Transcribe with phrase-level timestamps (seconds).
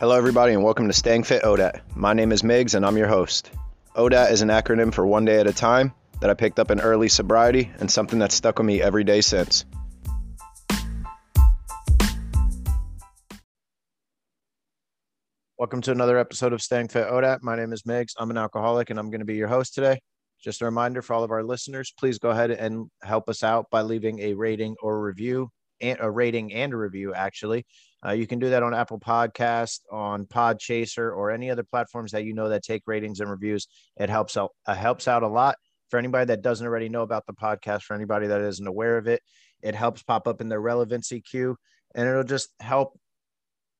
[0.00, 1.80] Hello, everybody, and welcome to Staying Fit ODAT.
[1.94, 3.52] My name is Miggs, and I'm your host.
[3.94, 6.80] ODAT is an acronym for One Day at a Time that I picked up in
[6.80, 9.64] early sobriety and something that's stuck with me every day since.
[15.56, 17.42] Welcome to another episode of Staying Fit ODAT.
[17.42, 18.14] My name is Miggs.
[18.18, 20.00] I'm an alcoholic, and I'm going to be your host today.
[20.42, 23.66] Just a reminder for all of our listeners, please go ahead and help us out
[23.70, 25.50] by leaving a rating or review,
[25.80, 27.64] and a rating and a review, actually.
[28.06, 32.24] Uh, you can do that on Apple Podcast, on Podchaser, or any other platforms that
[32.24, 33.66] you know that take ratings and reviews.
[33.96, 35.56] It helps out uh, helps out a lot
[35.88, 37.82] for anybody that doesn't already know about the podcast.
[37.82, 39.22] For anybody that isn't aware of it,
[39.62, 41.56] it helps pop up in their relevancy queue,
[41.94, 42.98] and it'll just help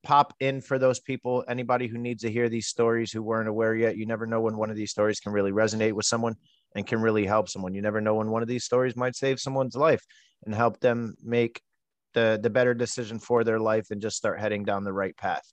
[0.03, 1.43] pop in for those people.
[1.47, 3.97] Anybody who needs to hear these stories who weren't aware yet.
[3.97, 6.35] You never know when one of these stories can really resonate with someone
[6.75, 7.73] and can really help someone.
[7.73, 10.03] You never know when one of these stories might save someone's life
[10.45, 11.59] and help them make
[12.15, 15.45] the the better decision for their life and just start heading down the right path.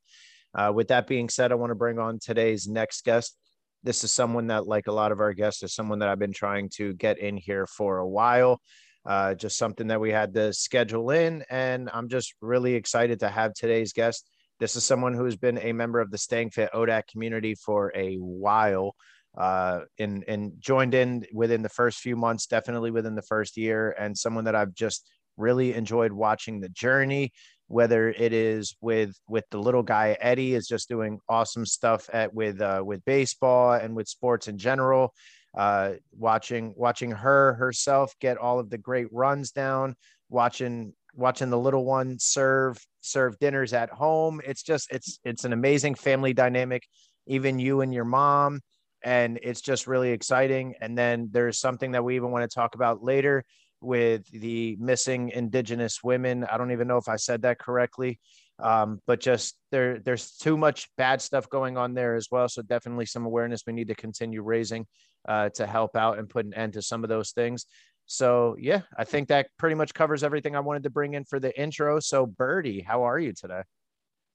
[0.54, 3.36] Uh, with that being said, I want to bring on today's next guest.
[3.82, 6.32] This is someone that, like a lot of our guests, is someone that I've been
[6.32, 8.60] trying to get in here for a while.
[9.04, 13.28] Uh, just something that we had to schedule in, and I'm just really excited to
[13.28, 14.30] have today's guest.
[14.60, 17.92] This is someone who has been a member of the Staying Fit ODAT community for
[17.96, 18.94] a while
[19.36, 23.94] uh, and and joined in within the first few months, definitely within the first year,
[23.98, 25.08] and someone that I've just
[25.42, 27.32] really enjoyed watching the journey
[27.68, 32.32] whether it is with with the little guy eddie is just doing awesome stuff at
[32.34, 35.12] with uh, with baseball and with sports in general
[35.56, 39.94] uh, watching watching her herself get all of the great runs down
[40.30, 44.40] watching watching the little one serve serve dinners at home.
[44.44, 46.84] It's just it's it's an amazing family dynamic
[47.26, 48.60] even you and your mom
[49.04, 50.74] and it's just really exciting.
[50.80, 53.44] And then there's something that we even want to talk about later
[53.82, 56.44] with the missing indigenous women.
[56.44, 58.18] I don't even know if I said that correctly.
[58.58, 62.48] Um, but just there, there's too much bad stuff going on there as well.
[62.48, 64.86] So definitely some awareness we need to continue raising
[65.26, 67.66] uh, to help out and put an end to some of those things.
[68.06, 71.40] So yeah, I think that pretty much covers everything I wanted to bring in for
[71.40, 71.98] the intro.
[72.00, 73.62] So Birdie, how are you today?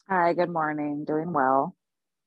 [0.10, 1.06] Hi, good morning.
[1.06, 1.76] Doing well.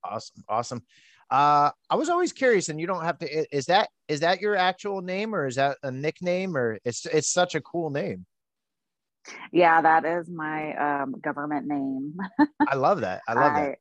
[0.05, 0.83] Awesome, awesome.
[1.31, 3.57] Uh, I was always curious, and you don't have to.
[3.57, 7.29] Is that is that your actual name, or is that a nickname, or it's it's
[7.29, 8.27] such a cool name?
[9.53, 12.17] Yeah, that is my um, government name.
[12.69, 13.23] I love that.
[13.29, 13.79] I love I, that.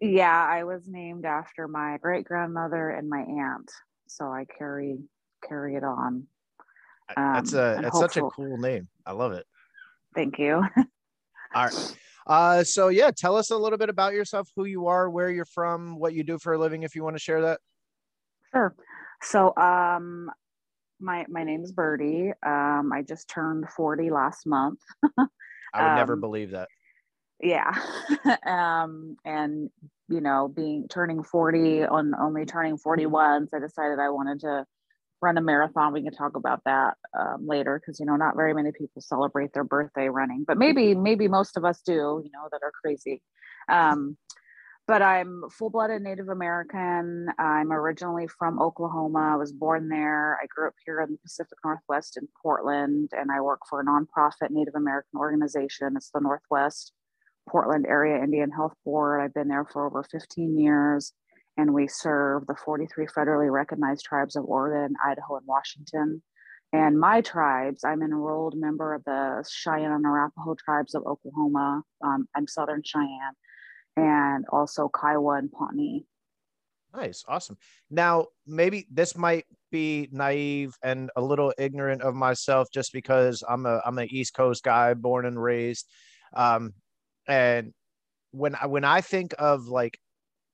[0.00, 3.70] Yeah, I was named after my great grandmother and my aunt,
[4.06, 4.98] so I carry
[5.46, 6.26] carry it on.
[7.16, 8.88] Um, that's a that's such a cool name.
[9.06, 9.46] I love it.
[10.14, 10.62] Thank you.
[11.54, 11.96] All right.
[12.26, 15.44] Uh, so yeah, tell us a little bit about yourself, who you are, where you're
[15.44, 17.60] from, what you do for a living, if you want to share that.
[18.52, 18.74] Sure.
[19.22, 20.30] So, um,
[21.00, 22.32] my my name is Birdie.
[22.44, 24.80] Um, I just turned forty last month.
[25.74, 26.68] I would um, never believe that.
[27.40, 27.72] Yeah.
[28.46, 29.70] um, and
[30.08, 34.66] you know, being turning forty on only turning forty once, I decided I wanted to
[35.22, 35.92] run a marathon.
[35.92, 39.52] We can talk about that um, later because you know not very many people celebrate
[39.52, 41.92] their birthday running, but maybe maybe most of us do.
[42.24, 43.22] You know that are crazy.
[43.68, 44.16] Um,
[44.86, 47.26] but I'm full-blooded Native American.
[47.40, 49.32] I'm originally from Oklahoma.
[49.32, 50.38] I was born there.
[50.40, 53.84] I grew up here in the Pacific Northwest in Portland, and I work for a
[53.84, 55.94] nonprofit Native American organization.
[55.96, 56.92] It's the Northwest
[57.48, 59.20] Portland Area Indian Health Board.
[59.20, 61.12] I've been there for over 15 years
[61.56, 66.22] and we serve the 43 federally recognized tribes of Oregon, Idaho, and Washington.
[66.72, 71.82] And my tribes, I'm an enrolled member of the Cheyenne and Arapaho tribes of Oklahoma.
[72.02, 73.34] Um, I'm Southern Cheyenne,
[73.96, 76.04] and also Kiowa and Pawnee.
[76.94, 77.56] Nice, awesome.
[77.90, 83.66] Now, maybe this might be naive and a little ignorant of myself, just because I'm
[83.66, 85.86] a I'm an East Coast guy, born and raised.
[86.34, 86.74] Um,
[87.28, 87.72] and
[88.32, 89.98] when I when I think of like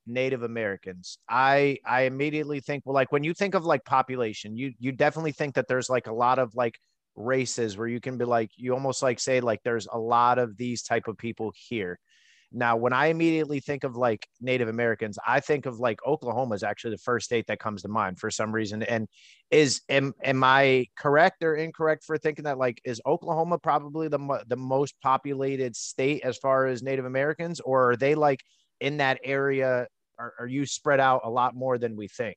[0.06, 1.18] Native Americans.
[1.28, 5.32] I I immediately think well like when you think of like population, you you definitely
[5.32, 6.78] think that there's like a lot of like
[7.14, 10.56] races where you can be like you almost like say like there's a lot of
[10.56, 11.98] these type of people here.
[12.54, 16.62] Now, when I immediately think of like Native Americans, I think of like Oklahoma is
[16.62, 18.82] actually the first state that comes to mind for some reason.
[18.82, 19.08] And
[19.50, 24.44] is am am I correct or incorrect for thinking that like is Oklahoma probably the
[24.48, 28.40] the most populated state as far as Native Americans, or are they like
[28.80, 29.86] in that area
[30.18, 32.36] are, are you spread out a lot more than we think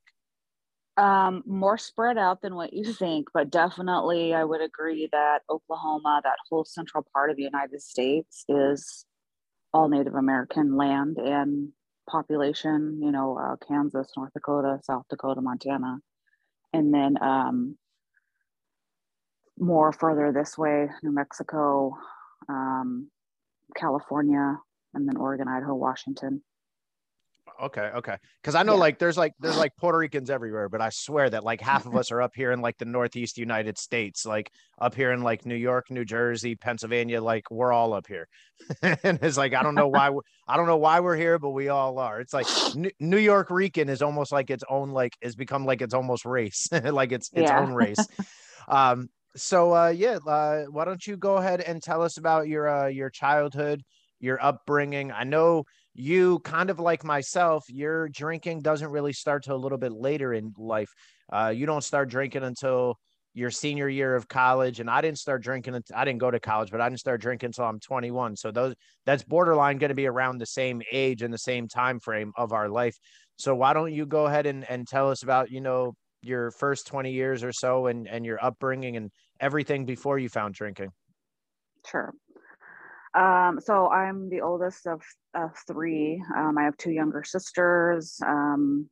[0.97, 6.21] um, more spread out than what you think but definitely i would agree that oklahoma
[6.23, 9.05] that whole central part of the united states is
[9.73, 11.69] all native american land and
[12.09, 15.97] population you know uh, kansas north dakota south dakota montana
[16.71, 17.77] and then um,
[19.57, 21.97] more further this way new mexico
[22.47, 23.09] um,
[23.75, 24.57] california
[24.95, 26.41] and then Oregon, Idaho, Washington.
[27.61, 28.17] Okay, okay.
[28.41, 28.77] Because I know Yeah.
[28.77, 31.95] like there's like there's like Puerto Ricans everywhere, but I swear that like half of
[31.95, 34.51] us are up here in like the Northeast United States, like
[34.81, 37.21] up here in like New York, New Jersey, Pennsylvania.
[37.21, 38.27] Like we're all up here,
[38.81, 40.09] and it's like I don't know why
[40.47, 42.19] I don't know why we're here, but we all are.
[42.19, 45.81] It's like New, New York Rican is almost like its own like it's become like
[45.81, 47.51] its almost race, like it's its Yeah.
[47.51, 48.07] own race.
[48.67, 49.09] um.
[49.37, 52.87] So uh, yeah, uh, why don't you go ahead and tell us about your uh,
[52.87, 53.83] your childhood,
[54.19, 55.11] your upbringing?
[55.11, 55.65] I know
[55.95, 60.33] you kind of like myself, your drinking doesn't really start till a little bit later
[60.33, 60.89] in life.
[61.31, 62.99] Uh, you don't start drinking until
[63.33, 65.81] your senior year of college, and I didn't start drinking.
[65.93, 68.35] I didn't go to college, but I didn't start drinking until I'm 21.
[68.35, 68.75] So those
[69.05, 72.51] that's borderline going to be around the same age and the same time frame of
[72.51, 72.97] our life.
[73.37, 76.87] So why don't you go ahead and, and tell us about you know your first
[76.87, 80.89] 20 years or so and and your upbringing and everything before you found drinking?
[81.85, 82.13] Sure.
[83.15, 85.01] Um, so I'm the oldest of,
[85.67, 86.21] three.
[86.35, 88.19] Um, I have two younger sisters.
[88.25, 88.89] Um,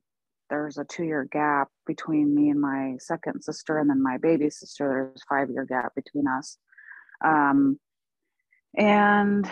[0.50, 4.50] there's a two year gap between me and my second sister, and then my baby
[4.50, 4.88] sister.
[4.88, 6.58] There's five year gap between us.
[7.24, 7.78] Um,
[8.76, 9.50] and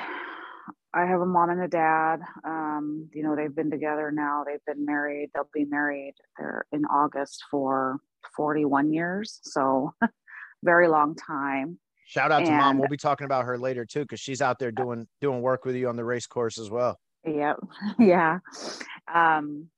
[0.95, 2.21] I have a mom and a dad.
[2.45, 4.45] Um, you know, they've been together now.
[4.47, 5.31] They've been married.
[5.35, 6.15] They'll be married.
[6.39, 7.99] They're in August for
[8.37, 9.41] 41 years.
[9.43, 9.95] So,
[10.63, 11.79] very long time.
[12.13, 12.77] Shout out to mom.
[12.77, 15.77] We'll be talking about her later too, because she's out there doing doing work with
[15.77, 17.01] you on the race course as well.
[17.25, 17.61] Yep.
[17.99, 18.41] yeah.
[19.13, 19.69] Um,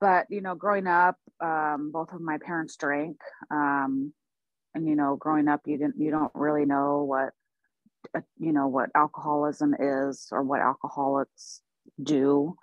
[0.00, 3.16] but you know, growing up, um, both of my parents drank.
[3.50, 4.12] Um,
[4.76, 7.30] and you know, growing up, you didn't, you don't really know what,
[8.16, 11.62] uh, you know, what alcoholism is or what alcoholics
[12.00, 12.54] do,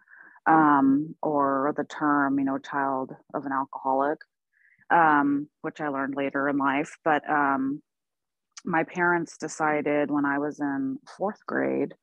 [0.46, 4.20] um, or the term, you know, child of an alcoholic,
[4.90, 6.96] um, which I learned later in life.
[7.04, 7.82] But um,
[8.70, 11.94] my parents decided when I was in fourth grade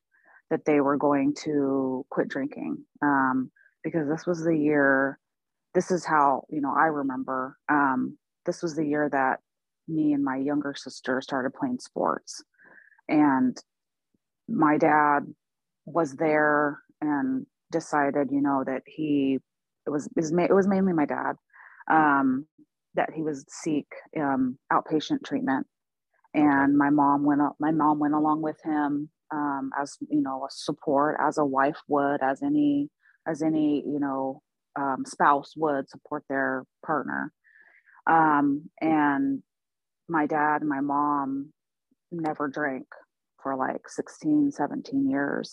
[0.51, 3.51] that they were going to quit drinking um,
[3.83, 5.19] because this was the year
[5.75, 8.17] this is how you know i remember um,
[8.47, 9.41] this was the year that
[9.89, 12.43] me and my younger sister started playing sports.
[13.09, 13.57] And
[14.49, 15.21] my dad
[15.85, 19.39] was there and decided you know that he
[19.87, 21.35] it was it was, mainly my dad
[21.91, 22.47] um,
[22.95, 23.87] that he was seek
[24.17, 25.67] um, outpatient treatment
[26.37, 30.45] and my mom went up my mom went along with him um, as you know
[30.45, 32.89] a support as a wife would as any
[33.27, 34.43] as any you know
[34.77, 37.33] um, spouse would support their partner.
[38.07, 39.43] Um, and
[40.09, 41.53] my dad and my mom
[42.13, 42.87] never drank
[43.43, 45.53] for like 16 17 years.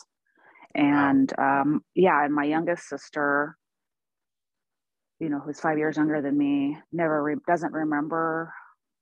[0.75, 3.57] And um, yeah and my youngest sister
[5.19, 8.51] you know who's five years younger than me never re- doesn't remember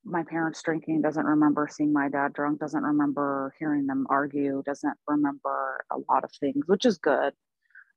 [0.04, 4.98] my parents drinking doesn't remember seeing my dad drunk doesn't remember hearing them argue doesn't
[5.08, 7.34] remember a lot of things which is good.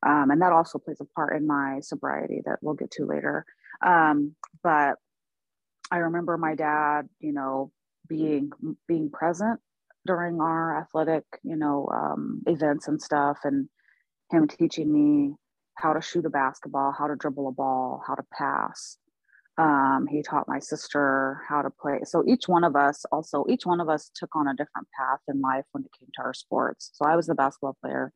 [0.07, 3.47] Um, and that also plays a part in my sobriety that we'll get to later.
[3.85, 4.97] Um, but
[5.91, 7.71] i remember my dad you know
[8.09, 8.51] being
[8.89, 9.61] being present
[10.07, 13.69] during our athletic you know um, events and stuff and
[14.31, 15.35] him teaching me
[15.77, 18.99] how to shoot a basketball how to dribble a ball how to pass
[19.57, 22.01] um, he taught my sister how to play.
[22.05, 25.21] So each one of us also each one of us took on a different path
[25.29, 26.91] in life when it came to our sports.
[26.95, 28.13] So i was the basketball player.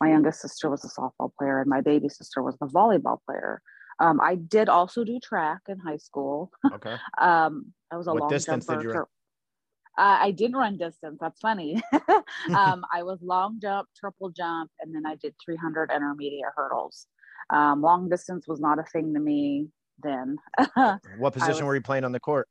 [0.00, 3.60] My youngest sister was a softball player and my baby sister was the volleyball player.
[4.00, 6.50] Um, i did also do track in high school.
[6.72, 6.96] Okay.
[7.18, 9.04] um, i was a What long distance did you run?
[9.98, 11.82] uh, i did run distance that's funny.
[12.54, 17.06] Um, i was long jump triple jump and then i did 300 intermediate hurdles.
[17.50, 19.68] Um, long distance was not a thing to me
[20.02, 20.36] then
[21.16, 22.48] What position was- were you playing on the court?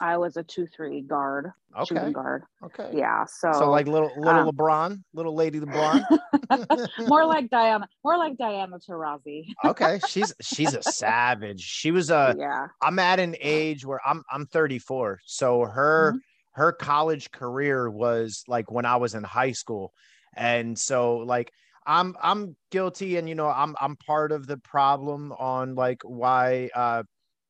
[0.00, 1.84] I was a two three guard, Okay.
[1.96, 2.44] shooting guard.
[2.62, 2.88] Okay.
[2.94, 6.04] Yeah, so, So like little little um, LeBron, little lady LeBron.
[7.08, 9.46] more like Diana, more like Diana Taurasi.
[9.64, 11.60] okay, she's she's a savage.
[11.62, 12.36] She was a.
[12.38, 16.18] yeah, I'm at an age where I'm I'm 34, so her Mm-hmm.
[16.62, 19.92] her college career was like when I was in high school,
[20.36, 21.50] and so like
[21.88, 26.70] I'm I'm guilty, and you know I'm I'm part of the problem on like why
[26.74, 27.04] uh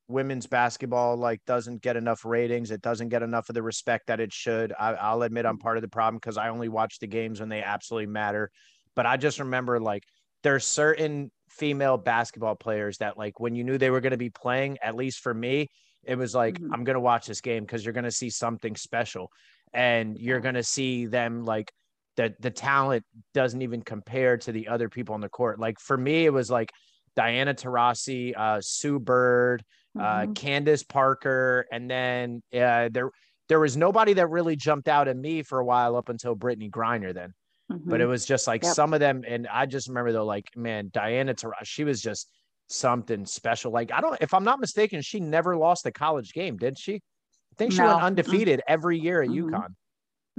[0.09, 2.71] women's basketball like doesn't get enough ratings.
[2.73, 4.75] It doesn't get enough of the respect that it should.
[4.79, 7.49] I, I'll admit I'm part of the problem because I only watch the games when
[7.51, 8.51] they absolutely matter.
[8.97, 10.05] But I just remember like
[10.43, 14.31] there's certain female basketball players that like when you knew they were going to be
[14.31, 15.69] playing, at least for me,
[16.05, 16.73] it was like Mhm.
[16.73, 19.31] I'm going to watch this game because you're going to see something special,
[19.73, 21.73] and you're going to see them like
[22.19, 25.59] the the talent doesn't even compare to the other people on the court.
[25.59, 26.71] Like for me, it was like
[27.17, 29.63] Diana Taurasi, uh, Sue Bird,
[29.99, 30.35] uh, Mhm.
[30.35, 33.11] Candace Parker, and then uh, there
[33.49, 36.71] there was nobody that really jumped out at me for a while up until Brittney
[36.71, 37.15] Griner.
[37.15, 37.33] Then
[37.71, 37.89] mm-hmm.
[37.89, 38.75] but it was just like yep.
[38.75, 39.23] some of them.
[39.27, 42.31] And I just remember though, like, man, Diana Taurasi, she was just
[42.69, 43.73] something special.
[43.73, 46.97] Like, I don't, if I'm not mistaken, she never lost a college game, did she?
[46.97, 47.87] I think she no.
[47.87, 48.73] went undefeated mm-hmm.
[48.73, 49.55] every year at mm-hmm.
[49.55, 49.75] UConn.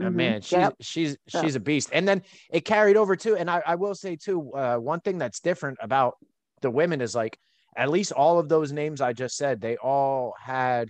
[0.08, 0.16] Mm-hmm.
[0.16, 0.76] man, she's yep.
[0.82, 1.90] she's she's a beast.
[1.92, 3.36] And then it carried over too.
[3.36, 6.18] And I, I will say too, uh, one thing that's different about
[6.62, 7.38] the women is like
[7.76, 10.90] at least all of those names I just said, they all had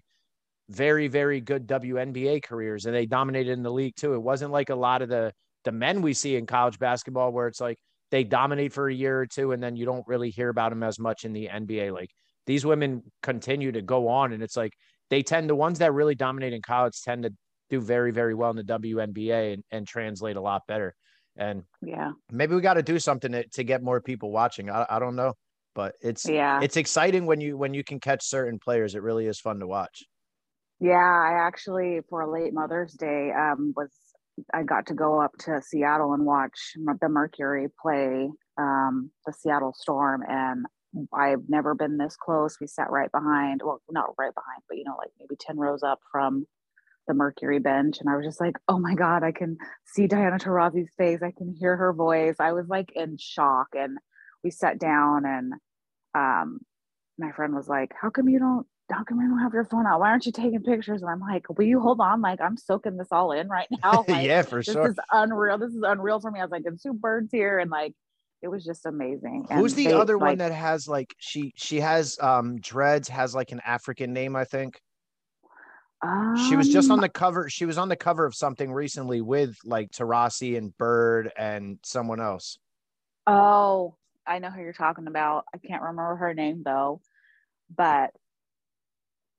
[0.69, 4.13] very, very good WNBA careers and they dominated in the league too.
[4.13, 5.33] It wasn't like a lot of the
[5.65, 7.77] the men we see in college basketball where it's like
[8.11, 10.83] they dominate for a year or two and then you don't really hear about them
[10.83, 11.91] as much in the NBA.
[11.91, 12.11] Like
[12.45, 14.73] these women continue to go on and it's like
[15.09, 17.33] they tend the ones that really dominate in college tend to
[17.69, 20.95] do very, very well in the WNBA and, and translate a lot better.
[21.37, 24.69] And yeah, maybe we got to do something to, to get more people watching.
[24.69, 25.35] I, I don't know,
[25.73, 28.95] but it's yeah, it's exciting when you when you can catch certain players.
[28.95, 30.03] It really is fun to watch.
[30.79, 33.89] Yeah, I actually for a late Mother's Day um, was
[34.53, 39.73] I got to go up to Seattle and watch the Mercury play um, the Seattle
[39.73, 40.65] Storm, and
[41.13, 42.57] I've never been this close.
[42.59, 45.83] We sat right behind, well, not right behind, but you know, like maybe ten rows
[45.83, 46.45] up from
[47.09, 50.37] the Mercury bench, and I was just like, "Oh my god, I can see Diana
[50.37, 51.19] Taurasi's face.
[51.21, 53.97] I can hear her voice." I was like in shock, and
[54.43, 55.53] we sat down, and
[56.15, 56.59] um,
[57.17, 59.85] my friend was like, "How come you don't how come you don't have your phone
[59.85, 59.99] out?
[59.99, 61.01] Why aren't you taking pictures?
[61.01, 62.21] And I'm like, will you hold on?
[62.21, 64.05] Like, I'm soaking this all in right now.
[64.07, 64.87] Like, yeah, for this sure.
[64.87, 65.57] This is unreal.
[65.57, 66.39] This is unreal for me.
[66.39, 67.59] I was like, and two birds here.
[67.59, 67.93] And like,
[68.41, 69.45] it was just amazing.
[69.51, 73.09] Who's and the they, other like, one that has like, she, she has um dreads,
[73.09, 74.79] has like an African name, I think.
[76.01, 77.49] Um, she was just on um, the cover.
[77.49, 82.21] She was on the cover of something recently with like Taurasi and Bird and someone
[82.21, 82.57] else.
[83.27, 85.45] Oh, I know who you're talking about.
[85.53, 87.01] I can't remember her name though,
[87.75, 88.11] but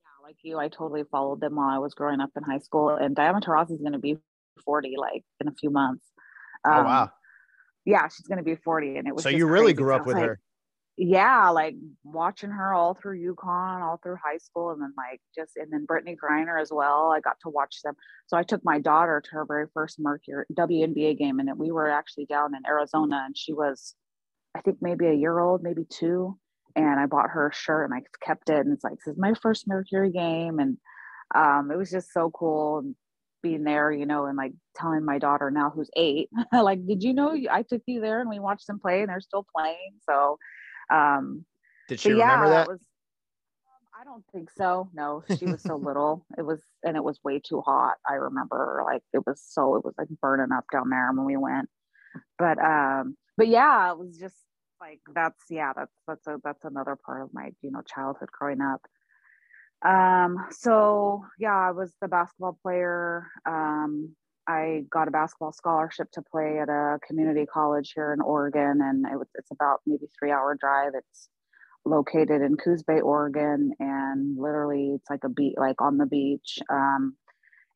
[0.02, 2.90] yeah, like you, I totally followed them while I was growing up in high school.
[2.90, 4.18] And Diana Taurasi is going to be
[4.64, 6.04] 40 like in a few months.
[6.66, 7.10] Oh, um, oh wow!
[7.86, 9.22] Yeah, she's going to be 40, and it was.
[9.22, 10.40] So you really grew up with like, her.
[11.02, 15.56] Yeah, like watching her all through UConn, all through high school, and then like just
[15.56, 17.10] and then Brittney Griner as well.
[17.10, 17.94] I got to watch them.
[18.26, 21.88] So I took my daughter to her very first Mercury WNBA game, and we were
[21.88, 23.94] actually down in Arizona, and she was,
[24.54, 26.36] I think maybe a year old, maybe two
[26.76, 28.58] and I bought her a shirt and I kept it.
[28.64, 30.58] And it's like, this is my first Mercury game.
[30.58, 30.78] And
[31.34, 32.94] um, it was just so cool
[33.42, 37.14] being there, you know, and like telling my daughter now who's eight, like, did you
[37.14, 39.94] know I took you there and we watched them play and they're still playing.
[40.08, 40.38] So,
[40.90, 41.44] um,
[41.88, 42.68] did she remember yeah, that?
[42.68, 44.88] Was, um, I don't think so.
[44.94, 46.24] No, she was so little.
[46.38, 47.96] It was, and it was way too hot.
[48.08, 51.36] I remember like it was so, it was like burning up down there when we
[51.36, 51.68] went.
[52.38, 54.36] But, um, but yeah, it was just
[54.80, 58.60] like that's yeah that's that's a that's another part of my you know childhood growing
[58.60, 58.80] up
[59.84, 64.14] um so yeah i was the basketball player um
[64.50, 69.06] i got a basketball scholarship to play at a community college here in oregon and
[69.06, 71.28] it was it's about maybe three hour drive it's
[71.84, 76.58] located in coos bay oregon and literally it's like a beat like on the beach
[76.70, 77.14] um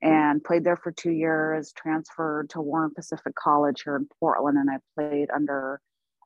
[0.03, 4.71] and played there for two years transferred to warner pacific college here in portland and
[4.71, 5.81] i played under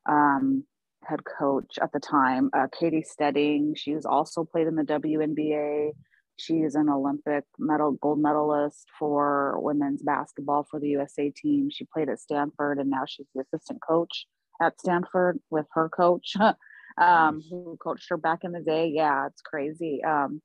[0.09, 0.63] um,
[1.03, 3.73] head coach at the time, uh, Katy Steding.
[3.75, 5.91] She's also played in the WNBA.
[6.39, 11.69] She is an Olympic medal gold medalist for women's basketball for the USA team.
[11.69, 14.25] She played at Stanford and now she's the assistant coach
[14.61, 16.33] at Stanford with her coach,
[16.97, 18.91] um, who coached her back in the day.
[18.93, 20.01] Yeah, it's crazy.
[20.03, 20.41] Um,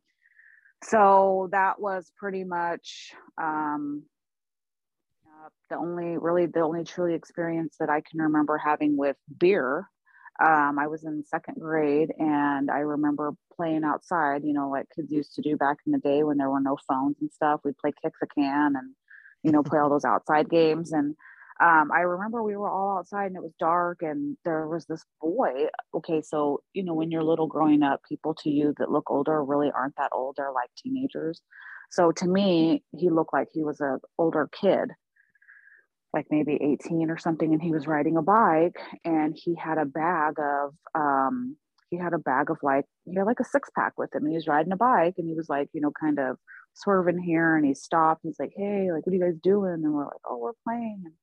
[0.83, 4.03] so that was pretty much um,
[5.71, 9.89] the only really the only truly experience that I can remember having with beer.
[10.43, 15.11] Um, I was in second grade and I remember playing outside, you know, like kids
[15.11, 17.61] used to do back in the day when there were no phones and stuff.
[17.65, 18.95] We'd play kick the can and,
[19.43, 20.93] you know, play all those outside games.
[20.93, 21.15] And
[21.61, 25.05] um, I remember we were all outside and it was dark and there was this
[25.21, 25.67] boy.
[25.95, 29.45] Okay, so, you know, when you're little growing up, people to you that look older
[29.45, 30.35] really aren't that old.
[30.37, 31.41] They're like teenagers.
[31.91, 34.91] So to me, he looked like he was an older kid
[36.15, 39.85] like maybe 18 or something and he was riding a bike and he had a
[39.85, 41.57] bag of um
[41.91, 44.31] he had a bag of like he had like a six pack with him and
[44.31, 46.37] he was riding a bike and he was like you know kind of
[46.75, 49.93] swerving here and he stopped he's like hey like what are you guys doing and
[49.93, 51.15] we're like oh we're playing and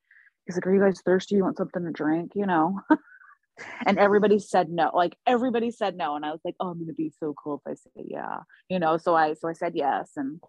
[0.46, 2.80] he's like are you guys thirsty you want something to drink you know
[3.86, 6.94] and everybody said no like everybody said no and i was like oh i'm gonna
[6.94, 8.38] be so cool if i say yeah
[8.70, 10.40] you know so i so i said yes and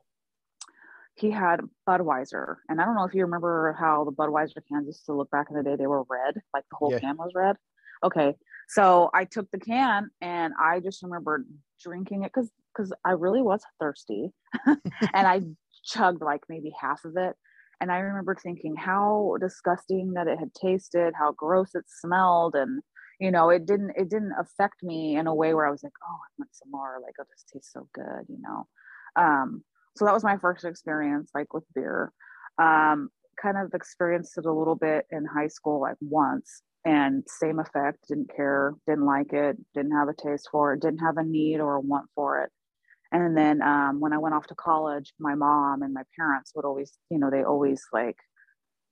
[1.15, 2.57] he had Budweiser.
[2.69, 5.49] And I don't know if you remember how the Budweiser cans used to look back
[5.51, 5.77] in the day.
[5.77, 7.01] They were red, like the whole yeah.
[7.01, 7.57] can was red.
[8.03, 8.35] Okay.
[8.73, 11.45] So I took the can and I just remember
[11.83, 14.31] drinking it because because I really was thirsty.
[14.67, 15.43] and I
[15.85, 17.37] chugged like maybe half of it.
[17.83, 22.83] and I remember thinking how disgusting that it had tasted, how gross it smelled, and
[23.21, 25.93] you know, it didn't it didn't affect me in a way where I was like,
[26.03, 26.99] oh, I want some more.
[27.03, 28.67] Like, oh, this tastes so good, you know.
[29.17, 29.65] Um,
[29.97, 32.13] so that was my first experience, like with beer.
[32.59, 33.11] Um,
[33.41, 38.09] kind of experienced it a little bit in high school, like once, and same effect.
[38.09, 41.61] Didn't care, didn't like it, didn't have a taste for it, didn't have a need
[41.61, 42.51] or a want for it.
[43.13, 46.65] And then um, when I went off to college, my mom and my parents would
[46.65, 48.17] always, you know, they always like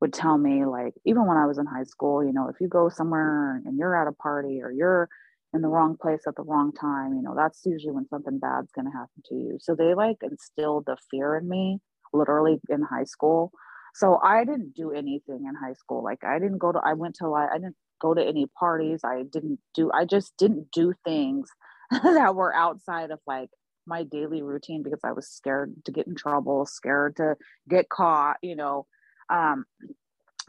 [0.01, 2.69] would tell me, like, even when I was in high school, you know, if you
[2.69, 5.09] go somewhere and you're at a party or you're
[5.53, 8.73] in the wrong place at the wrong time, you know, that's usually when something bad's
[8.73, 9.59] going to happen to you.
[9.61, 11.81] So they like instilled the fear in me
[12.13, 13.53] literally in high school.
[13.95, 16.03] So I didn't do anything in high school.
[16.03, 19.01] Like I didn't go to, I went to like, I didn't go to any parties.
[19.05, 21.49] I didn't do, I just didn't do things
[21.91, 23.51] that were outside of like
[23.87, 27.37] my daily routine because I was scared to get in trouble, scared to
[27.69, 28.87] get caught, you know.
[29.29, 29.65] Um,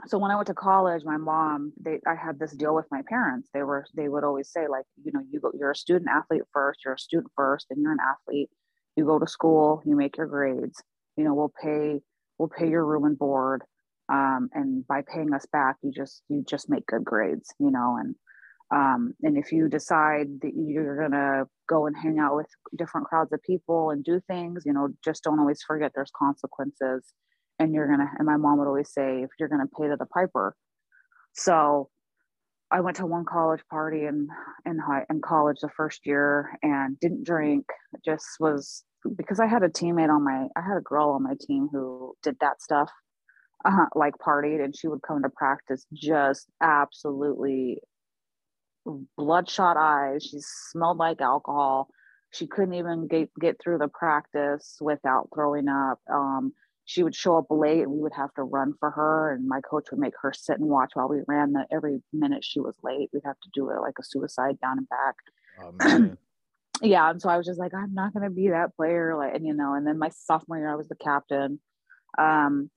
[0.07, 3.01] so when I went to college, my mom, they, I had this deal with my
[3.07, 3.50] parents.
[3.53, 6.43] They were, they would always say like, you know, you go, you're a student athlete
[6.53, 8.50] first, you're a student first, and you're an athlete.
[8.95, 10.81] You go to school, you make your grades.
[11.17, 12.01] You know, we'll pay,
[12.41, 13.62] we'll pay your room and board.
[14.12, 17.98] Um, and by paying us back, you just, you just make good grades, you know,
[18.00, 18.15] and
[18.74, 23.05] um, and if you decide that you're going to go and hang out with different
[23.05, 27.03] crowds of people and do things, you know, just don't always forget there's consequences.
[27.60, 29.89] And you're going to, and my mom would always say, if you're going to pay
[29.89, 30.55] to the piper.
[31.33, 31.89] So
[32.71, 34.29] I went to one college party in,
[34.65, 37.65] in high in college the first year and didn't drink,
[38.05, 41.36] just was because I had a teammate on my, I had a girl on my
[41.39, 42.89] team who did that stuff.
[43.63, 47.79] Uh, like partied and she would come to practice just absolutely
[49.15, 50.24] bloodshot eyes.
[50.24, 51.89] She smelled like alcohol.
[52.31, 56.00] She couldn't even get, get through the practice without throwing up.
[56.12, 56.53] Um,
[56.86, 59.62] she would show up late and we would have to run for her and my
[59.62, 62.75] coach would make her sit and watch while we ran the every minute she was
[62.83, 65.16] late we'd have to do it like a suicide down and back
[65.61, 66.18] oh,
[66.81, 69.35] yeah and so i was just like i'm not going to be that player like
[69.35, 71.59] and you know and then my sophomore year i was the captain
[72.17, 72.70] um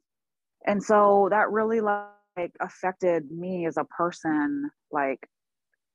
[0.66, 5.28] and so that really like affected me as a person like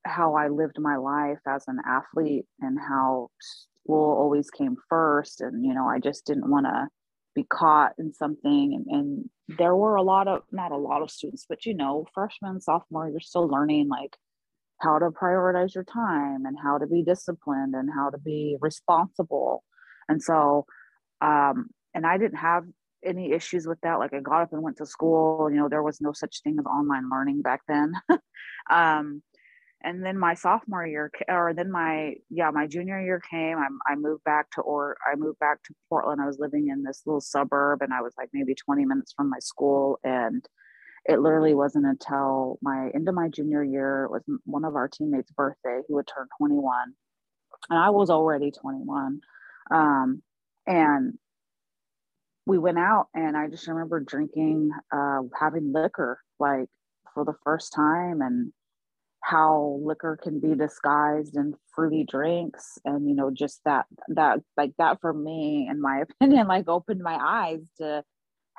[0.05, 5.41] how I lived my life as an athlete and how school always came first.
[5.41, 6.87] And, you know, I just didn't want to
[7.35, 8.73] be caught in something.
[8.73, 12.05] And, and there were a lot of, not a lot of students, but, you know,
[12.13, 14.17] freshman, sophomore, you're still learning like
[14.79, 19.63] how to prioritize your time and how to be disciplined and how to be responsible.
[20.07, 20.65] And so,
[21.21, 22.65] um, and I didn't have
[23.03, 23.99] any issues with that.
[23.99, 25.49] Like I got up and went to school.
[25.51, 27.93] You know, there was no such thing as online learning back then.
[28.69, 29.21] um,
[29.81, 33.95] and then my sophomore year or then my yeah my junior year came I, I
[33.95, 37.21] moved back to or i moved back to portland i was living in this little
[37.21, 40.45] suburb and i was like maybe 20 minutes from my school and
[41.09, 44.87] it literally wasn't until my end of my junior year it was one of our
[44.87, 46.93] teammates birthday who would turn 21
[47.69, 49.19] and i was already 21
[49.71, 50.21] um,
[50.67, 51.17] and
[52.45, 56.69] we went out and i just remember drinking uh, having liquor like
[57.13, 58.53] for the first time and
[59.21, 64.71] how liquor can be disguised in fruity drinks and you know just that that like
[64.77, 68.03] that for me in my opinion like opened my eyes to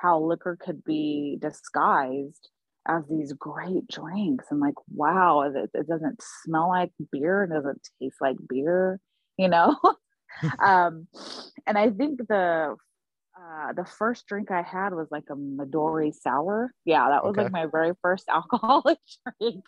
[0.01, 2.49] how liquor could be disguised
[2.87, 7.87] as these great drinks and like wow it, it doesn't smell like beer it doesn't
[8.01, 8.99] taste like beer
[9.37, 9.77] you know
[10.59, 11.07] um
[11.67, 12.75] and i think the
[13.37, 16.73] uh, the first drink I had was like a Midori sour.
[16.85, 17.43] Yeah, that was okay.
[17.43, 18.99] like my very first alcoholic
[19.39, 19.63] drink.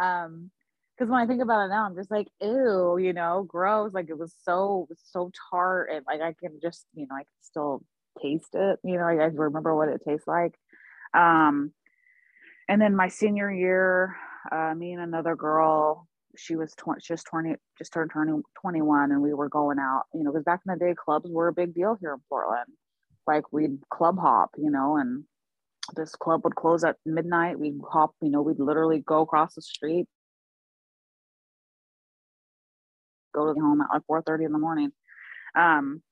[0.00, 0.50] Um,
[0.96, 3.94] because when I think about it now, I'm just like, ew, you know, gross.
[3.94, 7.40] Like it was so so tart, and like I can just, you know, I can
[7.40, 7.82] still
[8.20, 8.78] taste it.
[8.84, 10.54] You know, I, I remember what it tastes like.
[11.14, 11.72] Um,
[12.68, 14.16] and then my senior year,
[14.50, 16.06] uh, me and another girl,
[16.36, 20.04] she was 20, just 20, just turned turning 21, and we were going out.
[20.14, 22.68] You know, because back in the day, clubs were a big deal here in Portland
[23.26, 25.24] like we'd club hop, you know, and
[25.94, 27.58] this club would close at midnight.
[27.58, 30.06] We'd hop, you know, we'd literally go across the street,
[33.34, 34.90] go to the home at like 4 30 in the morning.
[35.54, 36.02] Um,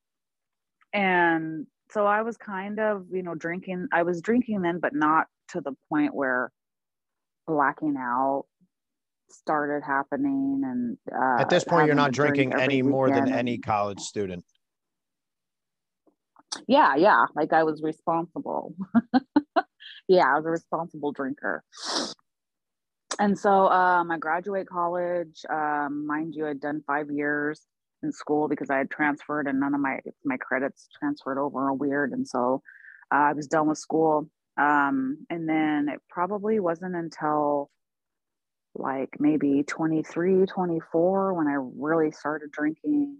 [0.92, 3.88] and so I was kind of, you know, drinking.
[3.92, 6.50] I was drinking then, but not to the point where
[7.46, 8.44] blacking out
[9.30, 10.62] started happening.
[10.64, 14.44] And uh, at this point, you're not drinking any more than any college student
[16.66, 18.74] yeah yeah like i was responsible
[20.08, 21.62] yeah i was a responsible drinker
[23.18, 27.62] and so um, i graduate college um, mind you i'd done five years
[28.02, 31.74] in school because i had transferred and none of my my credits transferred over are
[31.74, 32.62] weird and so
[33.12, 37.70] uh, i was done with school Um, and then it probably wasn't until
[38.74, 43.18] like maybe 23, 24 when I really started drinking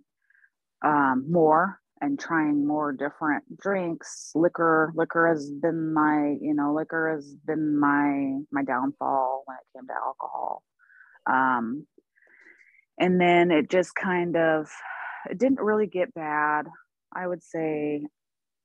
[0.84, 4.32] um, more and trying more different drinks.
[4.34, 9.78] Liquor, liquor has been my, you know, liquor has been my my downfall when it
[9.78, 10.62] came to alcohol.
[11.26, 11.86] Um,
[12.98, 14.68] and then it just kind of
[15.30, 16.66] it didn't really get bad.
[17.14, 18.06] I would say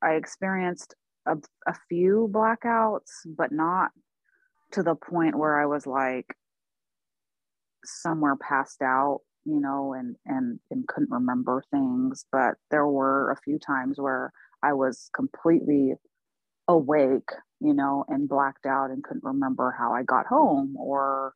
[0.01, 3.91] I experienced a, a few blackouts, but not
[4.71, 6.35] to the point where I was like
[7.85, 12.25] somewhere passed out, you know, and and and couldn't remember things.
[12.31, 14.31] But there were a few times where
[14.63, 15.93] I was completely
[16.67, 21.33] awake, you know, and blacked out and couldn't remember how I got home or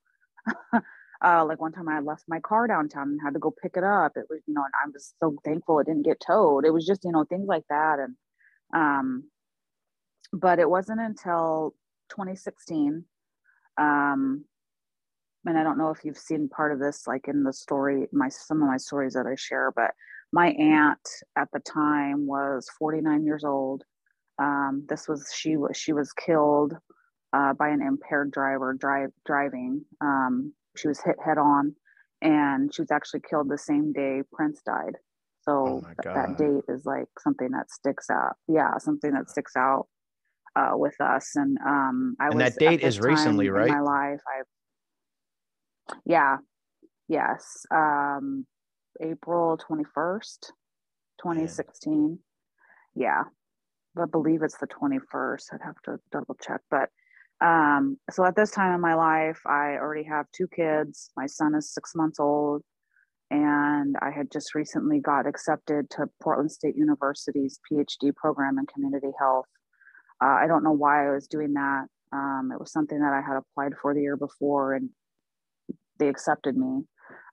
[1.24, 3.84] uh, like one time I left my car downtown and had to go pick it
[3.84, 4.14] up.
[4.16, 6.66] It was, you know, and I was so thankful it didn't get towed.
[6.66, 8.00] It was just, you know, things like that.
[8.00, 8.16] And,
[8.74, 9.24] um,
[10.32, 11.74] but it wasn't until
[12.10, 13.06] 2016.
[13.78, 14.46] Um,
[15.46, 18.30] and I don't know if you've seen part of this, like in the story, my,
[18.30, 19.92] some of my stories that I share, but
[20.34, 23.84] my aunt at the time was 49 years old.
[24.40, 26.74] Um, this was, she was, she was killed,
[27.34, 29.86] uh, by an impaired driver drive driving.
[30.02, 31.76] Um, she was hit head on
[32.22, 34.96] and she was actually killed the same day Prince died.
[35.42, 38.34] So oh th- that date is like something that sticks out.
[38.48, 39.88] Yeah, something that sticks out
[40.56, 41.32] uh, with us.
[41.36, 43.70] And um, I and was that date is recently, right?
[43.70, 44.42] my life, I
[46.06, 46.38] yeah,
[47.08, 48.46] yes, um,
[49.02, 50.52] April twenty first,
[51.22, 52.20] twenty sixteen.
[52.96, 53.24] Yeah,
[53.98, 55.50] I believe it's the twenty first.
[55.54, 56.90] I'd have to double check, but
[57.42, 61.12] um, so at this time in my life, I already have two kids.
[61.16, 62.64] My son is six months old,
[63.30, 69.12] and I had just recently got accepted to Portland State University's PhD program in community
[69.20, 69.46] health.
[70.22, 71.86] Uh, I don't know why I was doing that.
[72.12, 74.90] Um, it was something that I had applied for the year before, and
[76.00, 76.86] they accepted me.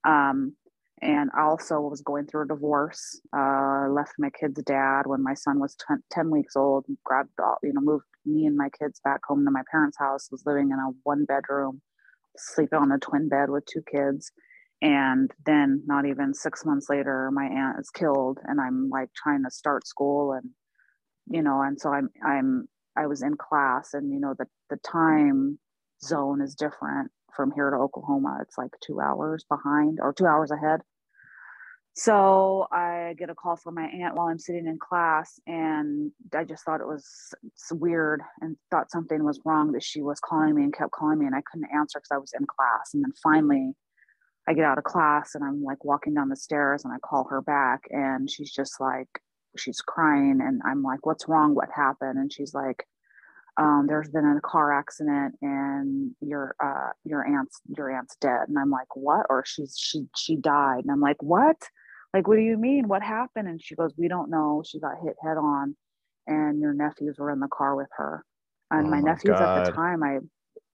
[0.06, 0.54] Um,
[1.00, 3.20] and I also was going through a divorce.
[3.36, 7.58] Uh, left my kid's dad when my son was t- 10 weeks old, grabbed all,
[7.62, 10.70] you know, moved me and my kids back home to my parents' house, was living
[10.70, 11.80] in a one bedroom,
[12.36, 14.32] sleeping on a twin bed with two kids.
[14.82, 19.44] And then not even six months later, my aunt is killed and I'm like trying
[19.44, 20.50] to start school and,
[21.28, 24.76] you know, and so I'm, I'm, I was in class and, you know, the, the
[24.76, 25.58] time
[26.04, 28.38] zone is different from here to Oklahoma.
[28.42, 30.80] It's like two hours behind or two hours ahead.
[31.96, 36.42] So I get a call from my aunt while I'm sitting in class, and I
[36.42, 37.06] just thought it was
[37.70, 41.26] weird and thought something was wrong that she was calling me and kept calling me,
[41.26, 42.94] and I couldn't answer because I was in class.
[42.94, 43.74] And then finally,
[44.48, 47.28] I get out of class and I'm like walking down the stairs, and I call
[47.30, 49.08] her back, and she's just like,
[49.56, 51.54] she's crying, and I'm like, "What's wrong?
[51.54, 52.84] What happened?" And she's like,
[53.56, 58.58] um, there's been a car accident and your uh, your aunt's your aunt's dead and
[58.58, 61.56] i'm like what or she's she she died and i'm like what
[62.14, 62.86] like what do you mean?
[62.86, 63.48] What happened?
[63.48, 64.62] And she goes we don't know.
[64.64, 65.76] She got hit head on
[66.26, 68.24] and your nephews were in the car with her.
[68.70, 69.58] And oh my, my, nephews God.
[69.58, 70.18] at the time i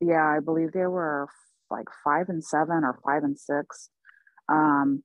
[0.00, 1.26] yeah i believe they were
[1.70, 3.90] like five and seven or five and six.
[4.48, 5.02] Um,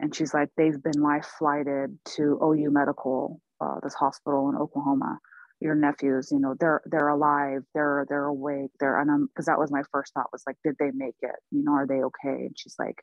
[0.00, 5.18] and she's like they've been life flighted to ou medical uh, this hospital in oklahoma.
[5.60, 7.62] Your nephews you know they're they're alive.
[7.74, 8.70] They're they're awake.
[8.80, 11.36] They're and i'm because that was my first thought was like did they make it?
[11.50, 12.46] You know are they okay?
[12.46, 13.02] And she's like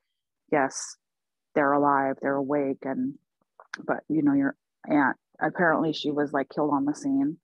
[0.51, 0.95] yes
[1.55, 3.15] they're alive, they're awake, and
[3.85, 4.55] but you know your
[4.89, 7.37] aunt apparently she was like killed on the scene.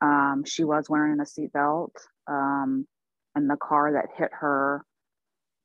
[0.00, 1.92] Um, she was wearing a seatbelt,
[2.26, 2.86] um,
[3.34, 4.84] and the car that hit her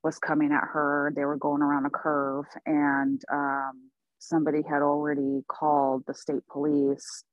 [0.04, 1.12] was coming at her.
[1.16, 7.24] They were going around a curve, and um, somebody had already called the state police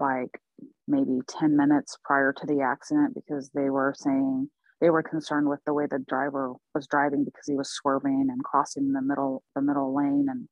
[0.00, 0.40] like
[0.88, 5.60] maybe 10 minutes prior to the accident because they were saying they were concerned with
[5.66, 9.62] the way the driver was driving because he was swerving and crossing the middle the
[9.62, 10.26] middle lane.
[10.30, 10.48] And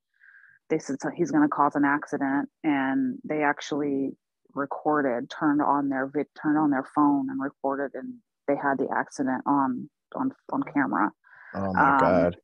[0.69, 2.49] they said so he's going to cause an accident.
[2.62, 4.11] And they actually
[4.55, 8.14] recorded turned on their vid turned on their phone and recorded and
[8.47, 11.11] they had the accident on on on camera.
[11.55, 12.37] Oh my um, god.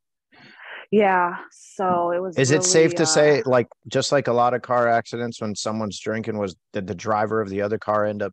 [0.91, 4.33] yeah so it was is really, it safe to uh, say like just like a
[4.33, 8.07] lot of car accidents when someone's drinking was did the driver of the other car
[8.07, 8.33] end up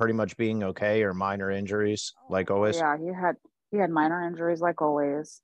[0.00, 2.76] pretty much being okay or minor injuries like always?
[2.76, 3.36] Yeah, he had
[3.70, 5.42] he had minor injuries like always.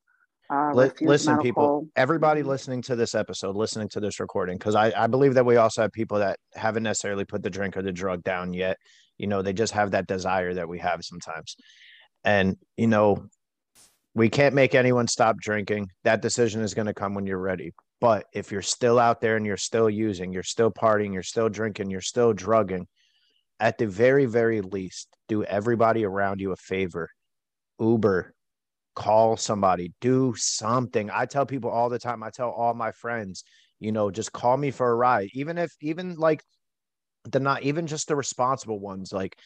[0.48, 1.42] Uh, listen, medical.
[1.42, 2.50] people, everybody mm-hmm.
[2.50, 5.82] listening to this episode, listening to this recording, because I, I believe that we also
[5.82, 8.78] have people that haven't necessarily put the drink or the drug down yet.
[9.18, 11.56] You know, they just have that desire that we have sometimes.
[12.24, 13.26] And, you know,
[14.14, 15.90] we can't make anyone stop drinking.
[16.04, 17.72] That decision is going to come when you're ready.
[18.00, 21.48] But if you're still out there and you're still using, you're still partying, you're still
[21.48, 22.86] drinking, you're still drugging,
[23.60, 27.08] at the very, very least, do everybody around you a favor.
[27.78, 28.34] Uber,
[28.94, 31.10] call somebody, do something.
[31.10, 33.44] I tell people all the time, I tell all my friends,
[33.80, 35.28] you know, just call me for a ride.
[35.34, 36.42] Even if, even like
[37.24, 39.36] the not even just the responsible ones, like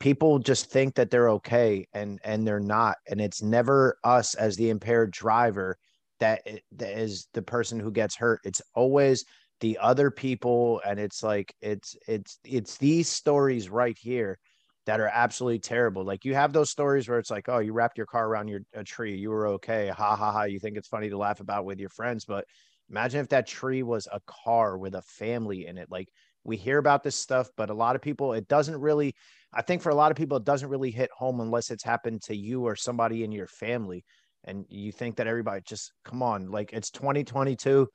[0.00, 2.96] people just think that they're okay and and they're not.
[3.08, 5.76] And it's never us as the impaired driver
[6.20, 6.42] that,
[6.76, 8.40] that is the person who gets hurt.
[8.44, 9.24] It's always
[9.60, 14.38] the other people and it's like it's it's it's these stories right here
[14.86, 16.04] that are absolutely terrible.
[16.04, 18.60] Like you have those stories where it's like oh you wrapped your car around your
[18.74, 19.16] a tree.
[19.16, 19.88] You were okay.
[19.88, 20.42] Ha ha ha.
[20.44, 22.24] You think it's funny to laugh about with your friends.
[22.24, 22.44] But
[22.90, 25.90] imagine if that tree was a car with a family in it.
[25.90, 26.08] Like
[26.44, 29.14] we hear about this stuff but a lot of people it doesn't really
[29.54, 32.22] i think for a lot of people it doesn't really hit home unless it's happened
[32.22, 34.04] to you or somebody in your family.
[34.46, 37.88] And you think that everybody just come on like it's 2022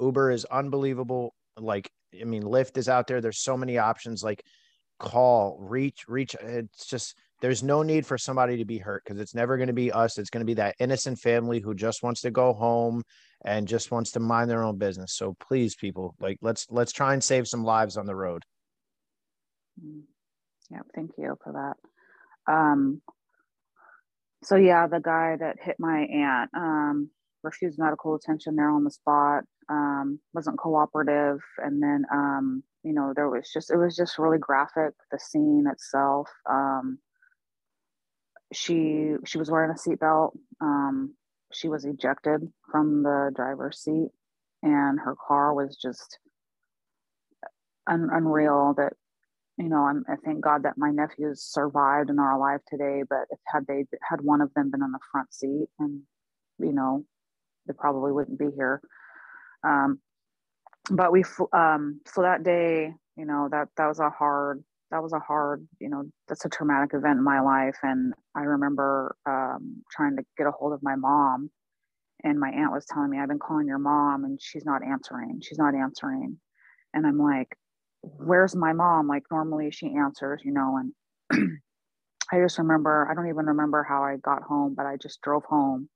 [0.00, 1.34] Uber is unbelievable.
[1.56, 3.20] Like, I mean, Lyft is out there.
[3.20, 4.22] There's so many options.
[4.22, 4.44] Like,
[4.98, 6.34] call, reach, reach.
[6.40, 9.72] It's just there's no need for somebody to be hurt because it's never going to
[9.72, 10.18] be us.
[10.18, 13.02] It's going to be that innocent family who just wants to go home
[13.44, 15.14] and just wants to mind their own business.
[15.14, 18.44] So please, people, like let's let's try and save some lives on the road.
[19.82, 20.02] Mm.
[20.70, 21.52] Yeah, thank you for
[22.46, 22.52] that.
[22.52, 23.02] Um,
[24.44, 27.10] so yeah, the guy that hit my aunt, um,
[27.42, 31.40] refused medical attention there on the spot um, wasn't cooperative.
[31.58, 35.66] And then um, you know there was just it was just really graphic the scene
[35.70, 36.28] itself.
[36.48, 36.98] Um,
[38.52, 40.32] she she was wearing a seatbelt.
[40.60, 41.14] Um,
[41.52, 44.08] she was ejected from the driver's seat
[44.62, 46.18] and her car was just
[47.86, 48.92] un- unreal that
[49.58, 53.26] you know I'm, i thank god that my nephews survived and are alive today but
[53.30, 56.02] if had they had one of them been in the front seat and
[56.58, 57.04] you know
[57.70, 58.80] they probably wouldn't be here.
[59.64, 60.00] Um,
[60.90, 65.12] but we, um, so that day, you know, that, that was a hard, that was
[65.12, 67.76] a hard, you know, that's a traumatic event in my life.
[67.82, 71.50] And I remember um, trying to get a hold of my mom
[72.24, 75.40] and my aunt was telling me, I've been calling your mom and she's not answering.
[75.42, 76.38] She's not answering.
[76.92, 77.56] And I'm like,
[78.02, 79.06] where's my mom?
[79.06, 80.80] Like normally she answers, you know,
[81.30, 81.60] and
[82.32, 85.44] I just remember, I don't even remember how I got home, but I just drove
[85.44, 85.88] home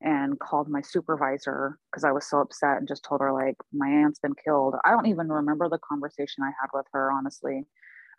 [0.00, 3.88] and called my supervisor because I was so upset and just told her like my
[3.88, 4.74] aunt's been killed.
[4.84, 7.64] I don't even remember the conversation I had with her honestly.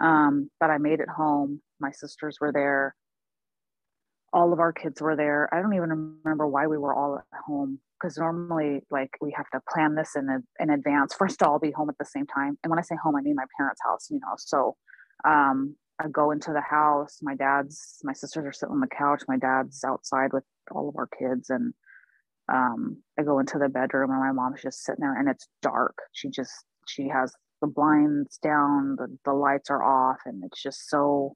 [0.01, 1.61] Um, but I made it home.
[1.79, 2.95] My sisters were there.
[4.31, 5.53] All of our kids were there.
[5.53, 9.49] I don't even remember why we were all at home because normally like we have
[9.51, 12.57] to plan this in a, in advance to all be home at the same time.
[12.63, 14.35] And when I say home, I mean my parents' house, you know.
[14.37, 14.75] So
[15.25, 17.19] um, I go into the house.
[17.21, 19.23] My dad's, my sisters are sitting on the couch.
[19.27, 21.73] My dad's outside with all of our kids, and
[22.51, 25.97] um, I go into the bedroom, and my mom's just sitting there, and it's dark.
[26.13, 26.53] She just,
[26.87, 31.35] she has the blinds down, the the lights are off, and it's just so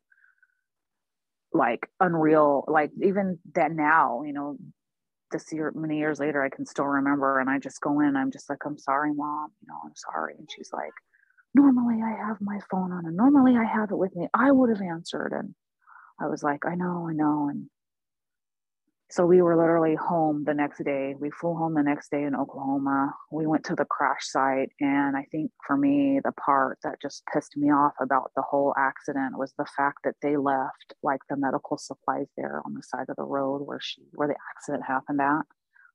[1.52, 2.64] like unreal.
[2.68, 4.58] Like even that now, you know,
[5.32, 8.16] this year, many years later, I can still remember, and I just go in.
[8.16, 9.50] I'm just like, I'm sorry, mom.
[9.62, 10.94] You know, I'm sorry, and she's like
[11.54, 14.28] normally I have my phone on and normally I have it with me.
[14.34, 15.34] I would have answered.
[15.34, 15.54] And
[16.20, 17.50] I was like, I know, I know.
[17.50, 17.70] And
[19.12, 21.14] so we were literally home the next day.
[21.20, 23.14] We flew home the next day in Oklahoma.
[23.32, 24.72] We went to the crash site.
[24.80, 28.74] And I think for me, the part that just pissed me off about the whole
[28.76, 33.06] accident was the fact that they left like the medical supplies there on the side
[33.10, 35.46] of the road where she where the accident happened at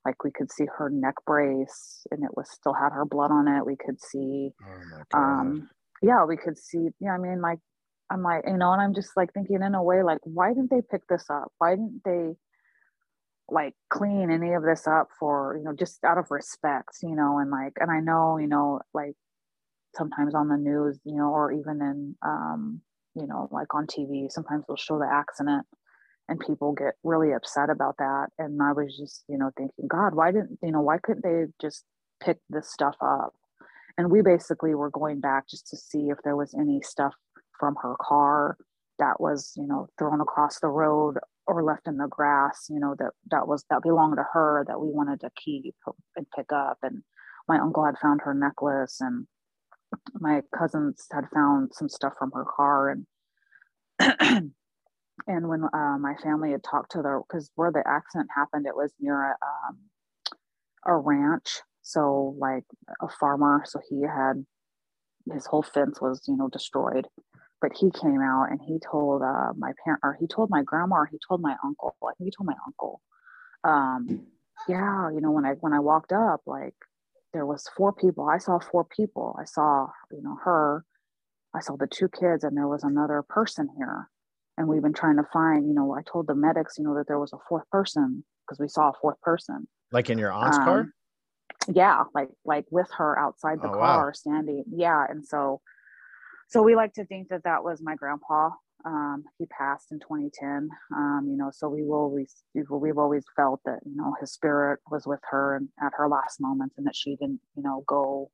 [0.05, 3.49] like we could see her neck brace and it was still had her blood on
[3.49, 3.67] it.
[3.67, 4.51] We could see
[5.15, 5.69] oh um
[6.03, 7.59] yeah we could see yeah i mean like
[8.11, 10.71] i'm like you know and i'm just like thinking in a way like why didn't
[10.71, 11.51] they pick this up?
[11.59, 12.37] Why didn't they
[13.51, 17.39] like clean any of this up for you know just out of respect you know
[17.39, 19.15] and like and i know you know like
[19.97, 22.81] sometimes on the news you know or even in um
[23.15, 25.67] you know like on tv sometimes they'll show the accident
[26.29, 28.29] and people get really upset about that.
[28.39, 31.47] And i was just you know thinking god why didn't you know why couldn't they
[31.61, 31.85] just
[32.23, 33.35] pick this stuff up?
[33.97, 37.15] And we basically were going back just to see if there was any stuff
[37.59, 38.57] from her car
[38.99, 42.95] that was you know thrown across the road or left in the grass you know
[42.99, 45.75] that that was that belonged to her that we wanted to keep
[46.17, 46.79] and pick up.
[46.83, 47.03] And
[47.49, 49.27] my uncle had found her necklace and
[50.15, 53.07] my cousins had found some stuff from her car and
[55.27, 58.77] and when uh, my family had talked to the because where the accident happened it
[58.77, 59.37] was near a,
[59.69, 59.79] um,
[60.87, 61.61] a ranch.
[61.83, 62.65] So like
[63.01, 64.45] a farmer so he had
[65.33, 67.07] his whole fence was you know destroyed.
[67.61, 70.97] But he came out and he told uh, my parent or he told my grandma
[70.99, 73.01] or he told my uncle i think he told my uncle
[73.65, 74.27] um,
[74.69, 76.75] yeah you know when i when i walked up like
[77.33, 79.37] there was four people i saw four people.
[79.41, 80.85] I saw you know her
[81.55, 84.09] I saw the two kids and there was another person here.
[84.59, 87.07] And we've been trying to find, you know, I told the medics, you know, that
[87.07, 89.69] there was a fourth person because we saw a fourth person.
[89.93, 90.89] Like in your aunt's um, car?
[91.69, 94.13] Yeah, like like with her outside the oh, car wow.
[94.13, 94.65] standing.
[94.75, 95.61] Yeah, and so
[96.49, 98.51] so we like to think that that was my grandpa.
[98.85, 100.69] Um, he passed in 2010.
[100.97, 104.81] Um, you know, so we will always we've always felt that you know his spirit
[104.91, 108.31] was with her and at her last moments, and that she didn't you know go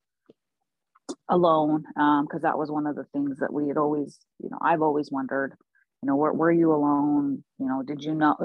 [1.29, 4.59] alone because um, that was one of the things that we had always you know
[4.63, 5.55] I've always wondered
[6.05, 7.43] you know were, were you alone?
[7.59, 8.37] You know did you know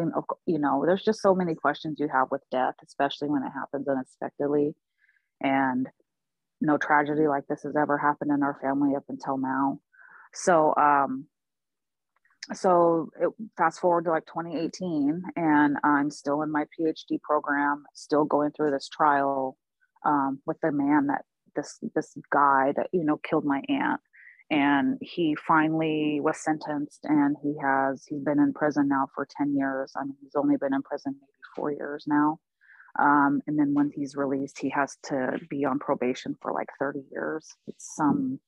[0.46, 3.86] you know there's just so many questions you have with death especially when it happens
[3.86, 4.76] unexpectedly.
[5.42, 5.90] And
[6.62, 9.82] no tragedy like this has ever happened in our family up until now.
[10.34, 11.26] So um
[12.54, 18.26] so it, fast forward to like 2018 and i'm still in my phd program still
[18.26, 19.56] going through this trial
[20.04, 24.02] um, with the man that this this guy that you know killed my aunt
[24.52, 29.56] and he finally was sentenced and he has he's been in prison now for 10
[29.56, 29.94] years.
[29.96, 32.40] I mean he's only been in prison maybe four years now.
[32.98, 37.02] Um, and then when he's released he has to be on probation for like 30
[37.12, 37.48] years.
[37.68, 38.40] It's some um,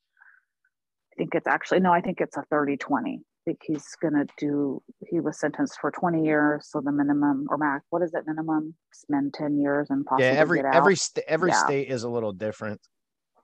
[1.14, 4.26] i think it's actually no i think it's a 30 20 i think he's gonna
[4.38, 6.68] do he was sentenced for 20 years.
[6.72, 8.74] So the minimum or max what is it minimum?
[8.92, 11.64] Spend 10 years and possibly yeah every every st- every yeah.
[11.64, 12.82] state is a little different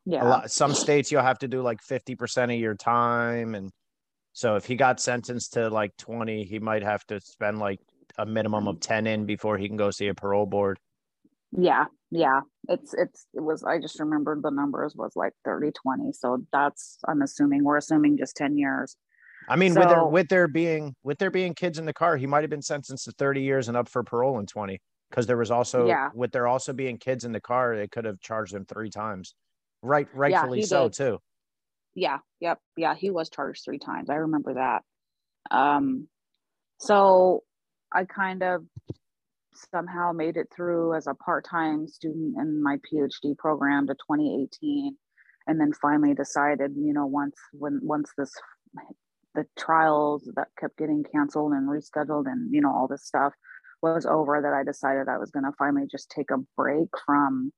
[0.07, 0.23] yeah.
[0.23, 3.55] Lot, some states you'll have to do like 50% of your time.
[3.55, 3.69] And
[4.31, 7.79] so if he got sentenced to like 20, he might have to spend like
[8.17, 10.79] a minimum of 10 in before he can go see a parole board.
[11.51, 11.85] Yeah.
[12.09, 12.39] Yeah.
[12.69, 16.13] It's, it's, it was, I just remembered the numbers was like 30, 20.
[16.13, 18.95] So that's, I'm assuming, we're assuming just 10 years.
[19.49, 22.15] I mean, so, with there, with there being, with there being kids in the car,
[22.15, 24.79] he might have been sentenced to 30 years and up for parole in 20.
[25.11, 26.09] Cause there was also, yeah.
[26.13, 29.35] with there also being kids in the car, they could have charged him three times.
[29.81, 30.93] Right, rightfully yeah, so did.
[30.93, 31.19] too.
[31.95, 32.95] Yeah, yep, yeah.
[32.95, 34.09] He was charged three times.
[34.09, 34.83] I remember that.
[35.49, 36.07] Um,
[36.79, 37.43] so
[37.91, 38.65] I kind of
[39.53, 44.95] somehow made it through as a part-time student in my PhD program to 2018,
[45.47, 48.31] and then finally decided, you know, once when once this
[49.37, 53.33] the trials that kept getting canceled and rescheduled and you know all this stuff
[53.83, 57.53] was over that I decided I was going to finally just take a break from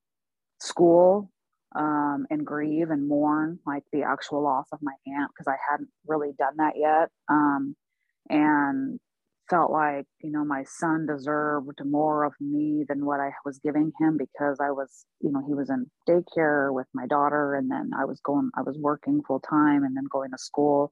[0.59, 1.31] school
[1.75, 5.89] um, and grieve and mourn like the actual loss of my aunt because I hadn't
[6.07, 7.09] really done that yet.
[7.29, 7.75] Um,
[8.29, 8.99] and
[9.49, 13.91] felt like, you know, my son deserved more of me than what I was giving
[13.99, 17.91] him because I was, you know, he was in daycare with my daughter and then
[17.99, 20.91] I was going, I was working full time and then going to school.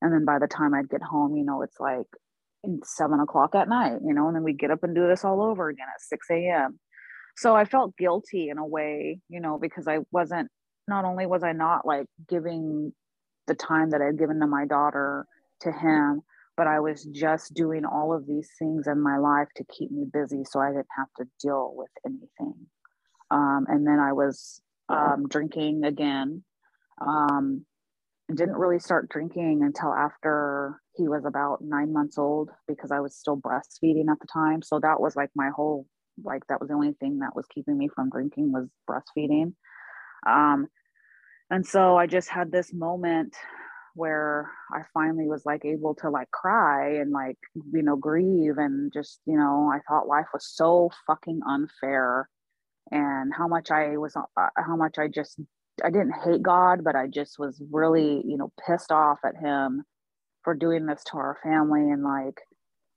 [0.00, 2.06] And then by the time I'd get home, you know, it's like
[2.84, 5.42] seven o'clock at night, you know, and then we get up and do this all
[5.42, 6.78] over again at 6 a.m
[7.36, 10.48] so i felt guilty in a way you know because i wasn't
[10.88, 12.92] not only was i not like giving
[13.46, 15.26] the time that i'd given to my daughter
[15.60, 16.20] to him
[16.56, 20.04] but i was just doing all of these things in my life to keep me
[20.12, 22.54] busy so i didn't have to deal with anything.
[23.30, 26.44] Um, and then i was um, drinking again.
[27.04, 27.64] Um,
[28.28, 33.16] didn't really start drinking until after he was about nine months old because i was
[33.16, 34.62] still breastfeeding at the time.
[34.62, 35.86] So that was like my whole
[36.24, 39.54] like that was the only thing that was keeping me from drinking was breastfeeding.
[40.26, 40.68] Um,
[41.50, 43.34] and so i just had this moment
[43.94, 47.38] where i finally was like able to like cry and like
[47.72, 52.28] you know grieve and just you know i thought life was so fucking unfair
[52.90, 55.40] and how much i was uh, how much i just
[55.84, 59.84] i didn't hate god but i just was really you know pissed off at him
[60.42, 62.40] for doing this to our family and like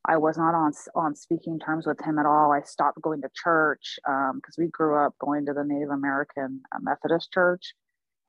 [0.10, 2.52] I was not on on speaking terms with him at all.
[2.52, 6.62] I stopped going to church because um, we grew up going to the Native American
[6.74, 7.76] uh, Methodist church,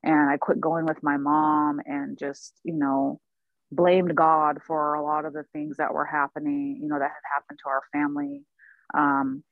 [0.02, 3.18] and I quit going with my mom and just you know
[3.72, 6.78] blamed God for a lot of the things that were happening.
[6.82, 8.42] You know that had happened to our family,
[8.92, 9.42] um,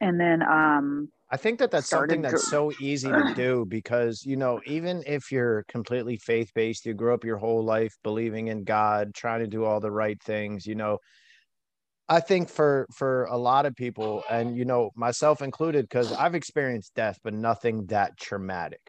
[0.00, 2.48] and then um, I think that that's something that's to...
[2.48, 7.12] so easy to do because you know even if you're completely faith based, you grew
[7.12, 10.76] up your whole life believing in God, trying to do all the right things, you
[10.76, 10.98] know
[12.10, 16.34] I think for for a lot of people, and you know myself included, because I've
[16.34, 18.80] experienced death, but nothing that traumatic.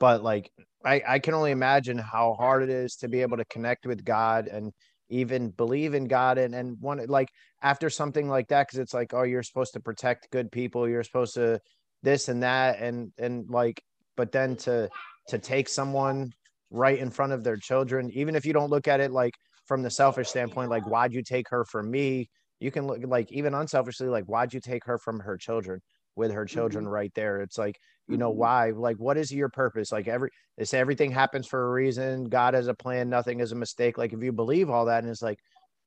[0.00, 0.50] But like
[0.84, 4.04] I, I can only imagine how hard it is to be able to connect with
[4.04, 4.72] God and
[5.08, 7.28] even believe in God and and one like
[7.62, 11.04] after something like that, because it's like, oh, you're supposed to protect good people, you're
[11.04, 11.60] supposed to
[12.02, 13.80] this and that, and and like,
[14.16, 14.88] but then to
[15.28, 16.32] to take someone
[16.70, 19.34] right in front of their children, even if you don't look at it like
[19.66, 22.28] from the selfish standpoint, like why'd you take her from me?
[22.60, 25.80] You can look like even unselfishly like why'd you take her from her children
[26.16, 26.88] with her children Mhm.
[26.88, 27.40] right there.
[27.40, 27.76] It's like,
[28.08, 28.30] you know, Mhm.
[28.30, 28.70] why?
[28.70, 29.90] Like, what is your purpose?
[29.92, 32.24] Like every they say everything happens for a reason.
[32.24, 33.98] God has a plan, nothing is a mistake.
[33.98, 35.38] Like if you believe all that, and it's like,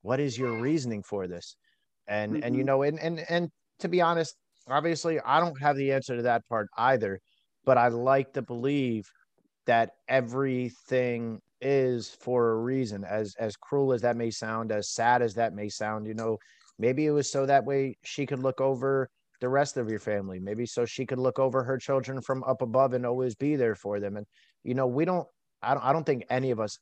[0.01, 1.55] what is your reasoning for this?
[2.07, 2.65] And and you Mhm.
[2.65, 3.49] know, and and and
[3.79, 4.35] to be honest,
[4.67, 7.19] obviously I don't have the answer to that part either,
[7.65, 9.05] but I like to believe
[9.65, 15.21] that everything is for a reason as as cruel as that may sound as sad
[15.21, 16.37] as that may sound you know
[16.79, 19.09] maybe it was so that way she could look over
[19.39, 20.39] the rest of your family.
[20.39, 23.75] Maybe so she could look over her children from up above and always be there
[23.75, 24.17] for them.
[24.17, 24.25] And
[24.63, 25.27] you know we don't
[25.61, 26.77] i don't, I don't think any of us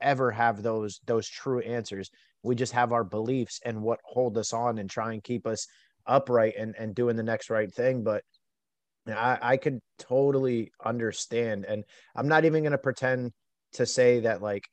[0.00, 2.10] ever have those those true answers.
[2.42, 5.66] We just have our beliefs and what hold us on and try and keep us
[6.06, 8.02] upright and and doing the next right thing.
[8.02, 8.22] But
[9.06, 11.64] I, I could totally understand.
[11.64, 13.32] And I'm not even going to pretend
[13.74, 14.64] to say that like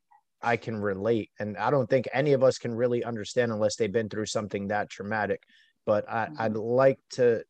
[0.48, 1.30] I can relate.
[1.40, 4.70] And I don't think any of us can really understand unless they've been through something
[4.70, 5.44] that traumatic.
[5.86, 6.40] But I, Mhm.
[6.40, 7.44] I'd like to,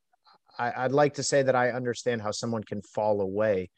[0.58, 3.70] I, I'd like to say that I understand how someone can fall away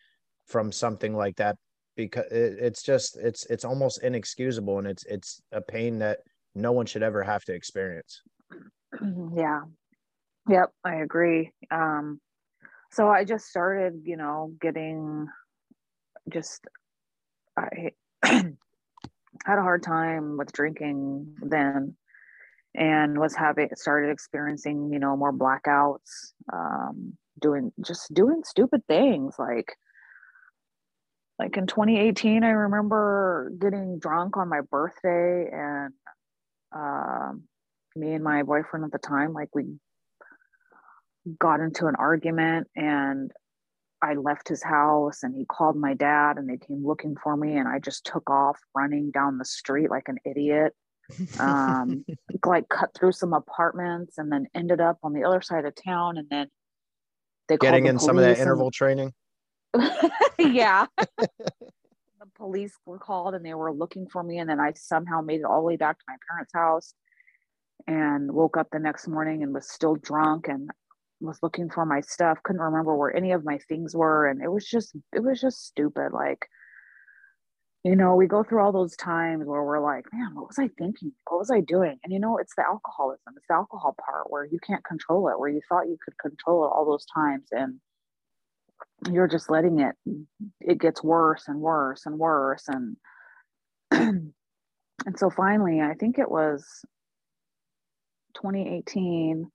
[0.48, 1.58] from something like that
[1.98, 4.78] because it, it's just, it's, it's almost inexcusable.
[4.80, 6.20] And it's, it's a pain that
[6.56, 8.22] no one should ever have to experience.
[9.36, 9.64] yeah
[10.48, 12.20] yep i agree um
[12.92, 15.28] so i just started you know getting
[16.30, 16.66] just
[17.58, 17.92] i
[19.46, 21.96] had a hard time with drinking then
[22.76, 29.36] and was having started experiencing you know more blackouts um doing just doing stupid things.
[29.40, 29.76] Like
[31.40, 35.94] like in 2018 i remember getting drunk on my birthday and
[36.76, 37.44] um
[37.96, 39.64] me and my boyfriend at the time like we
[41.40, 43.32] got into an argument and
[44.02, 47.58] I left his house and he called my dad and they came looking for me
[47.58, 50.74] and I just took off running down the street like an idiot.
[51.40, 52.06] Um,
[52.46, 56.18] like cut through some apartments and then ended up on the other side of town
[56.18, 56.48] and then
[57.48, 59.14] they Getting called in some of that and- interval training.
[60.40, 60.86] yeah.
[61.18, 64.38] the police were called and they were looking for me.
[64.38, 66.94] And then I somehow made it all the way back to my parents' house
[67.88, 70.70] and woke up the next morning and was still drunk and
[71.22, 72.40] was looking for my stuff.
[72.44, 74.28] Couldn't remember where any of my things were.
[74.28, 76.12] And it was just, it was just stupid.
[76.14, 76.48] Like,
[77.84, 80.70] you know, we go through all those times where we're like, man, what was I
[80.78, 81.14] thinking?
[81.28, 81.98] What was I doing?
[82.04, 85.40] And you know, it's the alcoholism, it's the alcohol part where you can't control it,
[85.40, 87.48] where you thought you could control it all those times.
[87.52, 87.80] And
[89.12, 89.96] you're just letting it
[90.60, 92.98] it gets worse and worse and worse and
[93.92, 94.34] and
[95.18, 96.66] so finally i think it was
[98.36, 99.50] 2018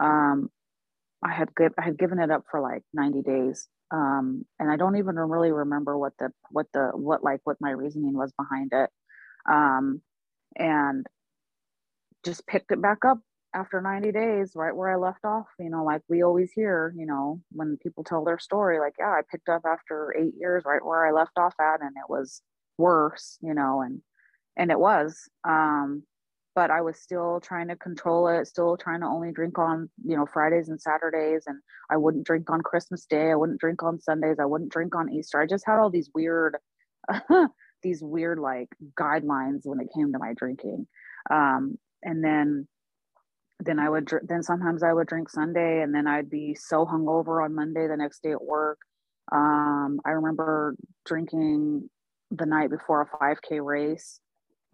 [0.00, 0.48] um
[1.24, 4.76] i had give, i had given it up for like 90 days um and i
[4.76, 8.72] don't even really remember what the what the what like what my reasoning was behind
[8.72, 8.90] it
[9.50, 10.00] um
[10.56, 11.06] and
[12.24, 13.18] just picked it back up
[13.54, 17.06] after 90 days right where i left off you know like we always hear you
[17.06, 20.84] know when people tell their story like yeah i picked up after eight years right
[20.84, 22.42] where i left off at and it was
[22.76, 24.02] worse you know and
[24.56, 26.02] and it was um
[26.58, 30.16] but i was still trying to control it still trying to only drink on you
[30.16, 34.00] know fridays and saturdays and i wouldn't drink on christmas day i wouldn't drink on
[34.00, 36.56] sundays i wouldn't drink on easter i just had all these weird
[37.84, 40.84] these weird like guidelines when it came to my drinking
[41.30, 42.66] um and then
[43.60, 47.44] then I would then sometimes I would drink Sunday and then I'd be so hungover
[47.44, 48.78] on Monday the next day at work.
[49.32, 51.90] Um, I remember drinking
[52.30, 54.20] the night before a 5K race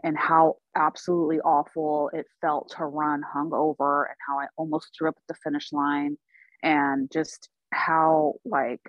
[0.05, 5.17] and how absolutely awful it felt to run hungover and how I almost threw up
[5.17, 6.17] at the finish line
[6.63, 8.81] and just how like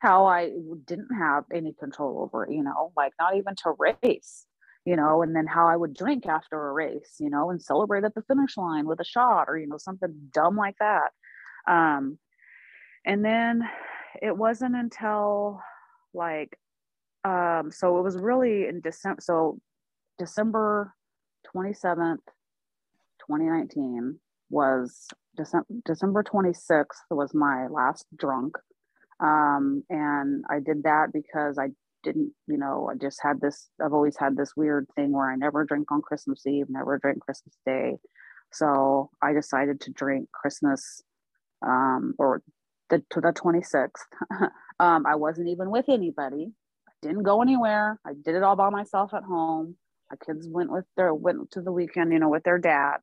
[0.00, 0.50] how I
[0.84, 4.46] didn't have any control over you know, like not even to race
[4.84, 8.04] you know, and then how I would drink after a race, you know, and celebrate
[8.04, 11.10] at the finish line with a shot or, you know, something dumb like that.
[11.66, 12.18] Um,
[13.06, 13.62] and then
[14.20, 15.62] it wasn't until
[16.12, 16.58] like,
[17.24, 19.58] um, so it was really in December, so
[20.18, 20.94] December
[21.54, 22.18] 27th,
[23.20, 24.18] 2019
[24.50, 28.56] was December, December 26th was my last drunk.
[29.20, 31.68] Um, and I did that because I
[32.02, 35.36] didn't, you know, I just had this, I've always had this weird thing where I
[35.36, 37.96] never drink on Christmas Eve, never drink Christmas Day.
[38.52, 41.02] So I decided to drink Christmas
[41.66, 42.42] um, or
[42.90, 43.90] the, to the 26th.
[44.78, 46.52] um, I wasn't even with anybody.
[47.04, 48.00] Didn't go anywhere.
[48.06, 49.76] I did it all by myself at home.
[50.10, 52.96] My kids went with their, went to the weekend, you know, with their dad.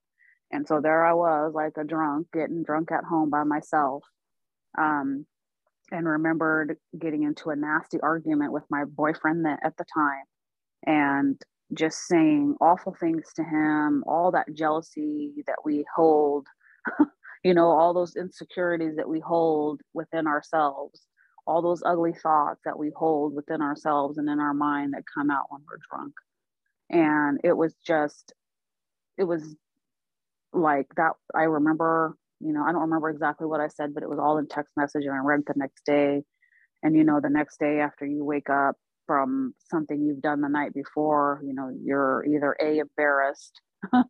[0.52, 4.04] And so there I was like a drunk, getting drunk at home by myself.
[4.76, 5.28] Um,
[5.91, 10.24] and remembered getting into a nasty argument with my boyfriend that, at the time
[10.88, 11.39] and
[11.76, 16.47] just saying awful things to him all that jealousy that we hold
[17.43, 21.02] you know all those insecurities that we hold within ourselves
[21.47, 25.31] all those ugly thoughts that we hold within ourselves and in our mind that come
[25.31, 26.13] out when we're drunk.
[26.89, 28.33] And it was just
[29.17, 29.55] it was
[30.53, 34.09] like that i remember you know i don't remember exactly what i said but it
[34.09, 36.23] was all in text message and i read the next day.
[36.83, 38.75] And you know the next day after you wake up
[39.05, 43.61] from something you've done the night before you know you're either a embarrassed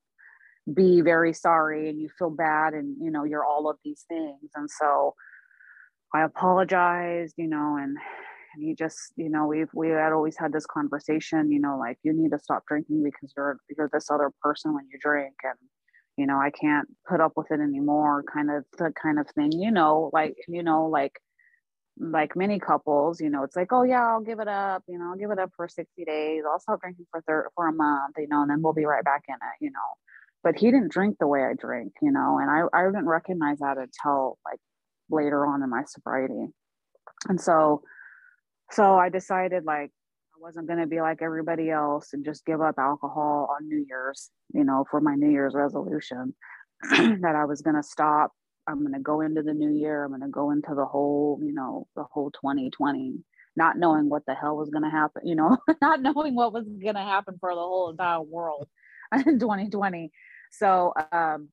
[0.73, 4.49] b very sorry and you feel bad and you know you're all of these things.
[4.55, 5.15] And so
[6.14, 7.97] i apologized you know and
[8.53, 11.97] and he just you know we've we had always had this conversation you know like
[12.03, 15.55] you need to stop drinking because you're you're this other person when you drink and
[16.18, 19.51] you know i can't put up with it anymore kind of the kind of thing
[19.51, 21.14] you know like you know like
[21.99, 25.12] like many couples you know it's like oh yeah i'll give it up you know
[25.12, 28.16] i'll give it up for 60 days i'll stop drinking for thir- for a month
[28.18, 29.80] you know and then we'll be right back in it you know
[30.43, 33.59] but he didn't drink the way i drink you know and i i didn't recognize
[33.59, 34.59] that until like
[35.12, 36.47] later on in my sobriety
[37.30, 37.82] and so
[38.72, 39.91] so I decided like
[40.36, 43.86] I wasn't going to be like everybody else and just give up alcohol on New
[43.88, 46.34] Year's, you know, for my New Year's resolution
[46.89, 48.32] that I was going to stop.
[48.68, 50.05] I'm going to go into the new year.
[50.05, 53.16] I'm going to go into the whole, you know, the whole 2020,
[53.55, 56.66] not knowing what the hell was going to happen, you know, not knowing what was
[56.66, 58.70] going to happen for the whole entire world
[59.26, 60.12] in 2020.
[60.51, 61.49] So, um,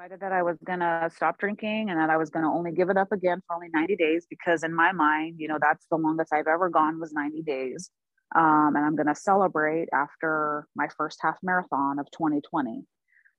[0.00, 2.72] decided that I was going to stop drinking and that I was going to only
[2.72, 5.84] give it up again for only 90 days because in my mind, you know, that's
[5.90, 7.90] the longest I've ever gone was 90 days.
[8.34, 12.82] Um, and I'm going to celebrate after my first half marathon of 2020.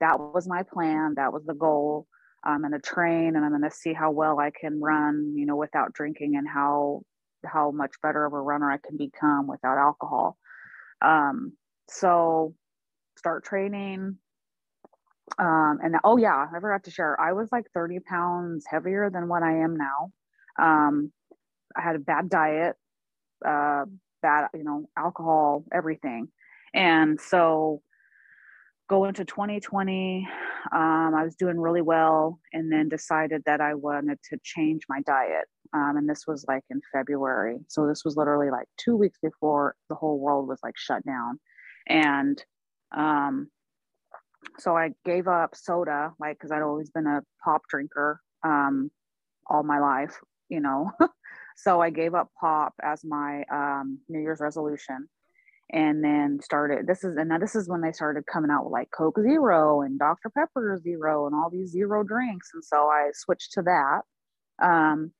[0.02, 1.14] That was my plan.
[1.16, 2.06] That was the goal.
[2.44, 5.48] I'm going to train and I'm going to see how well I can run, you
[5.48, 7.02] know, without drinking and how
[7.44, 10.38] how much better of a runner I can become without alcohol.
[11.02, 11.54] Um,
[11.90, 12.54] so
[13.18, 14.18] start training,
[15.40, 17.20] um, and oh yeah, I forgot to share.
[17.20, 20.12] I was like 30 pounds heavier than what I am now.
[20.60, 21.12] Um,
[21.76, 22.76] I had a bad diet,
[23.46, 23.86] uh,
[24.22, 26.28] bad, you know, alcohol, everything.
[26.74, 27.82] And so
[28.90, 30.28] go into 2020,
[30.72, 35.02] um, I was doing really well and then decided that I wanted to change my
[35.04, 35.46] diet.
[35.74, 37.60] Um, and this was like in February.
[37.70, 41.40] So this was literally like two weeks before the whole world was like shut down.
[41.88, 42.44] And
[42.96, 43.48] um,
[44.58, 48.92] so I gave up soda, like, because I'd always been a pop drinker um,
[49.48, 50.18] all my life,
[50.50, 50.92] you know.
[51.58, 55.08] so I gave up pop as my um, New Year's resolution,
[55.72, 56.88] and then started.
[56.88, 59.82] This is and now this is when they started coming out with like Coke Zero
[59.82, 64.02] and Dr Pepper Zero and all these zero drinks, and so I switched to that.
[64.62, 65.12] Um,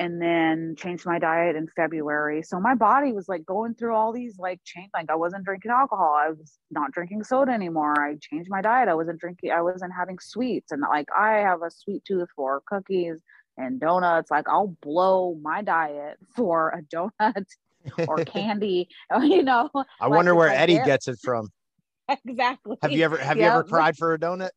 [0.00, 2.42] and then changed my diet in February.
[2.42, 5.72] So my body was like going through all these like change like I wasn't drinking
[5.72, 6.16] alcohol.
[6.18, 8.00] I was not drinking soda anymore.
[8.00, 8.88] I changed my diet.
[8.88, 12.62] I wasn't drinking I wasn't having sweets and like I have a sweet tooth for
[12.64, 13.20] cookies
[13.58, 14.30] and donuts.
[14.30, 17.44] Like I'll blow my diet for a donut
[18.08, 18.88] or candy,
[19.20, 19.68] you know.
[20.00, 21.50] I like wonder where Eddie gets it from.
[22.08, 22.78] exactly.
[22.80, 23.44] Have you ever have yep.
[23.44, 24.50] you ever cried for a donut?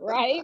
[0.00, 0.42] right?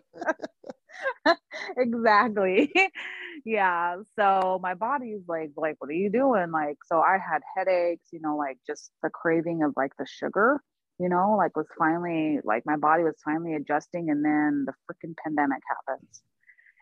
[1.76, 2.72] exactly.
[3.44, 3.96] yeah.
[4.18, 6.50] So my body's like, like, what are you doing?
[6.52, 10.60] Like, so I had headaches, you know, like just the craving of like the sugar,
[10.98, 15.14] you know, like was finally like my body was finally adjusting and then the freaking
[15.22, 16.22] pandemic happens.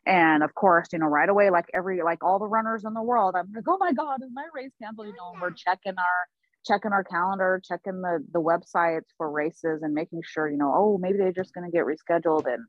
[0.07, 3.03] And of course, you know, right away, like every like all the runners in the
[3.03, 5.07] world, I'm like, oh my God, is my race canceled?
[5.09, 6.29] You know, we're checking our
[6.67, 10.99] checking our calendar, checking the the websites for races, and making sure you know, oh,
[11.01, 12.65] maybe they're just going to get rescheduled, and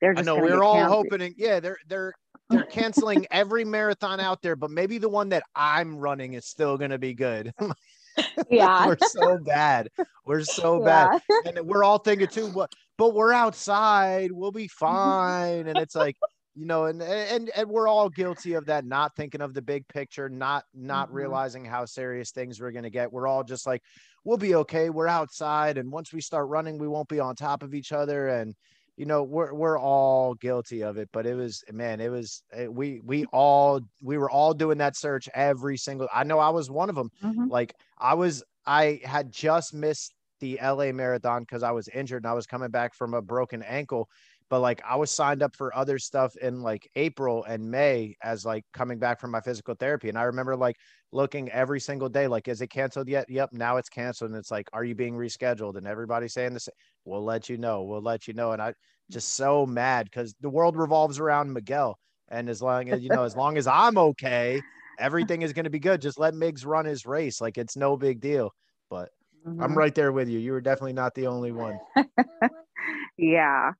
[0.00, 0.28] they're just.
[0.28, 1.34] I know we're all hoping.
[1.36, 2.12] Yeah, they're they're
[2.50, 6.76] they're canceling every marathon out there, but maybe the one that I'm running is still
[6.76, 7.52] going to be good.
[8.50, 9.88] yeah, we're so bad.
[10.26, 11.18] We're so yeah.
[11.28, 12.48] bad, and we're all thinking too.
[12.48, 12.72] What?
[12.98, 14.30] But we're outside.
[14.32, 15.68] We'll be fine.
[15.68, 16.16] And it's like
[16.56, 19.86] you know and and and we're all guilty of that not thinking of the big
[19.88, 21.16] picture not not mm-hmm.
[21.16, 23.82] realizing how serious things we're going to get we're all just like
[24.24, 27.62] we'll be okay we're outside and once we start running we won't be on top
[27.62, 28.54] of each other and
[29.00, 32.64] you know we're we're all guilty of it but it was man it was it,
[32.64, 36.50] eh, we we all we were all doing that search every single i know i
[36.50, 37.46] was one of them mm-hmm.
[37.48, 42.30] like i was i had just missed the LA marathon because I was injured and
[42.30, 44.08] I was coming back from a broken ankle
[44.50, 48.44] but like I was signed up for other stuff in like April and May as
[48.44, 50.08] like coming back from my physical therapy.
[50.08, 50.76] And I remember like
[51.12, 53.30] looking every single day, like, is it canceled yet?
[53.30, 54.32] Yep, now it's canceled.
[54.32, 55.76] And it's like, are you being rescheduled?
[55.76, 56.68] And everybody's saying this,
[57.04, 58.50] we'll let you know, we'll let you know.
[58.50, 58.74] And I
[59.08, 61.96] just so mad because the world revolves around Miguel.
[62.28, 64.60] And as long as you know, as long as I'm okay,
[64.98, 66.02] everything is gonna be good.
[66.02, 67.40] Just let Migs run his race.
[67.40, 68.52] Like it's no big deal.
[68.88, 69.10] But
[69.46, 69.62] mm-hmm.
[69.62, 70.40] I'm right there with you.
[70.40, 71.78] You were definitely not the only one.
[73.16, 73.72] yeah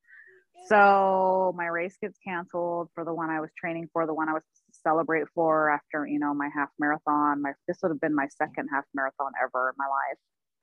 [0.67, 4.35] So my race gets canceled for the one I was training for, the one I
[4.35, 7.43] was to celebrate for after, you know, my half marathon.
[7.43, 10.19] My this would have been my second half marathon ever in my life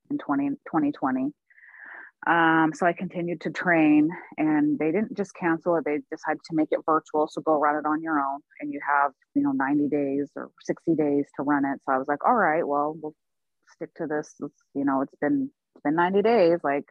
[0.10, 1.34] in 20, 2020.
[2.26, 6.56] Um, so I continued to train and they didn't just cancel it, they decided to
[6.56, 7.28] make it virtual.
[7.30, 10.50] So go run it on your own and you have, you know, 90 days or
[10.62, 11.80] 60 days to run it.
[11.86, 13.14] So I was like, all right, well, we'll
[13.76, 14.34] stick to this.
[14.74, 16.60] You know, it's been it's been 90 days.
[16.64, 16.86] Like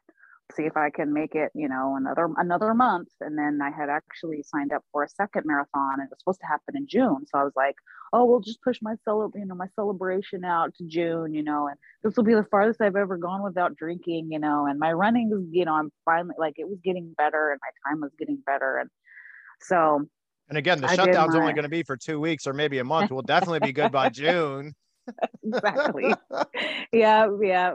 [0.55, 3.09] see if I can make it, you know, another another month.
[3.21, 5.95] And then I had actually signed up for a second marathon.
[5.95, 7.27] And it was supposed to happen in June.
[7.27, 7.75] So I was like,
[8.13, 11.67] oh, we'll just push my cel- you know, my celebration out to June, you know,
[11.69, 14.93] and this will be the farthest I've ever gone without drinking, you know, and my
[14.93, 18.13] running is, you know, I'm finally like it was getting better and my time was
[18.19, 18.79] getting better.
[18.79, 18.91] And
[19.63, 20.07] so
[20.49, 21.41] and again, the shutdown's my...
[21.41, 23.11] only going to be for two weeks or maybe a month.
[23.11, 24.75] We'll definitely be good by June.
[25.45, 26.15] exactly.
[26.93, 27.75] yeah, yeah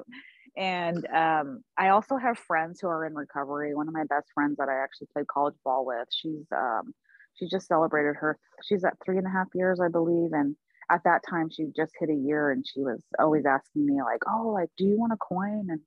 [0.58, 3.74] and um, I also have friends who are in recovery.
[3.76, 6.94] One of my best friends that I actually played college ball with, she's um,
[7.36, 8.38] she just celebrated her.
[8.64, 10.56] She's at three and a half years, I believe, and
[10.92, 14.22] at that time she just hit a year, and she was always asking me like,
[14.28, 15.80] "Oh, like, do you want a coin?" And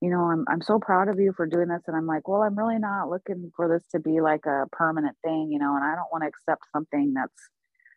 [0.00, 1.82] you know, I'm I'm so proud of you for doing this.
[1.86, 5.16] And I'm like, well, I'm really not looking for this to be like a permanent
[5.24, 7.50] thing, you know, and I don't want to accept something that's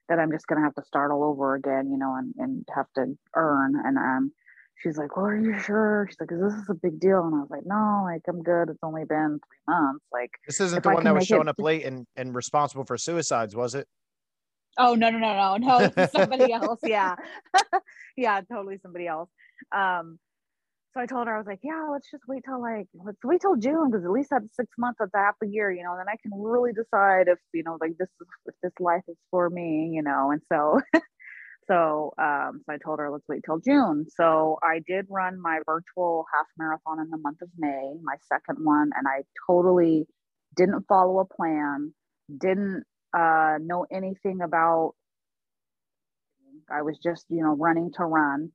[0.09, 2.88] that I'm just gonna have to start all over again, you know, and and have
[2.95, 3.76] to earn.
[3.84, 4.32] And um
[4.82, 6.07] she's like, Well, are you sure?
[6.09, 7.26] She's like, Is this a big deal?
[7.26, 8.69] And I was like, No, like I'm good.
[8.69, 10.05] It's only been three months.
[10.11, 11.49] Like this isn't the I one that was showing it...
[11.49, 13.88] up late and, and responsible for suicides, was it?
[14.78, 16.80] Oh no, no, no, no, no, somebody else.
[16.86, 17.15] Yeah.
[18.17, 19.30] yeah, totally somebody else.
[19.76, 20.19] Um,
[20.93, 23.41] so I told her, I was like, yeah, let's just wait till like, let's wait
[23.41, 26.05] till June because at least that's six months, that's half a year, you know, then
[26.07, 28.09] I can really decide if, you know, like this,
[28.45, 30.30] if this life is for me, you know.
[30.30, 30.82] And so
[31.68, 34.05] So, um, so I told her, let's wait till June.
[34.16, 38.64] So I did run my virtual half marathon in the month of May, my second
[38.64, 40.05] one, and I totally
[40.55, 41.93] didn't follow a plan,
[42.36, 42.84] didn't
[43.18, 44.93] uh, know anything about.
[46.72, 48.51] I was just, you know, running to run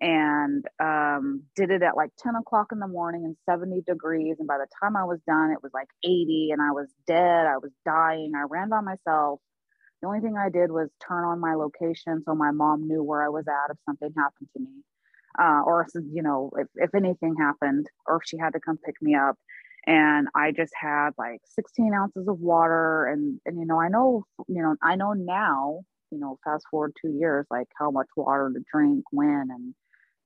[0.00, 4.36] and um, did it at like 10 o'clock in the morning and 70 degrees.
[4.38, 7.46] And by the time I was done, it was like 80 and I was dead.
[7.46, 8.32] I was dying.
[8.36, 9.40] I ran by myself
[10.02, 13.24] the only thing I did was turn on my location so my mom knew where
[13.24, 14.82] I was at if something happened to me.
[15.40, 19.00] Uh, or you know if, if anything happened or if she had to come pick
[19.00, 19.38] me up
[19.86, 24.24] and i just had like 16 ounces of water and and you know i know
[24.46, 25.80] you know i know now
[26.10, 29.74] you know fast forward two years like how much water to drink when and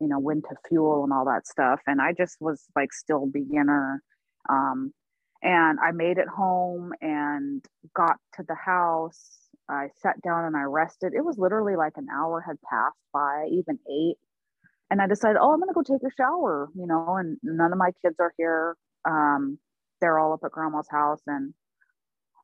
[0.00, 3.26] you know when to fuel and all that stuff and i just was like still
[3.26, 4.02] beginner
[4.48, 4.92] um,
[5.42, 7.64] and i made it home and
[7.94, 11.12] got to the house I sat down and I rested.
[11.14, 14.16] It was literally like an hour had passed by, even eight.
[14.90, 17.72] And I decided, oh, I'm going to go take a shower, you know, and none
[17.72, 18.76] of my kids are here.
[19.04, 19.58] Um,
[20.00, 21.20] they're all up at grandma's house.
[21.26, 21.54] And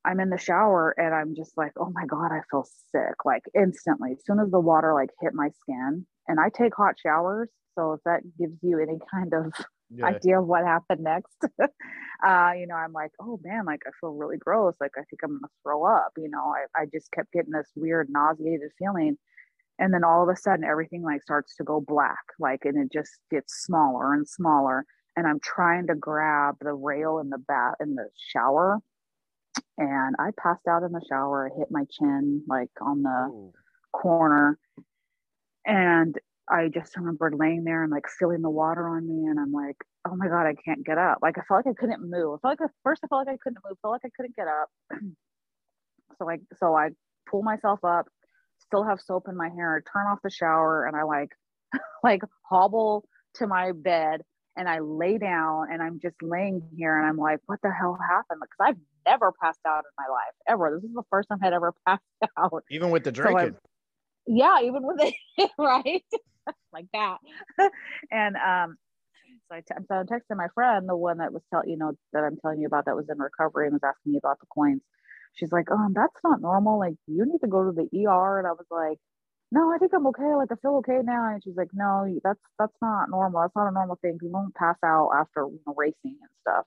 [0.05, 3.25] I'm in the shower and I'm just like, oh my God, I feel sick.
[3.25, 6.07] Like instantly, as soon as the water like hit my skin.
[6.27, 7.49] And I take hot showers.
[7.77, 9.53] So if that gives you any kind of
[9.95, 10.07] yeah.
[10.07, 11.37] idea of what happened next.
[11.61, 14.75] uh, you know, I'm like, oh man, like I feel really gross.
[14.81, 16.13] Like I think I'm gonna throw up.
[16.17, 19.17] You know, I, I just kept getting this weird nauseated feeling.
[19.79, 22.93] And then all of a sudden everything like starts to go black, like and it
[22.93, 24.85] just gets smaller and smaller.
[25.17, 28.79] And I'm trying to grab the rail in the bath in the shower.
[29.77, 31.51] And I passed out in the shower.
[31.51, 33.53] I hit my chin like on the Ooh.
[33.93, 34.59] corner.
[35.67, 36.17] And
[36.51, 39.77] I just remembered laying there and like feeling the water on me, and I'm like,
[40.07, 41.19] oh my god, I can't get up.
[41.23, 42.39] Like I felt like I couldn't move.
[42.39, 43.79] I felt like at first I felt like I couldn't move.
[43.83, 44.69] Felt like I couldn't get up.
[46.19, 46.91] so I so I
[47.31, 48.07] pull myself up,
[48.59, 51.31] still have soap in my hair, turn off the shower, and I like
[52.03, 53.05] like hobble
[53.37, 54.23] to my bed
[54.57, 57.99] and I lay down and I'm just laying here and I'm like, what the hell
[58.11, 58.41] happened?
[58.43, 60.79] Because I've never passed out in my life ever.
[60.79, 62.03] This is the first time I'd ever passed
[62.39, 62.63] out.
[62.71, 63.55] Even with the drinking.
[63.55, 63.59] So
[64.27, 66.05] yeah, even with it, right?
[66.73, 67.19] like that.
[68.11, 68.77] and um,
[69.49, 71.93] so I, t- so I texted my friend, the one that was telling you know
[72.13, 74.47] that I'm telling you about that was in recovery and was asking me about the
[74.55, 74.83] coins.
[75.35, 76.79] She's like, um, that's not normal.
[76.79, 78.39] Like you need to go to the ER.
[78.39, 78.99] And I was like,
[79.51, 80.35] no, I think I'm okay.
[80.37, 81.33] Like I feel okay now.
[81.33, 83.43] And she's like, no, that's that's not normal.
[83.43, 84.19] That's not a normal thing.
[84.23, 86.67] You don't pass out after you know, racing and stuff.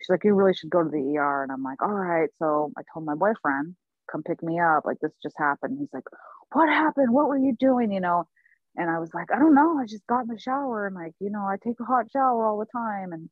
[0.00, 1.42] She's like, you really should go to the ER.
[1.44, 2.28] And I'm like, all right.
[2.38, 3.76] So I told my boyfriend,
[4.10, 4.84] come pick me up.
[4.84, 5.78] Like this just happened.
[5.78, 6.04] He's like,
[6.52, 7.12] what happened?
[7.12, 7.92] What were you doing?
[7.92, 8.24] You know?
[8.76, 9.78] And I was like, I don't know.
[9.78, 12.46] I just got in the shower and like, you know, I take a hot shower
[12.46, 13.12] all the time.
[13.12, 13.28] And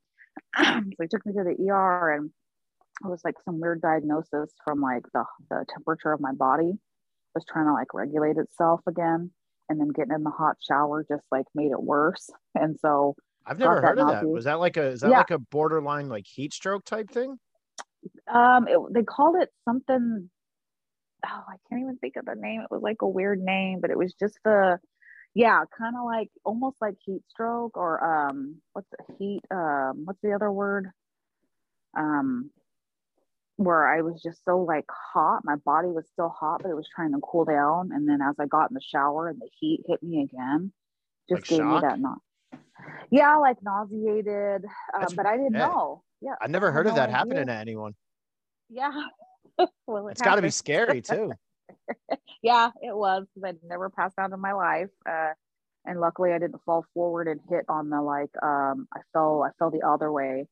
[0.97, 2.30] so he took me to the ER and
[3.03, 6.72] it was like some weird diagnosis from like the, the temperature of my body
[7.34, 9.30] was trying to like regulate itself again.
[9.68, 12.28] And then getting in the hot shower just like made it worse.
[12.57, 13.14] And so
[13.47, 14.28] I've never heard of that.
[14.28, 15.18] Was that like a is that yeah.
[15.18, 17.38] like a borderline like heat stroke type thing?
[18.32, 20.28] Um, it, they called it something.
[21.26, 22.62] Oh, I can't even think of the name.
[22.62, 24.78] It was like a weird name, but it was just the,
[25.35, 29.43] yeah, kind of like almost like heat stroke or um, what's the heat?
[29.51, 30.91] Um, what's the other word?
[31.97, 32.51] Um,
[33.57, 35.43] where I was just so like hot.
[35.45, 37.91] My body was still hot, but it was trying to cool down.
[37.93, 40.72] And then as I got in the shower and the heat hit me again,
[41.28, 41.66] just Like gave shock?
[41.66, 42.18] me that not.
[43.11, 44.64] Yeah, like nauseated,
[44.95, 45.66] uh, but I didn't yeah.
[45.66, 46.03] know.
[46.22, 47.95] Yeah, I never heard of that happening to anyone.
[48.70, 48.93] Yeah.
[49.87, 51.33] well, it It's got to be scary too.
[52.43, 54.91] yeah, it was because I'd never passed out in my life.
[55.09, 55.30] Uh,
[55.84, 59.51] and luckily I didn't fall forward and hit on the like um I fell I
[59.59, 60.47] fell the other way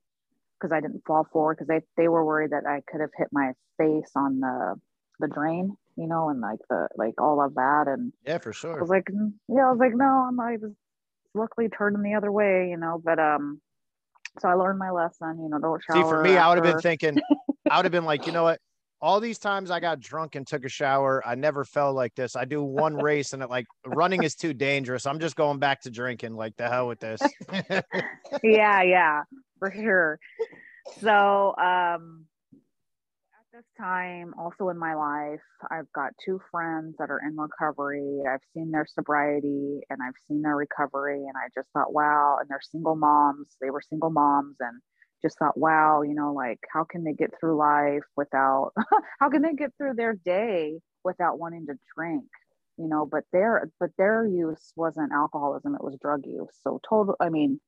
[0.58, 3.28] because I didn't fall forward because they they were worried that I could have hit
[3.32, 4.76] my face on the
[5.20, 8.78] the drain, you know, and like the like all of that and Yeah, for sure.
[8.78, 9.08] I was like
[9.48, 10.72] yeah, I was like no, I'm I was
[11.34, 13.60] luckily turning the other way, you know, but um
[14.40, 16.04] so I learned my lesson, you know, don't shower.
[16.04, 17.20] See, for me, I would have been thinking,
[17.70, 18.60] I would have been like, you know what?
[19.00, 22.34] All these times I got drunk and took a shower, I never felt like this.
[22.34, 25.06] I do one race and it like running is too dangerous.
[25.06, 26.34] I'm just going back to drinking.
[26.34, 27.20] Like the hell with this.
[28.42, 29.22] yeah, yeah,
[29.58, 30.18] for sure.
[31.00, 35.40] So, um, at this time, also in my life,
[35.70, 38.22] I've got two friends that are in recovery.
[38.28, 42.38] I've seen their sobriety and I've seen their recovery, and I just thought, wow.
[42.40, 43.56] And they're single moms.
[43.60, 44.80] They were single moms, and
[45.22, 48.72] just thought, wow, you know, like how can they get through life without?
[49.20, 52.24] how can they get through their day without wanting to drink?
[52.76, 56.54] You know, but their but their use wasn't alcoholism; it was drug use.
[56.62, 57.16] So total.
[57.20, 57.60] I mean,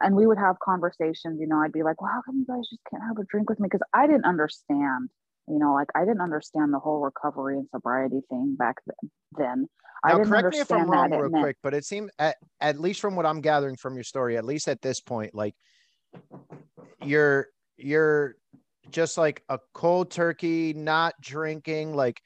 [0.00, 2.68] and we would have conversations you know i'd be like well how come you guys
[2.70, 5.08] just can't have a drink with me because i didn't understand
[5.48, 9.68] you know like i didn't understand the whole recovery and sobriety thing back then then
[10.04, 13.00] i didn't correct me if I'm wrong, real quick, but it seemed at, at least
[13.00, 15.54] from what I'm gathering from your story, at least at this point, like
[17.04, 18.36] you're you're
[18.90, 22.20] just like a cold turkey, not drinking, like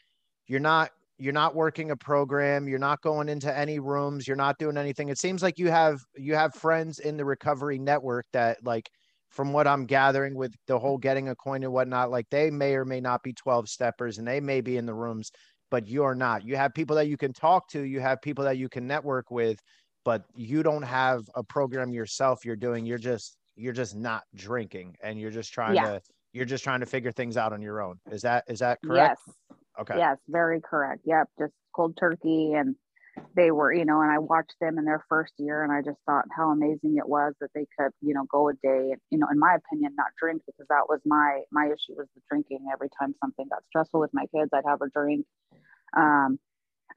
[0.47, 4.59] you're not you're not working a program, you're not going into any rooms, you're not
[4.59, 5.09] doing anything.
[5.09, 8.91] It seems like you have you have friends in the recovery network that like
[9.31, 12.75] from what I'm gathering with the whole getting a coin and whatnot, like they may
[12.75, 15.31] or may not be 12 steppers and they may be in the rooms,
[15.71, 16.45] but you're not.
[16.45, 19.31] You have people that you can talk to, you have people that you can network
[19.31, 19.59] with,
[20.05, 22.85] but you don't have a program yourself you're doing.
[22.85, 25.93] You're just you're just not drinking and you're just trying Yeah.
[25.93, 28.01] to you're just trying to figure things out on your own.
[28.11, 29.19] Is that is that correct?
[29.27, 29.37] yes
[29.81, 29.99] Okay.
[29.99, 32.77] yes very correct yep just cold turkey and
[33.35, 35.99] they were you know and i watched them in their first year and i just
[36.07, 39.27] thought how amazing it was that they could you know go a day you know
[39.31, 42.89] in my opinion not drink because that was my my issue was the drinking every
[42.99, 45.25] time something got stressful with my kids i'd have a drink
[45.97, 46.39] um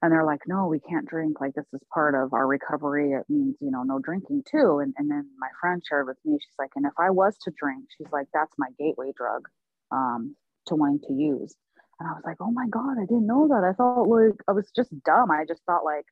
[0.02, 3.24] and they're like no we can't drink like this is part of our recovery it
[3.28, 6.58] means you know no drinking too and, and then my friend shared with me she's
[6.58, 9.48] like and if i was to drink she's like that's my gateway drug
[9.90, 10.34] um
[10.66, 11.54] to wanting to use
[11.98, 13.64] and I was like, oh my God, I didn't know that.
[13.64, 15.30] I thought like I was just dumb.
[15.30, 16.04] I just thought like,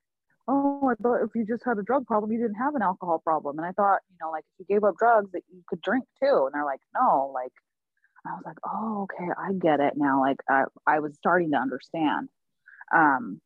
[0.49, 3.19] oh, I thought if you just had a drug problem, you didn't have an alcohol
[3.19, 3.59] problem.
[3.59, 6.05] And I thought, you know, like if you gave up drugs that you could drink
[6.23, 6.47] too.
[6.47, 7.53] And they're like, no, like
[8.27, 10.21] I was like, oh, okay, I get it now.
[10.21, 12.29] Like I, I was starting to understand.
[12.95, 13.41] Um,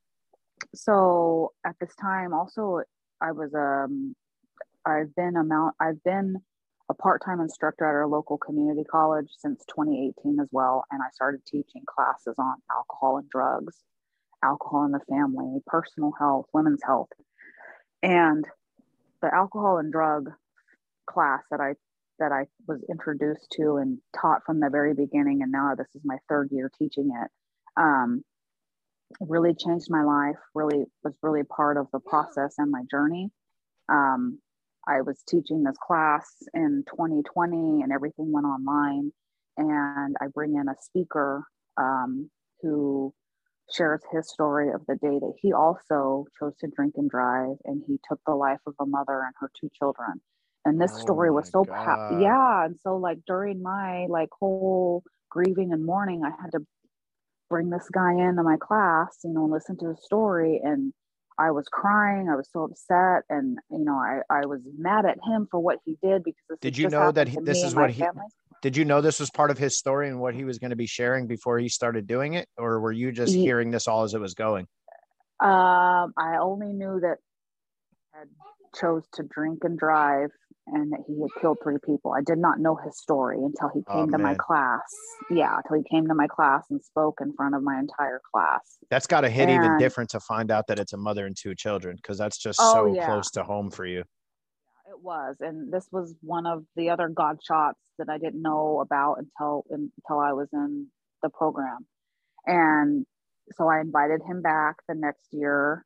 [0.74, 2.82] so at this time also
[3.20, 4.14] I was um
[4.86, 6.36] I've been a mount I've been
[6.90, 11.44] a part-time instructor at our local community college since 2018 as well and i started
[11.44, 13.76] teaching classes on alcohol and drugs
[14.42, 17.08] alcohol in the family personal health women's health.
[18.02, 18.46] And
[19.20, 20.30] the alcohol and drug
[21.08, 21.74] class that i
[22.18, 26.02] that i was introduced to and taught from the very beginning and now this is
[26.04, 27.30] my third year teaching it
[27.76, 28.22] um,
[29.20, 33.30] really changed my life really was really part of the process and my journey
[33.88, 34.40] um,
[34.88, 39.12] I was teaching this class in 2020 and everything went online.
[39.58, 41.44] And I bring in a speaker
[41.76, 42.30] um,
[42.62, 43.14] who
[43.72, 47.82] shares his story of the day that he also chose to drink and drive and
[47.86, 50.20] he took the life of a mother and her two children.
[50.64, 52.64] And this Oh story was so, pa- yeah.
[52.64, 56.66] And so, like, during my like whole grieving and mourning, I had to
[57.48, 60.60] bring this guy into my class, you know, and listen to his story.
[60.62, 60.92] And
[61.38, 62.28] I was crying.
[62.28, 65.78] I was so upset, and you know, I I was mad at him for what
[65.84, 68.26] he did because this Did you know that he- this is what he- family.
[68.60, 70.76] Did you know this was part of his story and what he was going to
[70.76, 72.48] be sharing before he started doing it?
[72.56, 74.66] Or were you just Ye- hearing this all as it was going?
[75.40, 77.18] Um, I only knew that
[78.12, 78.28] he had
[78.74, 80.30] chose to drink and drive,
[80.72, 82.12] and that he had killed three people.
[82.12, 84.82] I did not know his story until he Oh, came to my class.
[85.30, 88.78] Yeah, until he came to my class and spoke in front of my entire class.
[88.90, 91.54] That's got to hit even different to find out that it's a mother and two
[91.54, 93.06] children because that's just Oh, so yeah.
[93.06, 94.00] close to home for you.
[94.00, 94.06] it
[94.90, 98.80] it was and this was one of the other god shots that i didn't know
[98.80, 100.86] about until until i was in
[101.22, 101.86] the program
[102.46, 103.04] and
[103.52, 105.84] so i invited him back the next year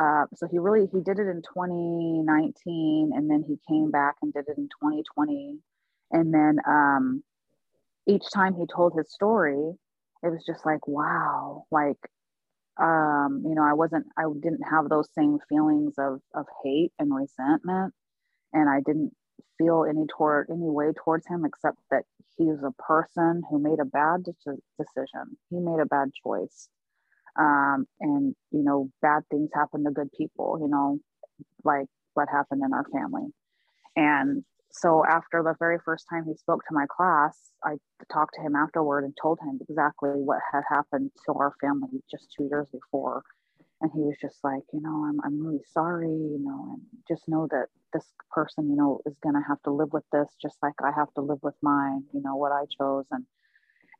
[0.00, 4.32] uh, so he really he did it in 2019 and then he came back and
[4.32, 5.58] did it in 2020
[6.10, 7.22] and then um,
[8.08, 9.72] each time he told his story
[10.22, 11.98] it was just like wow like
[12.80, 17.14] um, you know i wasn't i didn't have those same feelings of of hate and
[17.14, 17.94] resentment.
[18.52, 19.12] And i didn't
[19.58, 22.02] feel any toward any way towards him except that
[22.36, 24.32] he's a person who made a bad de-
[24.78, 25.36] decision.
[25.50, 26.68] He made a bad choice
[27.38, 30.98] um, and you know bad things happen to good people you know
[31.64, 33.28] like what happened in our family.
[33.96, 37.74] And so after the very first time he spoke to my class i
[38.12, 42.28] talked to him afterward and told him exactly what had happened to our family just
[42.36, 43.22] two years before.
[43.80, 47.28] And he was just like you know i'm, I'm really sorry you know and just
[47.28, 50.56] know that this person you know is going to have to live with this just
[50.62, 53.06] like i have to live with mine you know what i chose.
[53.12, 53.24] And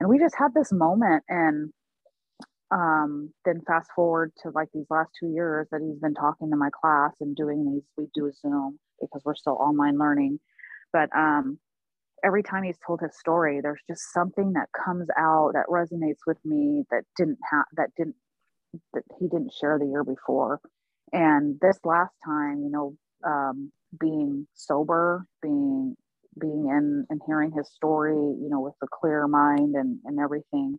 [0.00, 1.72] and we just had this moment and
[2.70, 6.56] um, then fast forward to like these last two years that he's been talking to
[6.56, 10.40] my class and doing these we do zoom because we're still online learning.
[10.92, 11.58] But um,
[12.24, 16.38] every time he's told his story there's just something that comes out that resonates with
[16.44, 18.16] me that didn't have that didn't
[18.94, 20.60] that he didn't share the year before.
[21.12, 22.96] And this last time you know
[23.26, 25.96] um, being sober being
[26.40, 30.78] being in and hearing his story you know with a clear mind and and everything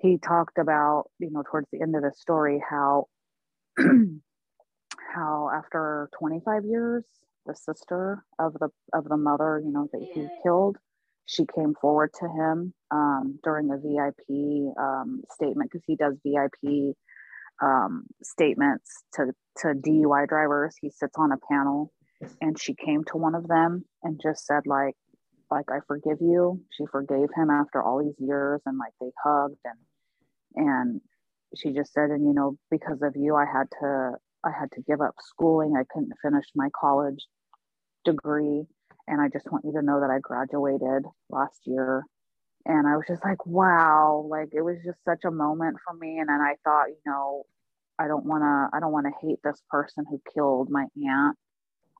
[0.00, 3.06] he talked about, you know, towards the end of the story, how
[5.14, 7.04] how after 25 years,
[7.46, 10.76] the sister of the of the mother, you know, that he killed,
[11.26, 16.94] she came forward to him um, during a VIP um, statement because he does VIP
[17.62, 19.26] um, statements to
[19.58, 20.76] to DUI drivers.
[20.80, 21.92] He sits on a panel,
[22.40, 24.94] and she came to one of them and just said like,
[25.50, 26.60] like I forgive you.
[26.76, 29.78] She forgave him after all these years, and like they hugged and
[30.54, 31.00] and
[31.56, 34.12] she just said and you know because of you i had to
[34.44, 35.74] i had to give up schooling.
[35.76, 37.26] I couldn't finish my college
[38.04, 38.64] degree.
[39.06, 42.04] And i just want you to know that i graduated last year.
[42.66, 46.18] And i was just like wow like it was just such a moment for me.
[46.18, 47.44] And then i thought you know
[47.98, 51.36] i don't want to i don't want to hate this person who killed my aunt.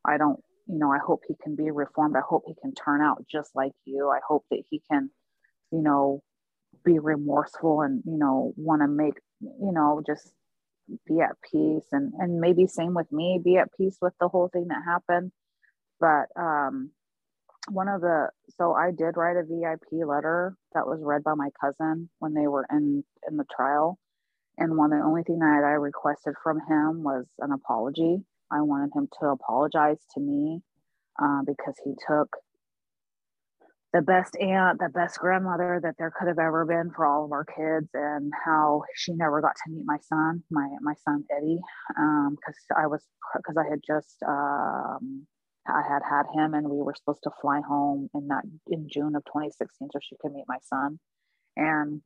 [0.04, 2.16] I don't you know i hope he can be reformed.
[2.16, 4.10] I hope he can turn out just like you.
[4.10, 5.10] I hope that he can
[5.72, 6.22] you know
[6.84, 10.32] be remorseful and you know want to make you know just
[11.06, 11.86] be at peace.
[11.92, 15.32] And and maybe same with me be at peace with the whole thing that happened.
[16.00, 16.90] But um
[17.70, 21.50] one of the so i did write a vip letter that was read by my
[21.60, 23.98] cousin when they were in in the trial.
[24.58, 28.24] And one the only thing that i requested from him was an apology.
[28.52, 30.62] I wanted him to apologize to me
[31.22, 32.30] uh, because he took
[33.92, 37.32] the best aunt, the best grandmother that there could have ever been for all of
[37.32, 41.58] our kids, and how she never got to meet my son, my my son Eddie,
[41.88, 43.02] because um, I was
[43.34, 45.26] because I had just um,
[45.66, 49.16] I had had him, and we were supposed to fly home in that in June
[49.16, 50.98] of 2016, so she could meet my son,
[51.56, 52.02] and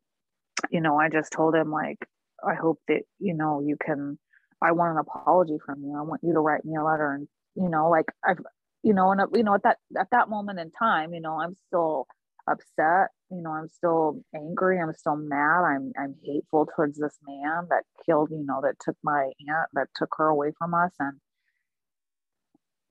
[0.70, 1.98] you know I just told him like
[2.46, 4.18] I hope that you know you can.
[4.64, 5.96] I want an apology from you.
[5.98, 7.26] I want you to write me a letter and
[7.56, 8.38] you know like I've
[8.82, 11.40] you know, and uh, you know, at that at that moment in time, you know,
[11.40, 12.06] I'm still
[12.48, 13.08] upset.
[13.30, 14.80] You know, I'm still angry.
[14.80, 15.62] I'm still mad.
[15.64, 18.30] I'm I'm hateful towards this man that killed.
[18.30, 21.18] You know, that took my aunt, that took her away from us, and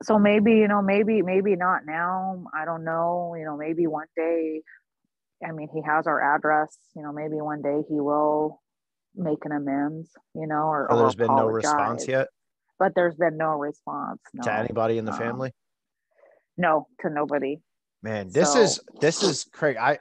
[0.03, 2.45] so maybe you know, maybe maybe not now.
[2.53, 3.35] I don't know.
[3.37, 4.61] You know, maybe one day.
[5.45, 6.77] I mean, he has our address.
[6.95, 8.61] You know, maybe one day he will
[9.15, 10.09] make an amends.
[10.35, 12.27] You know, or, oh, there's or been no response yet.
[12.79, 14.41] But there's been no response no.
[14.43, 15.51] to anybody in the um, family
[16.57, 17.59] no to nobody.
[18.03, 18.61] Man this so.
[18.61, 19.77] is this is crazy.
[19.77, 19.99] I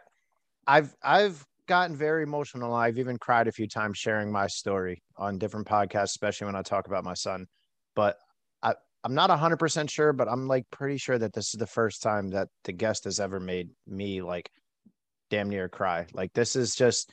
[0.67, 2.75] i've i've gotten very emotional.
[2.75, 6.63] I've even cried a few times sharing my story on different podcasts especially when i
[6.63, 7.47] talk about my son.
[7.95, 8.17] But
[8.63, 8.75] i
[9.05, 12.29] i'm not 100% sure but i'm like pretty sure that this is the first time
[12.31, 14.51] that the guest has ever made me like
[15.31, 16.07] damn near cry.
[16.13, 17.13] Like this is just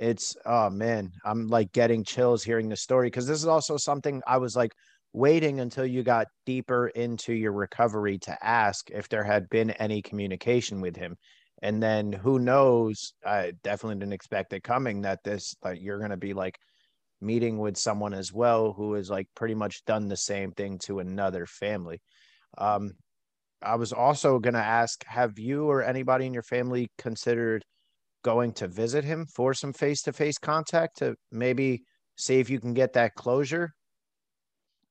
[0.00, 4.22] it's oh man i'm like getting chills hearing the story because this is also something
[4.26, 4.72] i was like
[5.12, 10.02] waiting until you got deeper into your recovery to ask if there had been any
[10.02, 11.16] communication with him.
[11.62, 16.10] And then who knows i definitely didn't expect it coming that this like you're going
[16.10, 16.58] to be like
[17.20, 21.00] meeting with someone as well who has like pretty much done the same thing to
[21.00, 22.00] another family.
[22.56, 22.92] Um
[23.62, 27.62] i was also going to ask have you or anybody in your family considered
[28.22, 31.82] going to visit him for some face-to-face contact to maybe
[32.16, 33.74] see if you can get that closure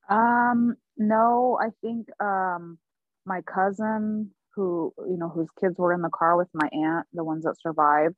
[0.10, 2.80] Um, no, I think um
[3.26, 7.24] my cousin who, you know, whose kids were in the car with my aunt, the
[7.24, 8.16] ones that survived,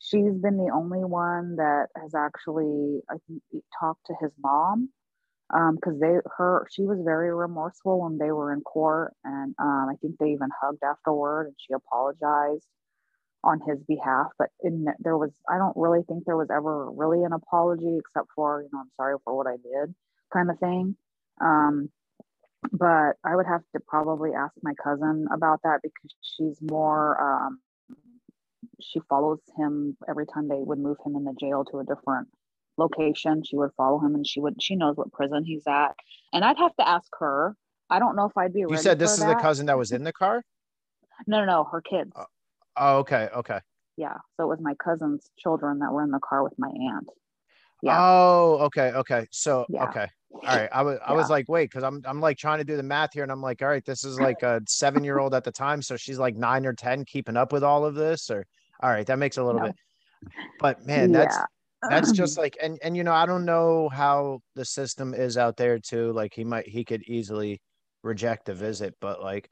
[0.00, 3.42] she's been the only one that has actually, I think,
[3.80, 4.90] talked to his mom.
[5.52, 9.88] Because um, they her she was very remorseful when they were in court and um,
[9.90, 12.66] i think they even hugged afterward and she apologized
[13.44, 17.24] on his behalf but in there was i don't really think there was ever really
[17.24, 19.94] an apology except for you know i'm sorry for what i did
[20.32, 20.96] kind of thing
[21.40, 21.90] um,
[22.72, 27.60] but i would have to probably ask my cousin about that because she's more um,
[28.80, 32.28] she follows him every time they would move him in the jail to a different
[32.76, 33.42] location.
[33.44, 35.94] She would follow him and she would she knows what prison he's at.
[36.32, 37.56] And I'd have to ask her.
[37.90, 39.36] I don't know if I'd be You said this is that.
[39.36, 40.42] the cousin that was in the car?
[41.26, 42.10] No, no, no, her kids.
[42.16, 42.24] Oh,
[42.76, 43.60] oh, okay, okay.
[43.96, 44.16] Yeah.
[44.36, 47.08] So it was my cousin's children that were in the car with my aunt.
[47.82, 47.98] Yeah.
[48.00, 49.26] Oh, okay, okay.
[49.30, 49.84] So yeah.
[49.84, 50.08] okay.
[50.34, 50.68] All right.
[50.72, 53.14] I was I was like, wait, because I'm I'm like trying to do the math
[53.14, 55.52] here and I'm like, all right, this is like a seven year old at the
[55.52, 55.80] time.
[55.80, 58.46] So she's like nine or ten keeping up with all of this, or
[58.80, 59.66] all right, that makes a little no.
[59.68, 59.76] bit.
[60.58, 61.38] But man, that's
[61.88, 65.56] that's just like and and you know i don't know how the system is out
[65.56, 67.60] there too like he might he could easily
[68.02, 69.50] reject a visit but like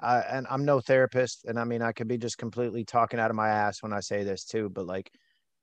[0.00, 3.30] I, and i'm no therapist and i mean i could be just completely talking out
[3.30, 5.10] of my ass when i say this too but like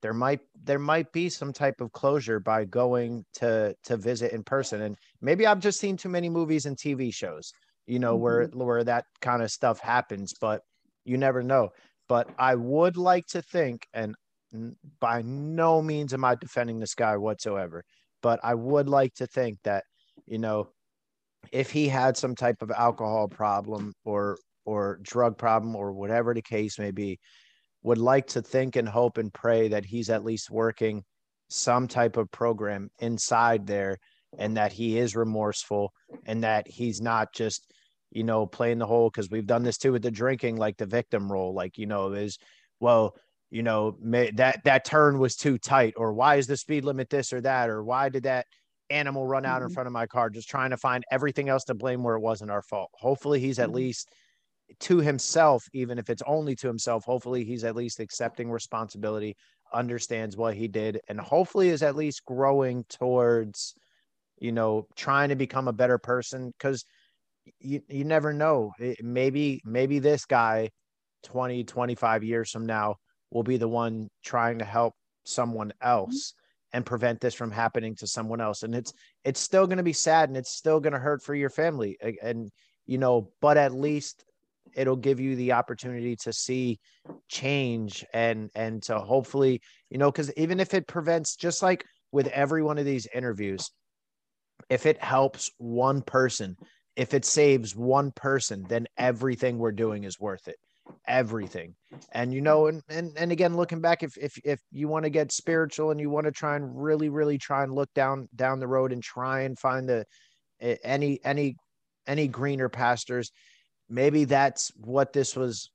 [0.06, 4.44] there might there might be some type of closure by going to to visit in
[4.44, 7.52] person and maybe i've just seen too many movies and tv shows
[7.88, 8.24] you know mm-hmm.
[8.24, 10.62] where where that kind of stuff happens but
[11.06, 11.70] you never know
[12.08, 14.16] but i would like to think and
[15.00, 17.84] by no means am I defending this guy whatsoever,
[18.22, 19.84] but I would like to think that,
[20.26, 20.70] you know,
[21.52, 26.42] if he had some type of alcohol problem or or drug problem or whatever the
[26.42, 27.20] case may be,
[27.86, 31.04] would like to think and hope and pray that he's at least working
[31.50, 34.00] some type of program inside there
[34.40, 35.94] and that he is remorseful
[36.26, 37.72] and that he's not just
[38.10, 40.86] you know playing the whole because we've done this too with the drinking like the
[40.88, 42.40] victim role like you know is
[42.80, 43.16] well
[43.52, 47.08] you know may, that that turn was too tight or why is the speed limit
[47.12, 48.48] this or that or why did that
[48.90, 49.68] animal run out mm-hmm.
[49.68, 52.22] in front of my car just trying to find everything else to blame where it
[52.22, 53.76] wasn't our fault hopefully he's at mm-hmm.
[53.76, 54.10] least
[54.80, 59.36] to himself even if it's only to himself hopefully he's at least accepting responsibility
[59.74, 63.76] understands what he did and hopefully is at least growing towards
[64.40, 66.84] you know trying to become a better person because
[67.60, 68.72] you, you never know.
[68.80, 70.70] It, maybe maybe this guy
[71.24, 72.96] 20 25 years from now
[73.32, 74.94] will be the one trying to help
[75.24, 75.88] someone mm-hmm.
[75.88, 76.34] else
[76.74, 78.94] and prevent this from happening to someone else and it's
[79.24, 81.98] it's still going to be sad and it's still going to hurt for your family
[82.22, 82.50] and
[82.86, 84.26] you know but at least
[84.76, 86.80] it'll give you the opportunity to see
[87.30, 92.28] change and and to hopefully you know because even if it prevents just like with
[92.28, 93.72] every one of these interviews
[94.70, 96.56] if it helps one person
[96.96, 100.58] if it saves one person then everything we're doing is worth it
[101.08, 101.76] everything.
[102.12, 105.10] And you know, and and, and again, looking back, if if if you want to
[105.10, 108.60] get spiritual and you want to try and really, really try and look down down
[108.60, 110.06] the road and try and find the
[110.62, 111.56] eh, any any
[112.08, 113.32] any greener pastures,
[113.90, 115.70] maybe that's what this was.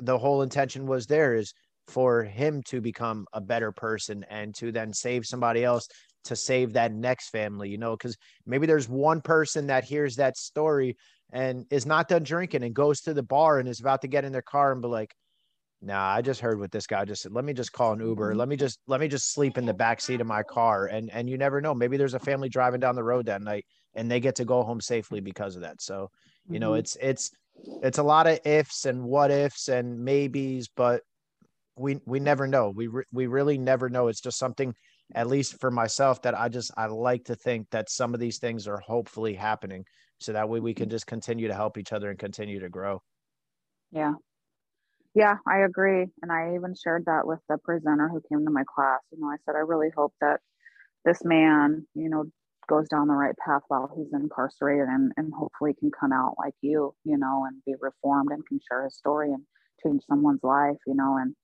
[0.00, 1.52] The whole intention was there is
[1.88, 5.88] for him to become a better person and to then save somebody else
[6.24, 10.36] to save that next family, you know, because maybe there's one person that hears that
[10.36, 10.96] story
[11.32, 14.24] and is not done drinking and goes to the bar and is about to get
[14.24, 15.14] in their car and be like,
[15.80, 17.32] nah, I just heard what this guy just said.
[17.32, 18.34] Let me just call an Uber.
[18.34, 20.86] Let me just let me just sleep in the back seat of my car.
[20.86, 21.74] And and you never know.
[21.74, 24.62] Maybe there's a family driving down the road that night and they get to go
[24.62, 25.80] home safely because of that.
[25.80, 26.10] So,
[26.48, 26.80] you know, mm-hmm.
[26.80, 27.30] it's it's
[27.82, 31.02] it's a lot of ifs and what ifs and maybes, but
[31.76, 32.70] we we never know.
[32.70, 34.08] We re- we really never know.
[34.08, 34.74] It's just something
[35.14, 38.38] at least for myself that I just I like to think that some of these
[38.38, 39.84] things are hopefully happening
[40.18, 43.02] so that way we can just continue to help each other and continue to grow.
[43.90, 44.12] Yeah.
[45.14, 46.06] Yeah, I agree.
[46.22, 49.00] And I even shared that with the presenter who came to my class.
[49.10, 50.40] You know, I said, I really hope that
[51.04, 52.26] this man, you know,
[52.70, 56.54] goes down the right path while he's incarcerated and, and hopefully can come out like
[56.62, 59.42] you, you know, and be reformed and can share his story and
[59.84, 61.34] change someone's life, you know, and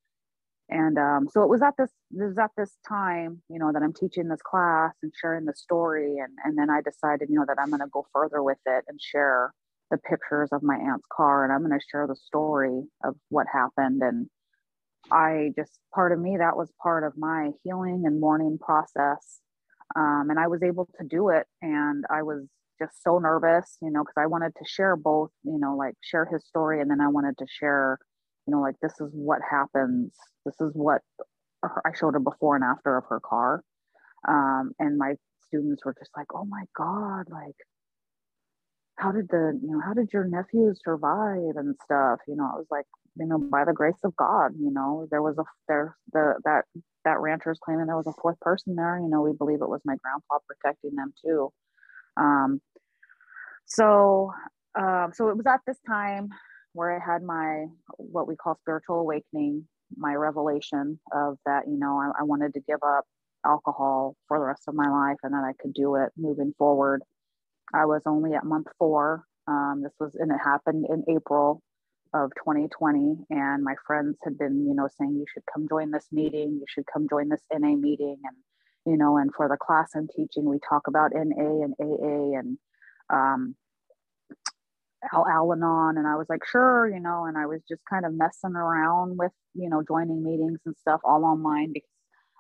[0.69, 3.83] and um, so it was at this this was at this time you know that
[3.83, 7.45] i'm teaching this class and sharing the story and and then i decided you know
[7.47, 9.53] that i'm going to go further with it and share
[9.91, 13.47] the pictures of my aunt's car and i'm going to share the story of what
[13.53, 14.03] happened.
[14.03, 14.29] And
[15.13, 19.41] i just part of me that was part of my healing and mourning process
[19.95, 22.45] um, and i was able to do it and i was
[22.79, 26.27] just so nervous you know because i wanted to share both you know like share
[26.27, 27.99] his story and then i wanted to share
[28.47, 30.13] you know, like this is what happens.
[30.45, 31.03] This is what
[31.65, 33.63] I showed her before and after of her car.
[34.29, 35.15] Um, and my
[35.49, 37.57] students were just like, oh my God, like
[38.97, 42.57] how did the you know how did your nephew survive and stuff you know i
[42.57, 42.87] was like
[43.17, 46.65] you know by the grace of god you know there was a there the that
[47.05, 49.69] that rancher is claiming there was a fourth person there you know we believe it
[49.69, 51.53] was my grandpa protecting them too.
[52.17, 52.61] Um
[53.67, 54.33] so
[54.79, 56.29] um so it was at this time
[56.73, 61.99] where i had my what we call spiritual awakening my revelation of that you know
[61.99, 63.05] I, I wanted to give up
[63.45, 67.03] alcohol for the rest of my life and that i could do it moving forward.
[67.75, 69.25] I was only at month four.
[69.49, 71.63] Um, this was, and it happened in April
[72.15, 73.27] of 2020.
[73.31, 76.59] And my friends had been, you know, saying, you should come join this meeting.
[76.61, 78.19] You should come join this NA meeting.
[78.25, 78.37] And,
[78.87, 82.59] you know, and for the class I'm teaching, we talk about NA and AA and
[83.11, 83.57] um,
[85.13, 85.99] Al Alanon.
[85.99, 89.19] And I was like, sure, you know, and I was just kind of messing around
[89.19, 91.91] with, you know, joining meetings and stuff all online because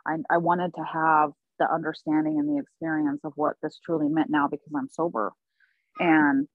[0.06, 4.30] I, I wanted to have the understanding and the experience of what this truly meant
[4.30, 5.32] now because I'm sober.
[5.98, 6.46] And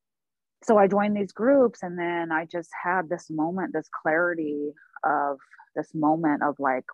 [0.63, 4.71] so I joined these groups and then I just had this moment, this clarity
[5.03, 5.37] of
[5.75, 6.85] this moment of like,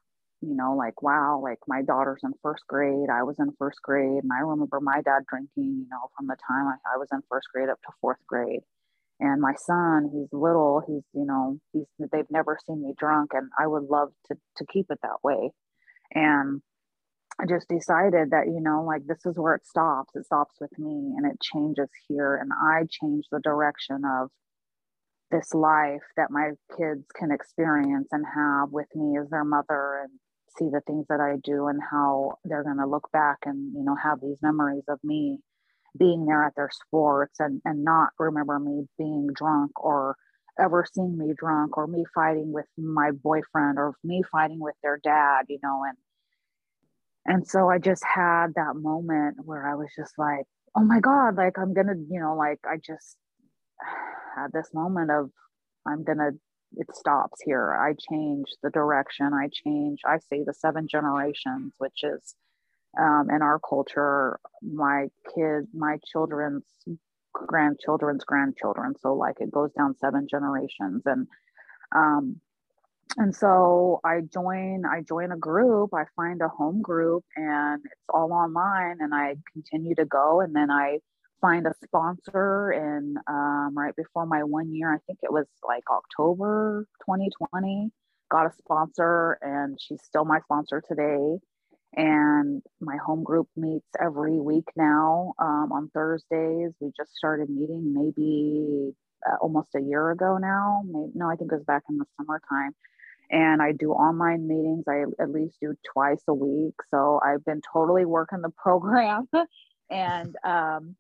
[0.41, 3.09] you know, like, wow, like my daughter's in first grade.
[3.11, 4.24] I was in first grade.
[4.24, 7.22] And I remember my dad drinking, you know, from the time I, I was in
[7.30, 8.61] first grade up to fourth grade.
[9.20, 13.49] And my son, he's little, he's, you know, he's, they've never seen me drunk and
[13.59, 15.51] I would love to, to keep it that way.
[16.13, 16.61] And
[17.40, 20.16] I just decided that, you know, like this is where it stops.
[20.16, 22.36] It stops with me and it changes here.
[22.36, 24.30] And I change the direction of
[25.30, 30.12] this life that my kids can experience and have with me as their mother and
[30.58, 33.84] see the things that I do and how they're going to look back and, you
[33.84, 35.40] know, have these memories of me
[35.98, 40.16] being there at their sports and, and not remember me being drunk or
[40.60, 45.00] ever seeing me drunk or me fighting with my boyfriend or me fighting with their
[45.04, 45.98] dad, you know, and
[47.28, 51.36] and so I just had that moment where I was just like, oh my God,
[51.38, 53.18] like I'm gonna, you know, like I just
[54.36, 55.30] had this moment of
[55.88, 56.32] I'm gonna,
[56.78, 57.76] it stops here.
[57.76, 59.32] I change the direction.
[59.34, 62.36] I change, I say the seven generations, which is
[63.00, 66.64] um, in our culture, my kid, my children's
[67.34, 68.96] grandchildren's grandchildren.
[69.02, 71.04] So like it goes down seven generations.
[71.06, 71.28] And
[71.96, 72.42] um,
[73.16, 78.10] and so i join i join a group i find a home group and it's
[78.10, 80.97] all online and i continue to go and then i
[81.39, 85.84] find a sponsor and um, right before my one year i think it was like
[85.89, 87.91] october 2020
[88.30, 91.38] got a sponsor and she's still my sponsor today.
[91.95, 96.74] And my home group meets every week now um, on thursdays.
[96.80, 98.93] We just started meeting maybe
[99.26, 102.05] uh, almost a year ago now maybe, no i think it was back in the
[102.18, 102.76] summertime
[103.30, 104.86] and I do online meetings.
[104.88, 106.76] I at least do twice a week.
[106.90, 109.28] So I've been totally working the program.
[109.90, 110.96] and um,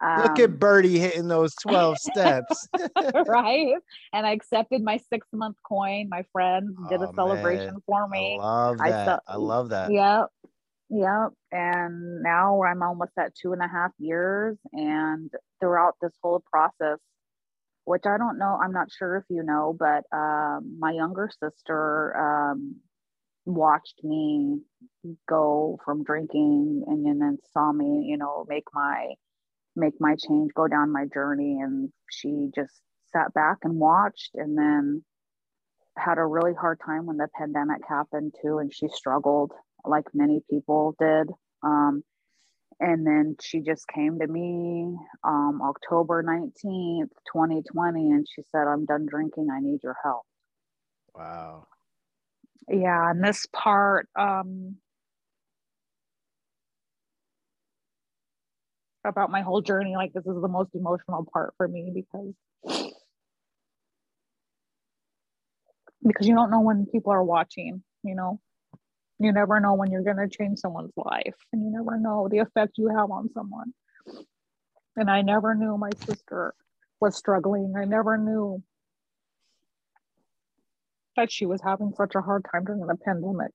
[0.00, 2.68] look at um, Birdie hitting those 12 steps.
[3.26, 3.74] right.
[4.12, 6.08] And I accepted my six month coin.
[6.08, 7.82] My friends did oh, a celebration man.
[7.86, 8.38] for me.
[8.40, 9.22] I love that.
[9.26, 9.92] I, I love that.
[9.92, 10.26] Yep.
[10.88, 11.32] Yep.
[11.52, 14.56] And now I'm almost at two and a half years.
[14.72, 15.30] And
[15.60, 16.98] throughout this whole process,
[17.86, 18.58] which I don't know.
[18.60, 22.76] I'm not sure if you know, but um, my younger sister um,
[23.44, 24.58] watched me
[25.28, 29.14] go from drinking and, and then saw me, you know, make my
[29.76, 32.74] make my change, go down my journey, and she just
[33.12, 35.04] sat back and watched, and then
[35.96, 39.52] had a really hard time when the pandemic happened too, and she struggled
[39.84, 41.28] like many people did.
[41.62, 42.02] Um,
[42.78, 48.84] and then she just came to me um, October 19th, 2020, and she said, I'm
[48.84, 49.48] done drinking.
[49.50, 50.22] I need your help.
[51.14, 51.68] Wow.
[52.68, 53.10] Yeah.
[53.10, 54.76] And this part, um,
[59.04, 62.34] about my whole journey, like this is the most emotional part for me because
[66.06, 68.40] because you don't know when people are watching, you know
[69.18, 72.38] you never know when you're going to change someone's life and you never know the
[72.38, 73.72] effect you have on someone.
[74.96, 76.54] And i never knew my sister
[77.00, 77.74] was struggling.
[77.76, 78.62] I never knew
[81.16, 83.52] that she was having such a hard time during the pandemic.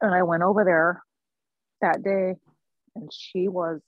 [0.00, 1.02] And i went over there
[1.80, 2.34] that day
[2.96, 3.80] and she was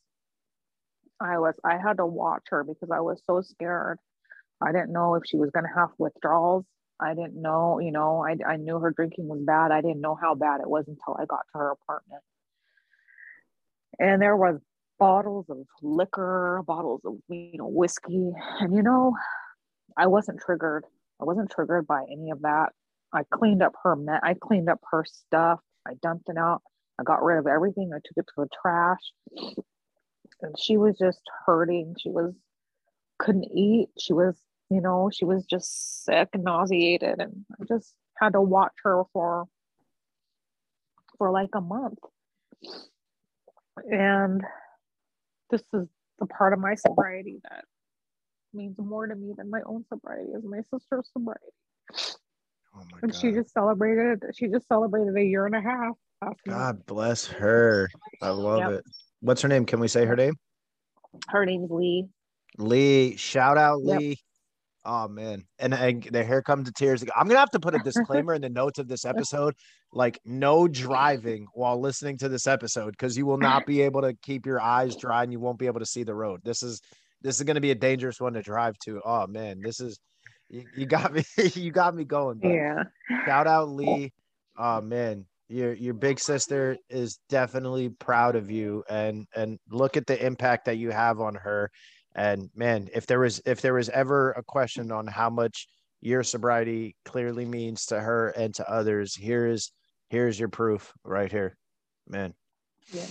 [1.20, 3.98] i was i had to watch her because i was so scared.
[4.60, 6.64] I didn't know if she was going to have withdrawals
[7.02, 9.72] I didn't know, you know, I, I knew her drinking was bad.
[9.72, 12.22] I didn't know how bad it was until I got to her apartment.
[13.98, 14.60] And there was
[14.98, 18.30] bottles of liquor, bottles of, you know, whiskey.
[18.60, 19.16] And, you know,
[19.96, 20.84] I wasn't triggered.
[21.20, 22.70] I wasn't triggered by any of that.
[23.12, 25.60] I cleaned up her, I cleaned up her stuff.
[25.86, 26.62] I dumped it out.
[26.98, 27.90] I got rid of everything.
[27.92, 29.00] I took it to the trash.
[30.40, 31.96] and she was just hurting.
[31.98, 32.32] She was
[33.18, 33.88] couldn't eat.
[33.98, 34.36] She was,
[34.74, 39.02] you know, she was just sick and nauseated, and I just had to watch her
[39.12, 39.46] for
[41.18, 41.98] for like a month.
[43.90, 44.42] And
[45.50, 45.86] this is
[46.18, 47.64] the part of my sobriety that
[48.54, 51.40] means more to me than my own sobriety is my sister's sobriety.
[52.74, 53.20] Oh my and God.
[53.20, 55.94] she just celebrated she just celebrated a year and a half.
[56.20, 56.86] God month.
[56.86, 57.88] bless her.
[58.20, 58.70] I love yep.
[58.72, 58.84] it.
[59.20, 59.64] What's her name?
[59.64, 60.34] Can we say her name?
[61.28, 62.06] Her name's Lee.
[62.58, 64.18] Lee, shout out yep.
[64.84, 67.04] Oh man, and, and the hair comes to tears.
[67.16, 69.54] I'm gonna have to put a disclaimer in the notes of this episode,
[69.92, 74.14] like no driving while listening to this episode, because you will not be able to
[74.22, 76.40] keep your eyes dry and you won't be able to see the road.
[76.44, 76.80] This is
[77.20, 79.00] this is gonna be a dangerous one to drive to.
[79.04, 80.00] Oh man, this is
[80.48, 81.22] you, you got me
[81.54, 82.40] you got me going.
[82.42, 82.84] Yeah.
[83.24, 84.12] Shout out Lee.
[84.58, 90.06] Oh man, your your big sister is definitely proud of you and and look at
[90.06, 91.70] the impact that you have on her
[92.14, 95.68] and man, if there was if there was ever a question on how much
[96.00, 99.72] your sobriety clearly means to her and to others, here is
[100.10, 101.56] here's your proof right here,
[102.08, 102.34] man.
[102.92, 103.06] Yeah.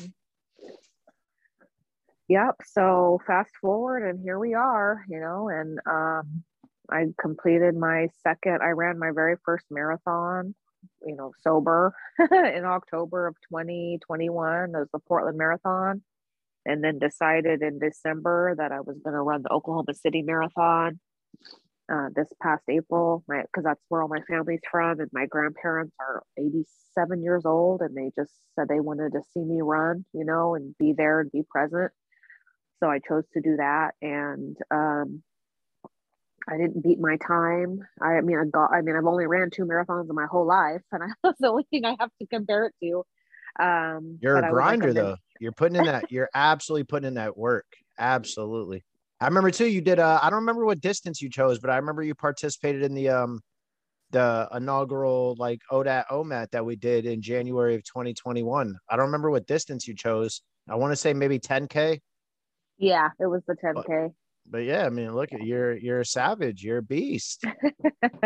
[2.28, 2.56] Yep.
[2.65, 5.03] So fast forward, and here we are.
[5.10, 6.44] You know, and um,
[6.90, 8.61] I completed my second.
[8.61, 10.53] I ran my very first marathon.
[11.06, 11.94] You know, sober
[12.32, 14.64] in October of 2021.
[14.64, 16.02] It was the Portland Marathon
[16.66, 21.00] and then decided in December that I was going to run the Oklahoma City Marathon
[21.92, 23.46] uh, this past April, right?
[23.46, 27.96] Because that's where all my family's from, and my grandparents are 87 years old, and
[27.96, 31.32] they just said they wanted to see me run, you know, and be there and
[31.32, 31.92] be present.
[32.82, 35.22] So I chose to do that, and um,
[36.50, 37.80] I didn't beat my time.
[38.02, 38.72] I, I mean, I got.
[38.74, 41.50] I mean, I've only ran two marathons in my whole life, and I, that's the
[41.50, 43.04] only thing I have to compare it to.
[43.64, 45.18] Um, You're a grinder, though.
[45.41, 46.11] You're putting in that.
[46.11, 47.65] You're absolutely putting in that work.
[47.97, 48.84] Absolutely.
[49.19, 49.65] I remember too.
[49.65, 49.97] You did.
[49.97, 53.09] Uh, I don't remember what distance you chose, but I remember you participated in the
[53.09, 53.41] um,
[54.11, 58.77] the inaugural like ODAT OMAT that we did in January of 2021.
[58.88, 60.41] I don't remember what distance you chose.
[60.69, 61.99] I want to say maybe 10k.
[62.77, 63.84] Yeah, it was the 10k.
[63.88, 64.11] But,
[64.47, 66.63] but yeah, I mean, look at you're you're a savage.
[66.63, 67.45] You're a beast.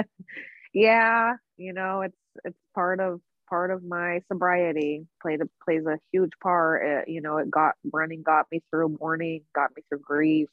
[0.73, 5.97] yeah, you know, it's it's part of part of my sobriety played a, plays a
[6.11, 6.81] huge part.
[6.85, 10.49] It, you know it got running got me through mourning got me through grief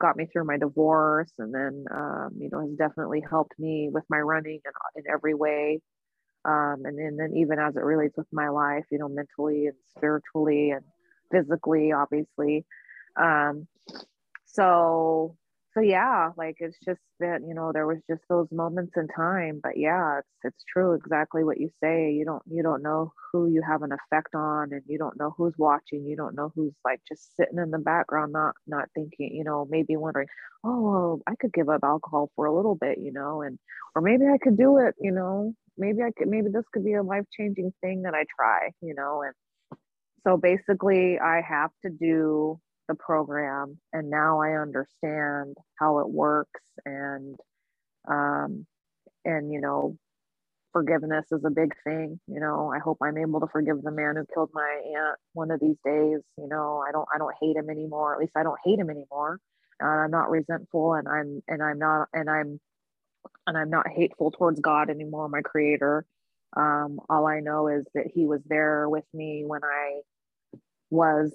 [0.00, 4.04] got me through my divorce and then um, you know has definitely helped me with
[4.08, 5.80] my running in, in every way.
[6.44, 9.76] Um, and, and then even as it relates with my life you know mentally and
[9.96, 10.84] spiritually and
[11.30, 12.64] physically obviously.
[13.20, 13.66] Um,
[14.46, 15.36] so
[15.78, 19.60] so yeah like it's just that you know there was just those moments in time
[19.62, 23.48] but yeah it's it's true exactly what you say you don't you don't know who
[23.48, 26.72] you have an effect on and you don't know who's watching you don't know who's
[26.84, 30.28] like just sitting in the background not not thinking you know maybe wondering
[30.64, 33.58] oh well, i could give up alcohol for a little bit you know and
[33.94, 36.94] or maybe i could do it you know maybe i could maybe this could be
[36.94, 39.34] a life changing thing that i try you know and
[40.26, 46.60] so basically i have to do the program and now i understand how it works
[46.84, 47.36] and
[48.08, 48.66] um
[49.24, 49.96] and you know
[50.72, 52.72] forgiveness is a big thing you know.
[52.74, 55.76] I hope i'm able to forgive the man who killed my aunt one of these
[55.84, 56.84] days you know.
[56.86, 59.40] I don't i don't hate him anymore at least i don't hate him anymore.
[59.80, 62.60] And i'm not resentful and i'm and i'm not and i'm
[63.46, 66.04] and i'm not hateful towards god anymore my creator.
[66.56, 70.00] Um all i know is that he was there with me when i
[70.90, 71.32] was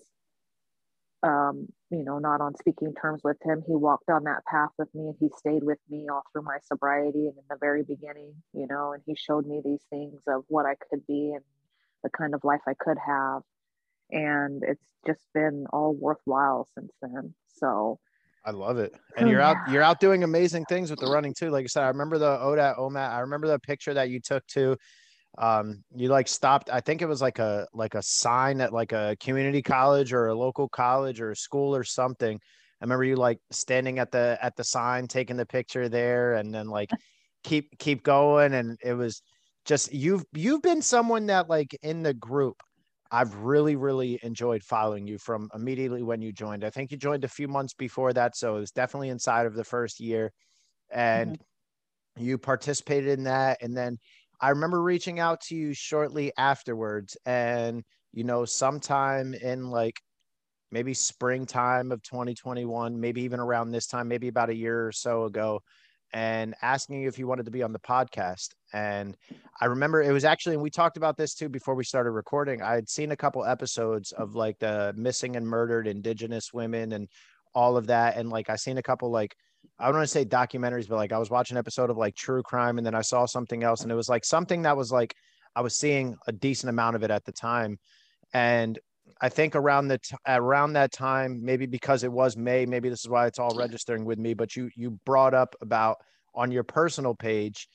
[1.24, 3.64] um, you know, not on speaking terms with him.
[3.66, 6.58] He walked on that path with me and he stayed with me all through my
[6.64, 10.44] sobriety and in the very beginning, you know, and he showed me these things of
[10.50, 11.44] what I could be and
[12.04, 13.42] the kind of life I could have.
[14.12, 17.34] And it's just been all worthwhile since then.
[17.48, 18.00] So
[18.46, 18.94] I love it.
[19.16, 21.50] And you're out you're out doing amazing things with the running too.
[21.50, 23.12] Like I said, I remember the ODAT OMAT.
[23.12, 24.76] I remember the picture that you took too
[25.40, 28.92] um you like stopped i think it was like a like a sign at like
[28.92, 32.40] a community college or a local college or a school or something.
[32.82, 36.54] I remember you like standing at the at the sign taking the picture there and
[36.54, 36.90] then like
[37.44, 38.54] keep keep going.
[38.54, 39.22] And it was
[39.66, 42.62] just you've you've been someone that like in the group
[43.12, 46.66] i've really really enjoyed following you from immediately when you joined.
[46.66, 49.56] I think you joined a few months before that so it was definitely inside of
[49.56, 50.34] the first year.
[50.92, 52.26] And mm-hmm.
[52.26, 53.62] you participated in that.
[53.62, 53.98] And then
[54.44, 60.02] I remember reaching out to you shortly afterwards, and you know, sometime in like
[60.72, 65.26] maybe springtime of 2021, maybe even around this time, maybe about a year or so
[65.26, 65.62] ago.
[66.14, 68.50] and asking you if you wanted to be on the podcast.
[68.74, 69.18] And
[69.60, 72.62] I remember it was actually, and we talked about this too before we started recording.
[72.62, 77.08] I had seen a couple episodes of like the missing and murdered indigenous women and
[77.56, 78.18] all of that.
[78.18, 79.36] And like I seen a couple like
[79.80, 82.16] I don't want to say documentaries, but like I was watching an episode of like
[82.16, 84.92] true crime and then I saw something else and it was like something that was
[84.92, 85.14] like
[85.56, 87.78] I was seeing a decent amount of it at the time.
[88.34, 88.80] And
[89.22, 93.02] I think around the t- around that time, maybe because it was May, maybe this
[93.02, 94.34] is why it's all registering with me.
[94.34, 95.98] But you you brought up about
[96.36, 97.68] on your personal page,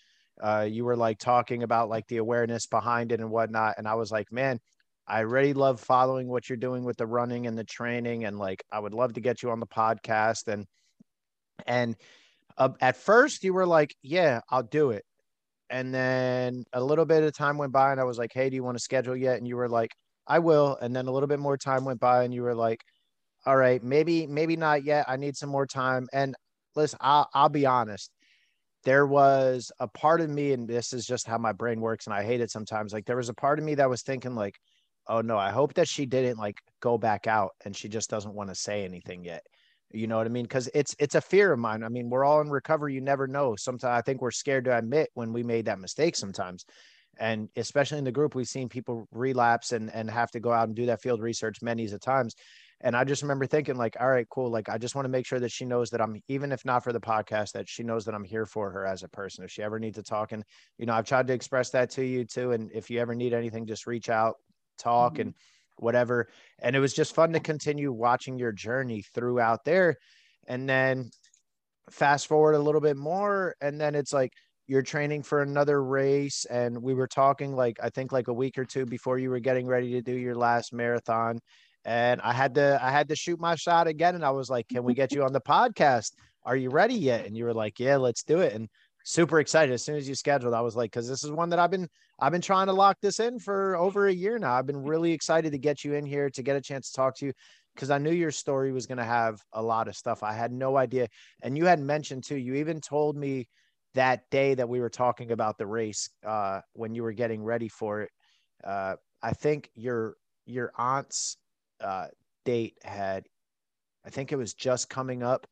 [0.43, 3.95] uh, you were like talking about like the awareness behind it and whatnot, and I
[3.95, 4.59] was like, man,
[5.07, 8.63] I really love following what you're doing with the running and the training, and like
[8.73, 10.67] I would love to get you on the podcast and
[11.67, 11.97] and
[12.57, 15.05] uh, at first you were like, yeah, I'll do it,
[15.71, 18.57] and then a little bit of time went by, and I was like, hey, do
[18.57, 19.39] you want to schedule yet?
[19.39, 19.93] And you were like
[20.29, 20.77] I will.
[20.81, 22.85] And then a little bit more time went by and you were like,
[23.47, 25.07] all right, maybe, maybe not yet.
[25.09, 26.07] I need some more time.
[26.13, 26.35] And
[26.77, 28.11] listen, I'll, I'll be honest.
[28.85, 32.15] There was a part of me, and this is just how my brain works, and
[32.15, 32.93] I hate it sometimes.
[32.93, 34.55] Like there was a part of me that was thinking, like,
[35.09, 38.35] oh no, I hope that she didn't like go back out and she just doesn't
[38.35, 39.43] want to say anything yet.
[39.91, 40.45] You know what I mean?
[40.45, 41.83] Because it's it's a fear of mine.
[41.83, 42.95] I mean, we're all in recovery.
[42.95, 43.57] You never know.
[43.57, 46.65] Sometimes I think we're scared to admit when we made that mistake sometimes
[47.19, 50.69] and especially in the group we've seen people relapse and and have to go out
[50.69, 52.35] and do that field research many a times
[52.81, 55.27] and i just remember thinking like all right cool like i just want to make
[55.27, 58.05] sure that she knows that i'm even if not for the podcast that she knows
[58.05, 60.45] that i'm here for her as a person if she ever needs to talk and
[60.79, 63.33] you know i've tried to express that to you too and if you ever need
[63.33, 64.37] anything just reach out
[64.79, 65.23] talk mm-hmm.
[65.23, 65.35] and
[65.83, 66.29] whatever.
[66.59, 69.97] And it was just fun to continue watching your journey throughout there.
[70.47, 71.11] And then
[71.91, 74.33] fast forward a little bit more and then it's like
[74.67, 76.45] you're training for another race.
[76.45, 79.41] And we were talking like i think like a week or two before you were
[79.41, 81.41] getting ready to do your last marathon.
[81.85, 84.15] And i had to i had to shoot my shot again.
[84.15, 86.13] And i was like can we get you on the podcast?
[86.45, 87.27] Are you ready yet?
[87.27, 88.53] And you were like yeah let's do it.
[88.53, 88.69] And
[89.05, 89.73] super excited.
[89.73, 91.89] As soon as you scheduled i was like because this is one that i've been
[92.19, 94.55] i've been trying to lock this in for over a year now.
[94.55, 97.17] I've been really excited to get you in here to get a chance to talk
[97.19, 97.33] to you
[97.75, 100.23] because i knew your story was going to have a lot of stuff.
[100.23, 101.09] I had no idea
[101.43, 103.49] and you had mentioned too you even told me
[103.95, 107.69] that day that we were talking about the race uh, when you were getting ready
[107.69, 108.11] for it.
[108.65, 110.15] Uh, i think your
[110.47, 111.37] your aunt's
[111.81, 112.07] uh,
[112.45, 113.25] date had
[114.05, 115.47] i think it was just coming up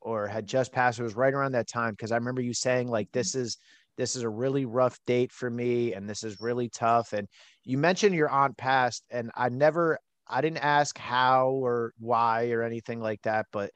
[0.00, 1.00] or had just passed.
[1.00, 3.58] It was right around that time because i remember you saying like this is
[3.98, 7.28] this is a really rough date for me and this is really tough and
[7.64, 12.62] you mentioned your aunt passed and i never i didn't ask how or why or
[12.62, 13.70] anything like that but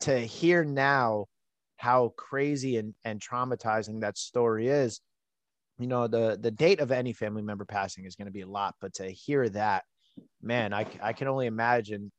[0.00, 1.26] to hear now
[1.76, 5.00] how crazy and, and traumatizing that story is
[5.78, 8.48] you know the the date of any family member passing is going to be a
[8.48, 9.84] lot but to hear that
[10.40, 12.10] man I, I can only imagine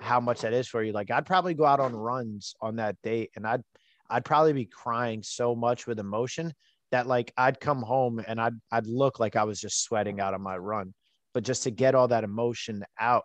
[0.00, 0.92] how much that is for you.
[0.92, 3.62] Like i'd probably go out on runs on that date and i'd
[4.10, 6.52] i'd probably be crying so much with emotion
[6.90, 10.34] that like i'd come home and i'd i'd look like i was just sweating out
[10.34, 10.92] on my run.
[11.34, 13.24] But just to get all that emotion out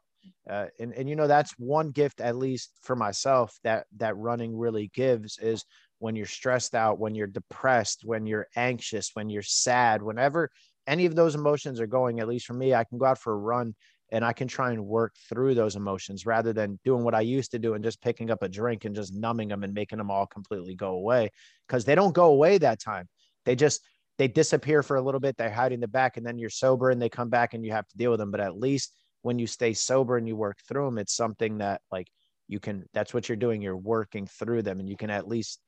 [0.49, 4.57] uh, and and you know that's one gift at least for myself that that running
[4.57, 5.64] really gives is
[5.99, 10.49] when you're stressed out when you're depressed when you're anxious when you're sad whenever
[10.85, 13.34] any of those emotions are going at least for me i can go out for
[13.34, 13.73] a run
[14.14, 17.52] and i can try and work through those emotions rather than doing what i used
[17.52, 20.10] to do and just picking up a drink and just numbing them and making them
[20.10, 21.30] all completely go away
[21.68, 23.07] because they don't go away that time
[23.45, 23.81] they just
[24.18, 26.90] they disappear for a little bit they hide in the back and then you're sober
[26.90, 29.40] and they come back and you have to deal with them but at least when
[29.40, 32.07] you stay sober and you work through them, it's something that like
[32.48, 33.61] you can, that's what you're doing.
[33.61, 35.60] You're working through them and you can at least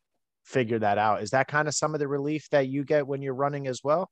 [0.44, 1.24] figure that out.
[1.24, 3.80] Is that kind of some of the relief that you get when you're running as
[3.84, 4.12] well?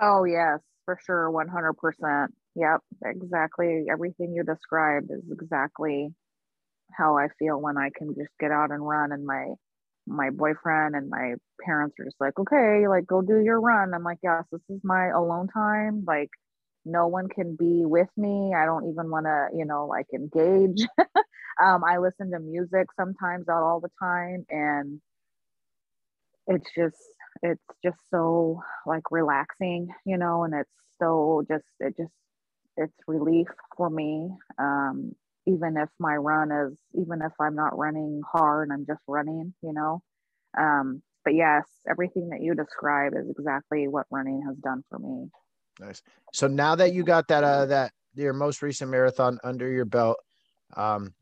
[0.00, 1.30] Oh, yes, for sure.
[1.30, 2.28] 100%.
[2.56, 3.86] Yep, exactly.
[3.92, 6.14] Everything you described is exactly
[6.92, 9.54] how I feel when I can just get out and run and my
[10.08, 11.34] my boyfriend and my
[11.64, 13.94] parents are just like, okay, like go do your run.
[13.94, 16.04] I'm like, yes, this is my alone time.
[16.06, 16.30] Like
[16.86, 20.86] no one can be with me i don't even want to you know like engage
[21.64, 25.00] um, i listen to music sometimes out all the time and
[26.46, 26.96] it's just
[27.42, 32.12] it's just so like relaxing you know and it's so just it just
[32.76, 35.12] it's relief for me um,
[35.46, 39.72] even if my run is even if i'm not running hard i'm just running you
[39.72, 40.02] know
[40.58, 45.28] um, but yes everything that you describe is exactly what running has done for me
[45.80, 46.02] Nice.
[46.32, 50.16] So now that you got that uh that your most recent marathon under your belt,
[50.76, 51.14] um,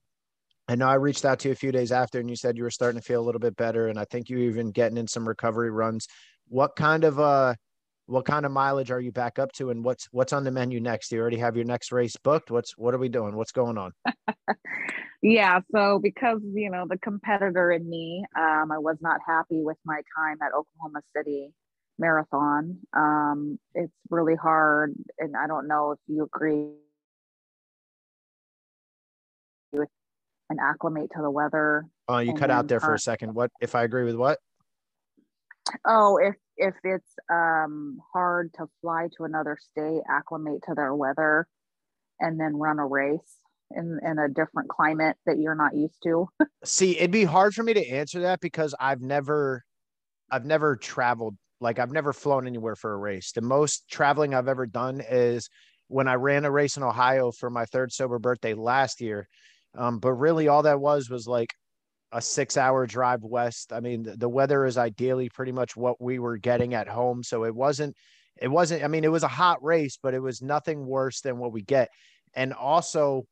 [0.68, 2.62] I know I reached out to you a few days after, and you said you
[2.62, 5.09] were starting to feel a little bit better, and I think you even getting in
[5.09, 6.06] some recovery runs.
[6.48, 7.55] What kind of uh
[8.06, 10.81] what kind of mileage are you back up to, and what's what's on the menu
[10.81, 11.09] next?
[11.09, 12.51] Do you already have your next race booked?
[12.51, 13.36] What's what are we doing?
[13.36, 13.93] What's going on?
[15.22, 19.78] yeah, so because you know the competitor in me, um, I was not happy with
[19.85, 21.52] my time at Oklahoma City
[21.98, 22.78] Marathon.
[22.93, 26.72] Um, it's really hard, and I don't know if you agree
[29.72, 29.89] with
[30.51, 31.86] and acclimate to the weather.
[32.09, 33.35] Oh, you cut out there for a second.
[33.35, 34.39] What if I agree with what?
[35.86, 41.47] Oh, if if it's um, hard to fly to another state, acclimate to their weather,
[42.20, 43.36] and then run a race
[43.70, 46.28] in in a different climate that you're not used to.
[46.65, 49.65] See, it'd be hard for me to answer that because I've never,
[50.31, 51.36] I've never traveled.
[51.61, 53.32] Like I've never flown anywhere for a race.
[53.32, 55.49] The most traveling I've ever done is
[55.89, 59.28] when I ran a race in Ohio for my third sober birthday last year.
[59.77, 61.55] Um, but really, all that was was like
[62.15, 63.73] a six hour drive west.
[63.73, 67.24] I mean, the, the weather is ideally pretty much what we were getting at home.
[67.24, 67.97] So it wasn't,
[68.41, 71.39] it wasn't, I mean, it was a hot race, but it was nothing worse than
[71.39, 71.91] what we get.
[72.35, 73.27] And also,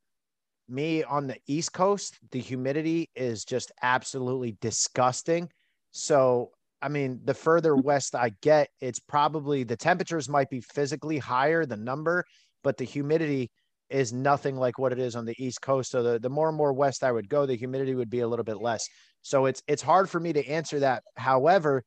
[0.68, 5.48] me on the East Coast, the humidity is just absolutely disgusting.
[5.92, 6.50] So,
[6.80, 11.64] I mean, the further west I get, it's probably the temperatures might be physically higher,
[11.64, 12.24] the number,
[12.64, 13.50] but the humidity
[13.92, 15.90] is nothing like what it is on the East Coast.
[15.90, 18.28] So the, the more and more west I would go, the humidity would be a
[18.28, 18.86] little bit less.
[19.22, 21.02] So it's it's hard for me to answer that.
[21.16, 21.84] However,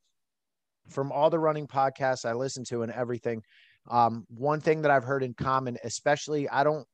[0.89, 3.41] from all the running podcasts I listen to and everything,
[3.89, 6.87] um, one thing that I've heard in common, especially I don't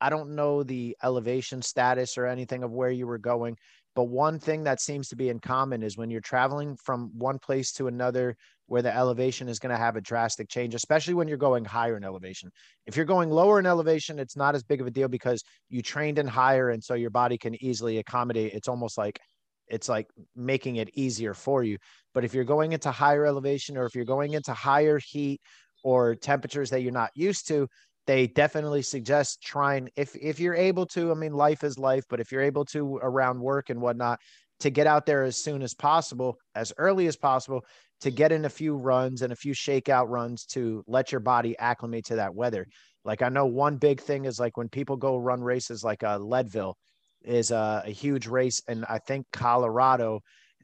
[0.00, 3.56] I don't know the elevation status or anything of where you were going,
[3.94, 7.38] but one thing that seems to be in common is when you're traveling from one
[7.38, 11.28] place to another where the elevation is going to have a drastic change, especially when
[11.28, 12.50] you're going higher in elevation.
[12.86, 15.82] If you're going lower in elevation, it's not as big of a deal because you
[15.82, 16.70] trained in higher.
[16.70, 18.54] And so your body can easily accommodate.
[18.54, 19.20] It's almost like
[19.68, 21.78] it's like making it easier for you.
[22.14, 25.40] But if you're going into higher elevation or if you're going into higher heat
[25.82, 27.68] or temperatures that you're not used to,
[28.06, 31.10] they definitely suggest trying if if you're able to.
[31.10, 34.20] I mean, life is life, but if you're able to around work and whatnot,
[34.60, 37.64] to get out there as soon as possible, as early as possible,
[38.00, 41.56] to get in a few runs and a few shakeout runs to let your body
[41.58, 42.66] acclimate to that weather.
[43.04, 46.18] Like I know one big thing is like when people go run races like uh,
[46.18, 46.76] Leadville
[47.22, 50.20] is a, a huge race and I think Colorado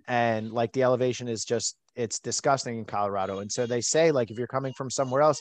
[0.08, 3.40] and like the elevation is just it's disgusting in Colorado.
[3.40, 5.40] And so they say like if you're coming from somewhere else,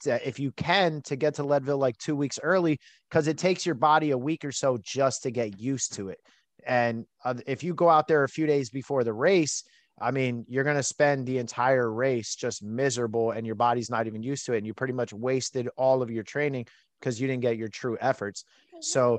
[0.00, 2.78] to, if you can to get to Leadville like two weeks early,
[3.08, 6.18] because it takes your body a week or so just to get used to it.
[6.66, 9.64] And uh, if you go out there a few days before the race,
[10.00, 14.06] I mean, you're going to spend the entire race just miserable and your body's not
[14.06, 14.58] even used to it.
[14.58, 16.66] And you pretty much wasted all of your training
[16.98, 18.44] because you didn't get your true efforts.
[18.80, 19.18] So,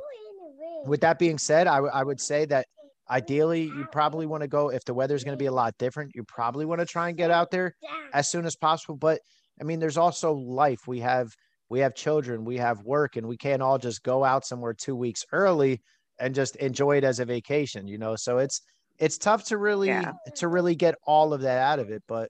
[0.85, 2.65] with that being said, I, w- I would say that
[3.09, 6.15] ideally you probably want to go if the weather's going to be a lot different,
[6.15, 7.75] you probably want to try and get out there
[8.13, 8.95] as soon as possible.
[8.95, 9.19] But
[9.61, 10.87] I mean, there's also life.
[10.87, 11.29] We have
[11.69, 14.95] we have children, we have work, and we can't all just go out somewhere two
[14.95, 15.81] weeks early
[16.19, 18.15] and just enjoy it as a vacation, you know.
[18.15, 18.61] So it's
[19.01, 20.13] it's tough to really yeah.
[20.35, 22.29] to really get all of that out of it but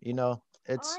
[0.00, 0.98] you know it's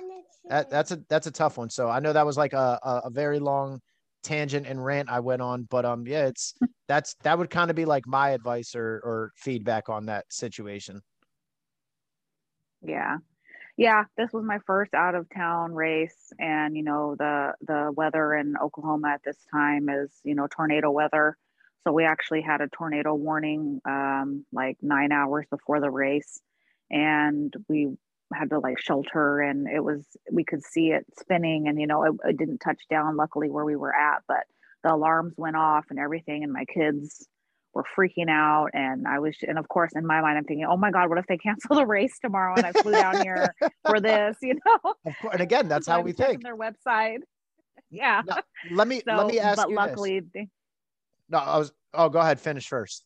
[0.50, 3.02] that, that's a that's a tough one so i know that was like a, a,
[3.06, 3.80] a very long
[4.22, 6.54] tangent and rant i went on but um yeah it's
[6.88, 11.00] that's that would kind of be like my advice or or feedback on that situation
[12.82, 13.18] yeah
[13.78, 18.34] yeah this was my first out of town race and you know the the weather
[18.34, 21.38] in oklahoma at this time is you know tornado weather
[21.84, 26.42] so we actually had a tornado warning um, like nine hours before the race,
[26.90, 27.96] and we
[28.34, 29.42] had to like shelter.
[29.42, 32.82] And it was we could see it spinning, and you know it, it didn't touch
[32.90, 33.18] down.
[33.18, 34.46] Luckily where we were at, but
[34.84, 37.28] the alarms went off and everything, and my kids
[37.74, 40.78] were freaking out and I was and of course in my mind I'm thinking, oh
[40.78, 43.54] my God, what if they cancel the race tomorrow and I flew down here
[43.86, 44.94] for this, you know?
[45.32, 46.44] And again, that's so how we think.
[46.44, 47.20] Their website.
[47.90, 48.24] Yeah.
[48.72, 49.76] Let me so, let me ask but you.
[49.76, 50.48] Luckily this.
[51.30, 51.72] No, I was.
[51.94, 52.40] Oh, go ahead.
[52.40, 53.04] Finish first.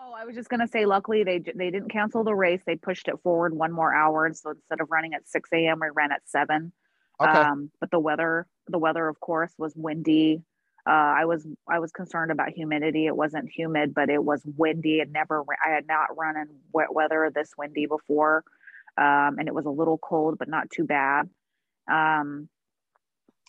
[0.00, 0.86] Oh, I was just gonna say.
[0.86, 2.62] Luckily, they they didn't cancel the race.
[2.66, 4.32] They pushed it forward one more hour.
[4.32, 6.72] So instead of running at six a.m., we ran at seven.
[7.20, 7.30] Okay.
[7.30, 10.42] Um, but the weather, the weather, of course, was windy.
[10.90, 13.06] Uh, I was I was concerned about humidity.
[13.06, 14.98] It wasn't humid, but it was windy.
[14.98, 15.44] It never.
[15.64, 18.42] I had not run in wet weather this windy before,
[18.98, 21.30] um, and it was a little cold, but not too bad.
[21.88, 22.48] Um,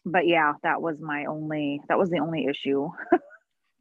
[0.06, 1.82] but yeah, that was my only.
[1.90, 2.90] That was the only issue.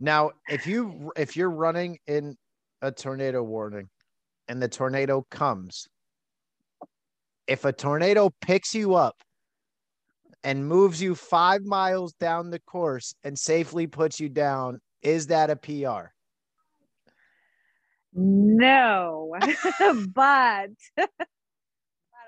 [0.01, 2.35] Now, if you if you're running in
[2.81, 3.91] a tornado warning
[4.49, 5.87] and the tornado comes,
[7.47, 9.17] if a tornado picks you up
[10.45, 15.51] and moves you five miles down the course and safely puts you down, is that
[15.51, 16.13] a PR?
[18.13, 19.37] No,
[20.15, 21.11] but but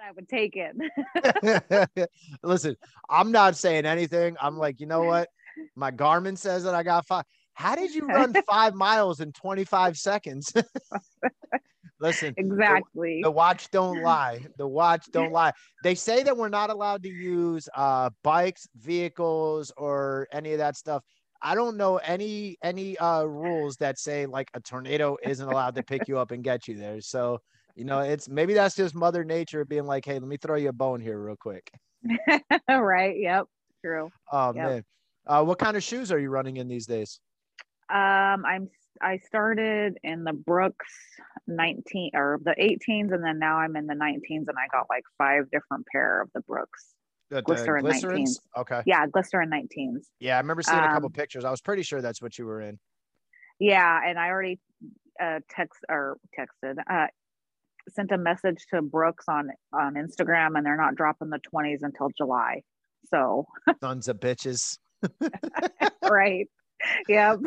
[0.04, 2.08] I would take it.
[2.42, 2.76] Listen,
[3.08, 4.36] I'm not saying anything.
[4.40, 5.28] I'm like, you know what?
[5.74, 7.24] My Garmin says that I got five.
[7.54, 10.52] How did you run five miles in 25 seconds?
[12.02, 13.20] Listen, exactly.
[13.22, 14.44] The, the, watch don't lie.
[14.58, 15.52] The watch don't lie.
[15.84, 20.76] They say that we're not allowed to use uh, bikes, vehicles, or any of that
[20.76, 21.04] stuff.
[21.40, 25.82] I don't know any any uh, rules that say like a tornado isn't allowed to
[25.84, 27.00] pick you up and get you there.
[27.00, 27.38] So
[27.76, 30.68] you know, it's maybe that's just Mother Nature being like, hey, let me throw you
[30.70, 31.70] a bone here real quick.
[32.68, 33.16] right.
[33.16, 33.46] Yep.
[33.84, 34.10] True.
[34.30, 34.64] Oh yep.
[34.66, 34.84] man.
[35.24, 37.20] Uh, what kind of shoes are you running in these days?
[37.88, 38.68] Um, I'm
[39.00, 40.92] I started in the Brooks
[41.46, 45.04] 19 or the 18s, and then now I'm in the 19s, and I got like
[45.18, 46.94] five different pair of the Brooks.
[47.30, 48.36] The, glycerin 19s.
[48.58, 48.82] Okay.
[48.84, 50.04] Yeah, glycerin 19s.
[50.20, 51.44] Yeah, I remember seeing a couple um, pictures.
[51.44, 52.78] I was pretty sure that's what you were in.
[53.58, 54.58] Yeah, and I already
[55.20, 57.06] uh, text or texted, uh,
[57.88, 62.10] sent a message to Brooks on on Instagram, and they're not dropping the 20s until
[62.16, 62.62] July.
[63.08, 63.46] So
[63.80, 64.78] sons of bitches.
[66.02, 66.48] right.
[67.08, 67.38] Yep.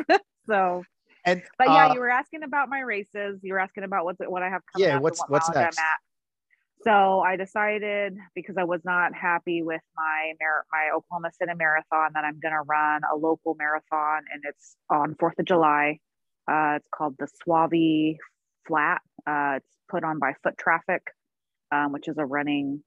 [0.48, 0.82] So
[1.26, 3.40] and but yeah, uh, you were asking about my races.
[3.42, 4.92] You were asking about what's what I have coming up.
[4.94, 5.78] yeah, what's what what's next?
[6.84, 10.32] So I decided because I was not happy with my
[10.72, 15.16] my Oklahoma City marathon that I'm going to run a local marathon, and it's on
[15.18, 15.98] Fourth of July.
[16.48, 18.16] Uh, it's called the Suave
[18.68, 19.02] Flat.
[19.26, 21.02] Uh, it's put on by Foot Traffic,
[21.72, 22.84] um, which is a running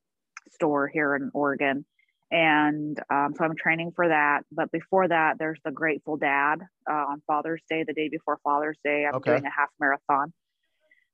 [0.52, 1.86] store here in Oregon
[2.31, 4.41] and um, so I'm training for that.
[4.51, 8.77] But before that, there's the Grateful Dad uh, on Father's Day, the day before Father's
[8.84, 9.06] Day.
[9.06, 9.31] I'm okay.
[9.31, 10.34] doing a half marathon.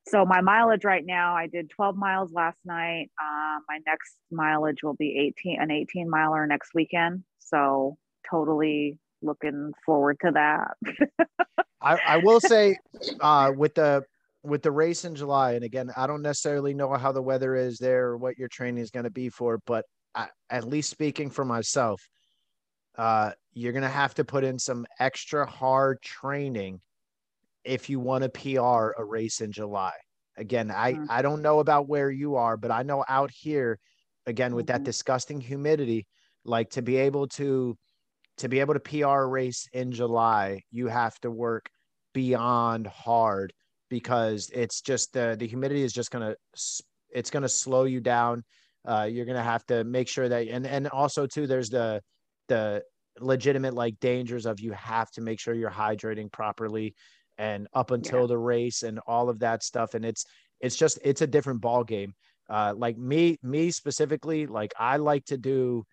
[0.07, 3.09] So my mileage right now, I did 12 miles last night.
[3.19, 7.23] Uh, my next mileage will be 18, an 18 miler next weekend.
[7.39, 7.97] So
[8.29, 11.27] totally looking forward to that.
[11.81, 12.77] I, I will say,
[13.19, 14.03] uh, with the
[14.43, 17.79] with the race in July, and again, I don't necessarily know how the weather is
[17.79, 19.85] there or what your training is going to be for, but
[20.49, 22.07] at least speaking for myself,
[22.97, 26.81] uh, you're going to have to put in some extra hard training
[27.63, 29.93] if you want to PR a race in July.
[30.37, 31.05] Again, I, mm-hmm.
[31.09, 33.79] I don't know about where you are, but I know out here,
[34.25, 34.73] again, with mm-hmm.
[34.73, 36.05] that disgusting humidity,
[36.43, 37.77] like to be able to
[38.37, 41.69] to be able to PR a race in July, you have to work
[42.13, 43.53] beyond hard
[43.89, 46.35] because it's just the the humidity is just gonna
[47.09, 48.43] it's gonna slow you down
[48.87, 52.01] uh, you're gonna have to make sure that and and also too there's the
[52.47, 52.83] the
[53.19, 56.93] legitimate like dangers of you have to make sure you're hydrating properly
[57.37, 58.27] and up until yeah.
[58.27, 59.93] the race and all of that stuff.
[59.93, 60.25] And it's
[60.59, 62.13] it's just it's a different ball game
[62.49, 65.83] uh like me me specifically like i like to do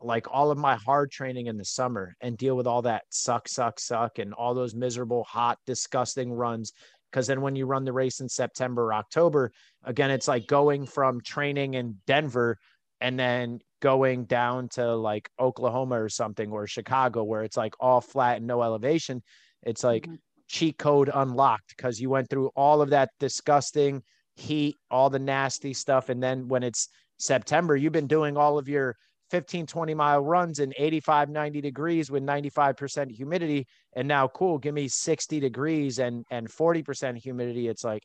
[0.00, 3.48] like all of my hard training in the summer and deal with all that suck
[3.48, 6.72] suck suck and all those miserable hot disgusting runs
[7.14, 9.52] because then when you run the race in September, October,
[9.84, 12.58] again, it's like going from training in Denver
[13.00, 18.00] and then going down to like Oklahoma or something or Chicago where it's like all
[18.00, 19.22] flat and no elevation.
[19.62, 20.16] It's like mm-hmm.
[20.48, 24.02] cheat code unlocked because you went through all of that disgusting
[24.34, 26.08] heat, all the nasty stuff.
[26.08, 26.88] And then when it's
[27.20, 28.96] September, you've been doing all of your
[29.30, 33.66] 15, 20 mile runs in 85, 90 degrees with 95% humidity.
[33.94, 37.68] And now, cool, give me 60 degrees and, and 40% humidity.
[37.68, 38.02] It's like,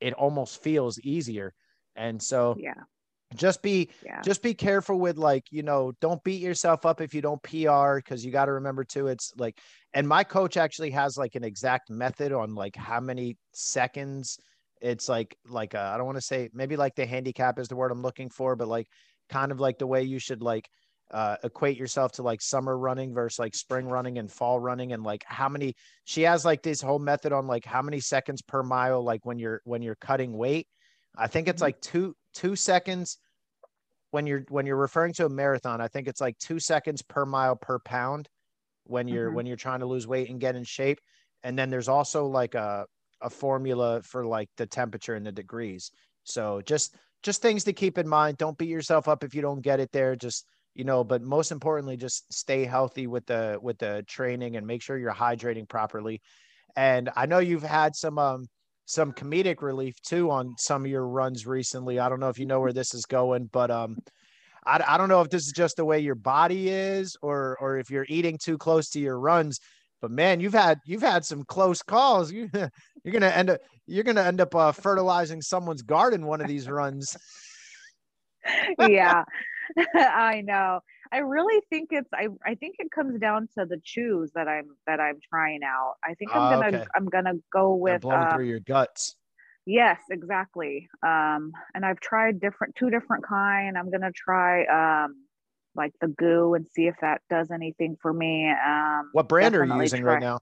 [0.00, 1.52] it almost feels easier.
[1.96, 2.74] And so, yeah,
[3.34, 4.20] just be, yeah.
[4.22, 7.98] just be careful with like, you know, don't beat yourself up if you don't PR.
[8.00, 9.58] Cause you got to remember too, it's like,
[9.94, 14.38] and my coach actually has like an exact method on like how many seconds
[14.80, 17.74] it's like, like, uh, I don't want to say maybe like the handicap is the
[17.74, 18.86] word I'm looking for, but like
[19.28, 20.68] kind of like the way you should like
[21.10, 25.02] uh, equate yourself to like summer running versus like spring running and fall running and
[25.02, 25.74] like how many
[26.04, 29.38] she has like this whole method on like how many seconds per mile like when
[29.38, 30.66] you're when you're cutting weight
[31.16, 31.66] i think it's mm-hmm.
[31.66, 33.18] like two two seconds
[34.10, 37.24] when you're when you're referring to a marathon i think it's like two seconds per
[37.24, 38.28] mile per pound
[38.84, 39.36] when you're mm-hmm.
[39.36, 40.98] when you're trying to lose weight and get in shape
[41.42, 42.84] and then there's also like a
[43.22, 45.90] a formula for like the temperature and the degrees
[46.24, 48.38] so just just things to keep in mind.
[48.38, 50.16] Don't beat yourself up if you don't get it there.
[50.16, 54.66] Just you know, but most importantly, just stay healthy with the with the training and
[54.66, 56.20] make sure you're hydrating properly.
[56.76, 58.46] And I know you've had some um
[58.86, 61.98] some comedic relief too on some of your runs recently.
[61.98, 63.98] I don't know if you know where this is going, but um
[64.66, 67.78] I, I don't know if this is just the way your body is or or
[67.78, 69.60] if you're eating too close to your runs
[70.00, 72.32] but man, you've had you've had some close calls.
[72.32, 72.48] You
[73.04, 76.68] you're gonna end up you're gonna end up uh, fertilizing someone's garden one of these
[76.68, 77.16] runs.
[78.78, 79.24] yeah,
[79.94, 80.80] I know.
[81.10, 84.76] I really think it's I I think it comes down to the chews that I'm
[84.86, 85.94] that I'm trying out.
[86.04, 86.86] I think I'm uh, gonna okay.
[86.94, 89.16] I'm gonna go with blowing uh, through your guts.
[89.64, 90.88] Yes, exactly.
[91.02, 93.76] Um, and I've tried different two different kind.
[93.76, 95.16] I'm gonna try um
[95.74, 98.50] like the goo and see if that does anything for me.
[98.50, 100.14] Um, what brand are you using try.
[100.14, 100.40] right now?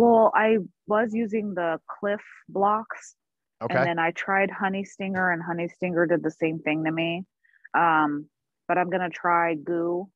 [0.00, 0.56] Well, I
[0.86, 3.16] was using the Clif Bloks.
[3.60, 3.76] Okay.
[3.76, 7.26] And then I tried Honey Stinger, and Honey Stinger did the same thing to me.
[7.74, 8.26] Um,
[8.66, 10.08] but I'm gonna try goo,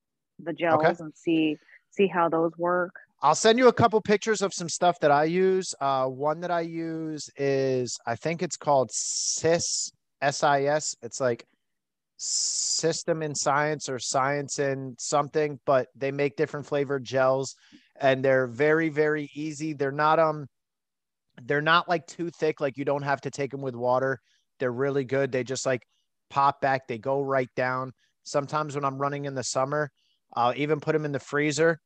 [0.43, 0.95] the gels, okay.
[1.01, 1.59] and see
[1.91, 2.95] see how those work.
[3.21, 5.75] I'll send you a couple pictures of some stuff that I use.
[5.79, 9.93] Uh, one that I use is I think it's called SIS
[10.23, 10.97] SIS.
[11.03, 11.45] It's like
[12.17, 17.55] system in science or science in something, but they make different flavored gels
[18.01, 19.73] and they're very very easy.
[19.73, 20.47] They're not um
[21.43, 24.21] they're not like too thick like you don't have to take them with water.
[24.61, 25.33] They're really good.
[25.33, 25.83] They just like
[26.31, 27.93] pop back, they go right down.
[28.23, 29.91] Sometimes when I'm running in the summer,
[30.35, 31.79] I'll even put them in the freezer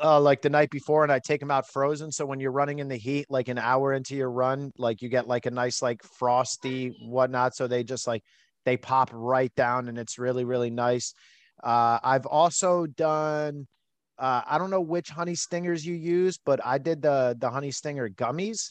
[0.00, 2.12] uh, like the night before and I take them out frozen.
[2.12, 5.08] So when you're running in the heat, like an hour into your run, like you
[5.08, 7.54] get like a nice, like frosty whatnot.
[7.56, 8.22] So they just like,
[8.68, 11.14] they pop right down and it's really, really nice.
[11.62, 13.66] Uh, I've also done,
[14.18, 17.70] uh, I don't know which honey stingers you use, but I did the, the honey
[17.70, 18.70] stinger gummies.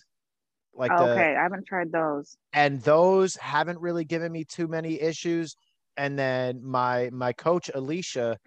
[0.74, 2.38] Like the, okay, I haven't tried those.
[2.54, 5.56] And those haven't really given me too many issues.
[5.98, 8.38] And then my, my coach, Alicia,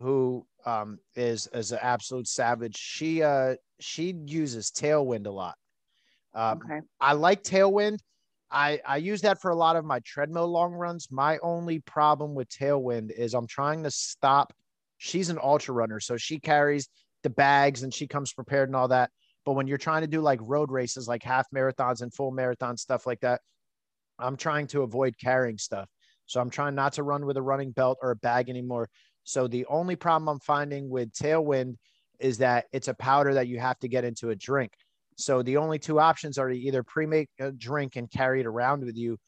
[0.00, 2.76] who um, is is an absolute savage.
[2.76, 5.54] She uh she uses tailwind a lot.
[6.34, 6.80] Um, okay.
[7.00, 7.98] I like tailwind.
[8.50, 11.08] I I use that for a lot of my treadmill long runs.
[11.10, 14.52] My only problem with tailwind is I'm trying to stop.
[14.98, 16.88] She's an ultra runner, so she carries
[17.22, 19.10] the bags and she comes prepared and all that.
[19.44, 22.76] But when you're trying to do like road races, like half marathons and full marathon
[22.76, 23.40] stuff like that,
[24.18, 25.88] I'm trying to avoid carrying stuff.
[26.26, 28.88] So I'm trying not to run with a running belt or a bag anymore.
[29.24, 31.76] So the only problem I'm finding with Tailwind
[32.18, 34.72] is that it's a powder that you have to get into a drink.
[35.18, 38.84] So the only two options are to either pre-make a drink and carry it around
[38.84, 39.18] with you,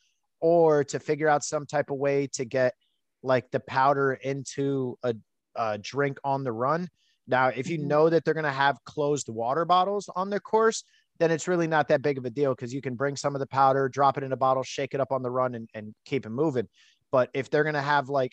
[0.41, 2.75] or to figure out some type of way to get
[3.23, 5.15] like the powder into a,
[5.57, 6.89] a drink on the run.
[7.27, 7.89] Now, if you mm-hmm.
[7.89, 10.85] know that they're going to have closed water bottles on their course,
[11.19, 13.41] then it's really not that big of a deal because you can bring some of
[13.41, 15.95] the powder, drop it in a bottle, shake it up on the run, and, and
[16.07, 16.67] keep it moving.
[17.12, 18.33] But if they're going to have like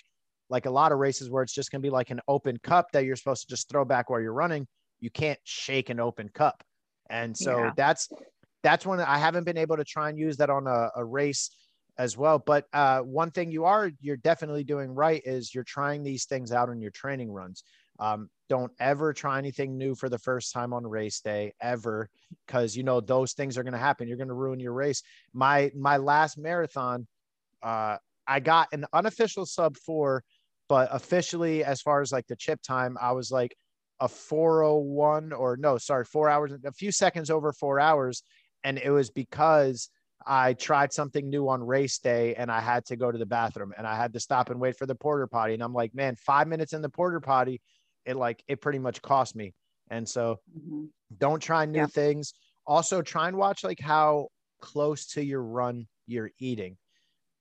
[0.49, 2.91] like a lot of races where it's just going to be like an open cup
[2.93, 4.65] that you're supposed to just throw back while you're running,
[5.01, 6.63] you can't shake an open cup.
[7.09, 7.71] And so yeah.
[7.75, 8.09] that's
[8.63, 11.51] that's when I haven't been able to try and use that on a, a race
[11.97, 12.39] as well.
[12.39, 16.51] But uh, one thing you are you're definitely doing right is you're trying these things
[16.51, 17.63] out on your training runs.
[17.99, 22.09] Um, don't ever try anything new for the first time on race day ever,
[22.45, 24.07] because you know those things are going to happen.
[24.07, 25.01] You're going to ruin your race.
[25.33, 27.07] My my last marathon,
[27.63, 27.97] uh,
[28.27, 30.23] I got an unofficial sub four
[30.69, 33.55] but officially, as far as like the chip time, I was like
[33.99, 38.23] a 401 or no, sorry, four hours, a few seconds over four hours.
[38.63, 39.89] And it was because
[40.25, 43.73] I tried something new on race day and I had to go to the bathroom
[43.77, 45.53] and I had to stop and wait for the porta potty.
[45.53, 47.61] And I'm like, man, five minutes in the porta potty,
[48.05, 49.53] it like, it pretty much cost me.
[49.89, 50.85] And so mm-hmm.
[51.17, 51.87] don't try new yeah.
[51.87, 52.33] things.
[52.65, 54.27] Also, try and watch like how
[54.59, 56.77] close to your run you're eating.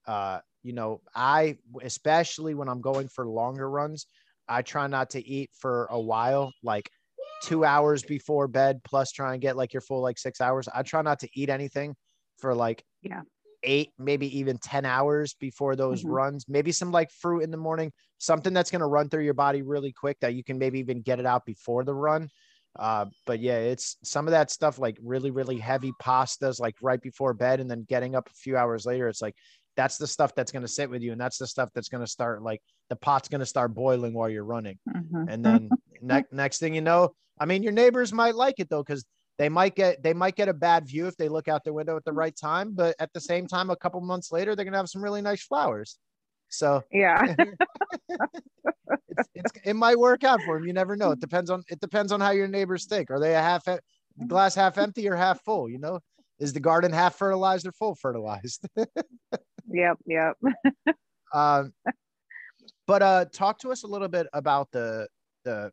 [0.05, 4.07] Uh, you know, I, especially when I'm going for longer runs,
[4.47, 6.89] I try not to eat for a while, like
[7.43, 10.67] two hours before bed, plus try and get like your full like six hours.
[10.73, 11.95] I try not to eat anything
[12.39, 13.21] for like yeah
[13.63, 16.11] eight, maybe even 10 hours before those mm-hmm.
[16.11, 16.45] runs.
[16.47, 19.61] Maybe some like fruit in the morning, something that's going to run through your body
[19.61, 22.29] really quick that you can maybe even get it out before the run.
[22.77, 27.01] Uh, but yeah, it's some of that stuff like really, really heavy pastas, like right
[27.01, 29.07] before bed, and then getting up a few hours later.
[29.07, 29.35] It's like
[29.77, 32.03] that's the stuff that's going to sit with you and that's the stuff that's going
[32.03, 34.77] to start like the pot's going to start boiling while you're running.
[34.89, 35.29] Mm-hmm.
[35.29, 35.69] and then
[36.01, 39.05] ne- next thing you know i mean your neighbors might like it though because
[39.37, 41.95] they might get they might get a bad view if they look out their window
[41.95, 44.73] at the right time but at the same time a couple months later they're going
[44.73, 45.97] to have some really nice flowers.
[46.49, 47.35] So yeah.
[49.09, 51.11] It's, it's, it might work out for them you never know.
[51.11, 53.09] It depends on it depends on how your neighbors think.
[53.09, 53.67] Are they a half
[54.27, 55.99] glass half empty or half full you know?
[56.39, 58.67] Is the garden half fertilized or full fertilized
[59.67, 59.97] Yep.
[60.05, 60.37] Yep.
[61.33, 61.73] um,
[62.85, 65.07] but uh, talk to us a little bit about the
[65.43, 65.71] the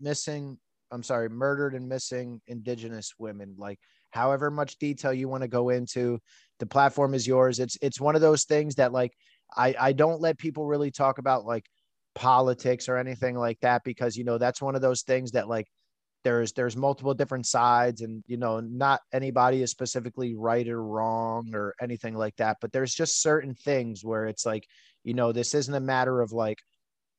[0.00, 0.58] missing.
[0.90, 3.54] I'm sorry, murdered and missing Indigenous women.
[3.56, 3.78] Like,
[4.10, 6.18] however much detail you want to go into,
[6.58, 7.58] the platform is yours.
[7.58, 9.12] It's it's one of those things that like
[9.56, 11.66] I I don't let people really talk about like
[12.14, 15.66] politics or anything like that because you know that's one of those things that like
[16.24, 21.54] there's there's multiple different sides and you know not anybody is specifically right or wrong
[21.54, 24.66] or anything like that but there's just certain things where it's like
[25.04, 26.58] you know this isn't a matter of like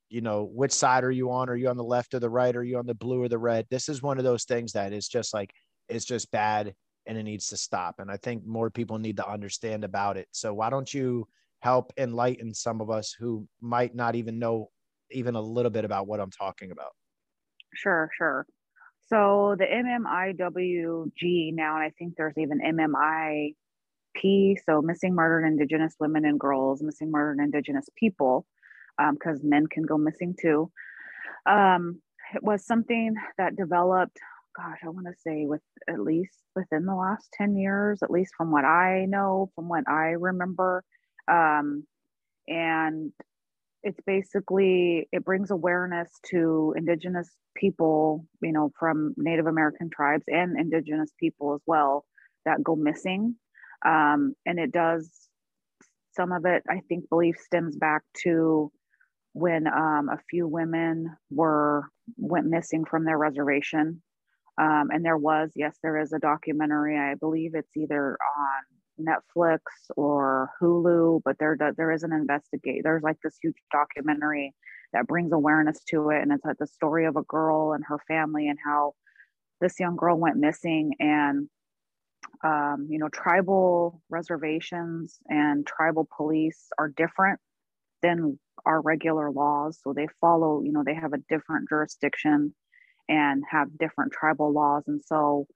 [0.08, 2.56] you know which side are you on are you on the left or the right
[2.56, 4.92] are you on the blue or the red this is one of those things that
[4.92, 5.50] is just like
[5.88, 6.74] it's just bad
[7.06, 7.96] and it needs to stop.
[7.98, 10.28] And I think more people need to understand about it.
[10.32, 11.28] So why don't you
[11.60, 14.70] help enlighten some of us who might not even know
[15.10, 16.92] even a little bit about what I'm talking about?
[17.74, 18.46] Sure, sure.
[19.06, 23.54] So the MMIWG now, and I think there's even MMIP,
[24.64, 28.46] so missing, murdered Indigenous women and girls, missing, murdered Indigenous people,
[28.96, 30.70] because um, men can go missing too.
[31.46, 32.00] Um,
[32.34, 34.18] it was something that developed,
[34.56, 38.32] gosh, I want to say with at least within the last 10 years, at least
[38.36, 40.82] from what I know, from what I remember.
[41.28, 41.84] Um,
[42.48, 43.12] and
[43.84, 50.58] it's basically it brings awareness to indigenous people you know from native american tribes and
[50.58, 52.04] indigenous people as well
[52.44, 53.36] that go missing.
[53.86, 55.10] Um, and it does
[56.16, 58.72] some of it i think belief stems back to
[59.32, 61.84] when um, a few women were
[62.16, 64.00] went missing from their reservation.
[64.56, 69.60] Um, and there was yes there is a documentary i believe it's either on Netflix
[69.96, 72.82] or Hulu, but there there is an investigate.
[72.84, 74.54] There's like this huge documentary
[74.92, 77.98] that brings awareness to it, and it's like the story of a girl and her
[78.06, 78.94] family and how
[79.60, 80.92] this young girl went missing.
[81.00, 81.48] And
[82.42, 87.40] um, you know, tribal reservations and tribal police are different
[88.02, 90.62] than our regular laws, so they follow.
[90.62, 92.54] You know, they have a different jurisdiction
[93.08, 95.46] and have different tribal laws, and so.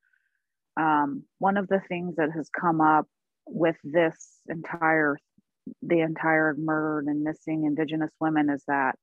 [0.77, 3.09] Um, one of the things that has come up
[3.49, 5.17] with this entire
[5.83, 8.95] the entire murdered and missing indigenous women is that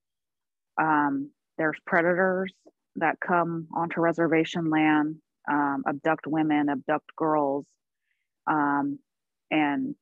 [0.82, 2.52] um, there's predators
[2.96, 5.16] that come onto reservation land
[5.48, 7.66] um, abduct women abduct girls
[8.48, 8.98] um,
[9.52, 9.96] and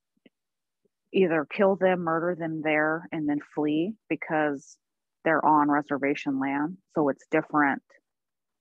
[1.11, 4.77] either kill them murder them there and then flee because
[5.25, 6.77] they're on reservation land.
[6.95, 7.81] So it's different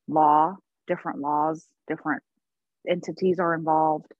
[0.08, 0.56] law
[0.86, 2.22] different laws different
[2.88, 4.12] entities are involved.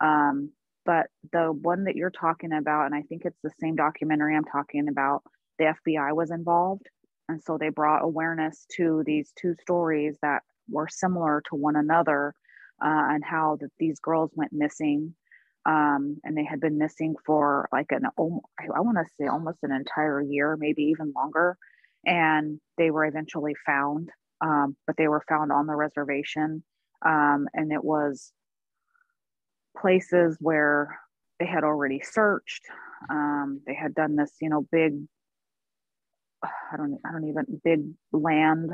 [0.00, 0.50] Um,
[0.84, 4.44] but the one that you're talking about, and I think it's the same documentary I'm
[4.44, 5.22] talking about,
[5.58, 6.88] the FBI was involved.
[7.28, 12.34] And so they brought awareness to these two stories that were similar to one another
[12.84, 15.14] uh, and how that these girls went missing.
[15.66, 19.72] Um, and they had been missing for like an, I want to say almost an
[19.72, 21.56] entire year, maybe even longer.
[22.04, 24.10] And they were eventually found,
[24.42, 26.62] um, but they were found on the reservation.
[27.06, 28.32] Um, and it was
[29.76, 30.98] places where
[31.38, 32.62] they had already searched.
[33.10, 34.94] Um, they had done this, you know, big,
[36.44, 37.82] I don't, I don't even big
[38.12, 38.70] land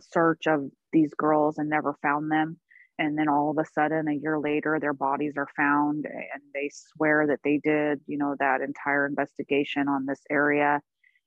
[0.00, 2.58] search of these girls and never found them.
[2.98, 6.70] And then all of a sudden, a year later, their bodies are found, and they
[6.70, 10.80] swear that they did, you know, that entire investigation on this area.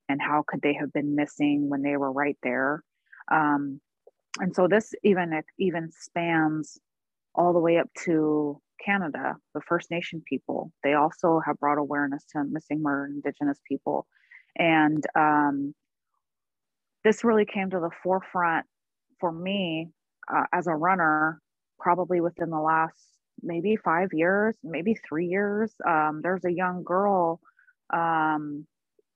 [0.08, 2.84] And how could they have been missing when they were right there?
[3.32, 3.82] Um,
[4.40, 6.78] and so this even even spans
[7.34, 12.24] all the way up to Canada, the First Nation people, they also have brought awareness
[12.32, 14.08] to missing murdered Indigenous people.
[14.56, 15.74] And um,
[17.04, 18.66] this really came to the forefront
[19.20, 19.90] for me
[20.34, 21.42] uh, as a runner,
[21.80, 22.98] probably within the last
[23.42, 25.74] maybe five years, maybe three years.
[25.88, 27.40] Um, there's a young girl,
[27.92, 28.66] um,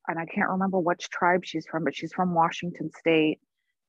[0.08, 3.40] and I can't remember which tribe she's from, but she's from Washington State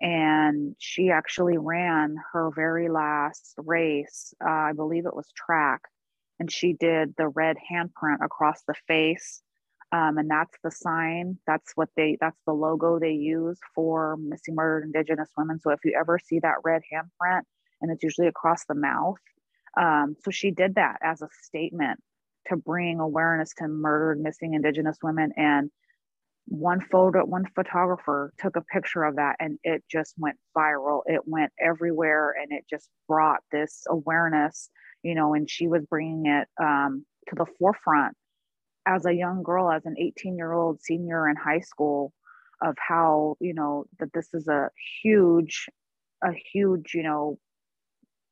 [0.01, 4.35] and she actually ran her very last race.
[4.45, 5.83] Uh, I believe it was track,
[6.39, 9.43] and she did the red handprint across the face.
[9.91, 11.39] Um, and that's the sign.
[11.47, 12.19] That's what they.
[12.21, 15.59] That's the logo they use for missing murdered Indigenous women.
[15.61, 17.43] So if you ever see that red handprint,
[17.81, 19.17] and it's usually across the mouth,
[19.81, 22.01] um, so she did that as a statement
[22.49, 25.71] to bring awareness to murdered missing Indigenous women and
[26.51, 31.03] one photo one photographer took a picture of that and it just went viral.
[31.07, 34.71] It went everywhere and it just brought this awareness
[35.03, 38.17] you know and she was bringing it um, to the forefront
[38.87, 42.13] as a young girl as an 18 year old senior in high school
[42.63, 44.71] of how you know that this is a
[45.03, 45.67] huge
[46.25, 47.39] a huge you know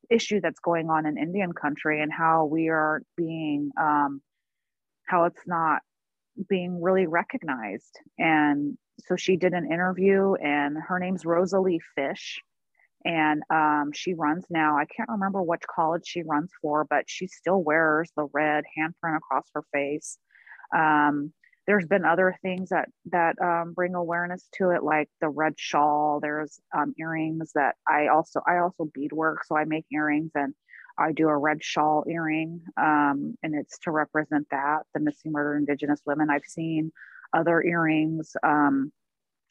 [0.09, 4.21] issue that's going on in indian country and how we are being um,
[5.05, 5.81] how it's not
[6.49, 7.99] being really recognized.
[8.17, 12.41] And so she did an interview, and her name's Rosalie Fish.
[13.05, 17.27] And um, she runs now, I can't remember which college she runs for, but she
[17.27, 20.17] still wears the red handprint across her face.
[20.75, 21.31] Um,
[21.67, 26.19] there's been other things that that um, bring awareness to it, like the red shawl.
[26.21, 30.53] There's um, earrings that I also I also beadwork, so I make earrings and
[30.97, 35.57] I do a red shawl earring, um, and it's to represent that the missing murdered
[35.57, 36.29] Indigenous women.
[36.29, 36.91] I've seen
[37.33, 38.91] other earrings um,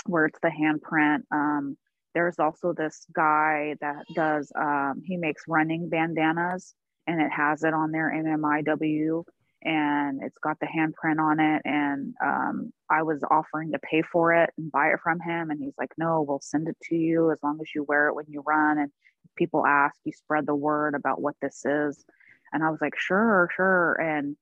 [0.06, 1.22] where it's the handprint.
[1.30, 1.76] Um,
[2.14, 6.74] there's also this guy that does, um, he makes running bandanas,
[7.06, 9.24] and it has it on there MMIW
[9.66, 11.62] and it's got the handprint on it.
[11.64, 15.50] And um, I was offering to pay for it and buy it from him.
[15.50, 18.14] And he's like, no, we'll send it to you as long as you wear it
[18.14, 18.78] when you run.
[18.78, 18.92] And
[19.36, 22.04] people ask, you spread the word about what this is.
[22.52, 23.94] And I was like, sure, sure.
[23.94, 24.36] And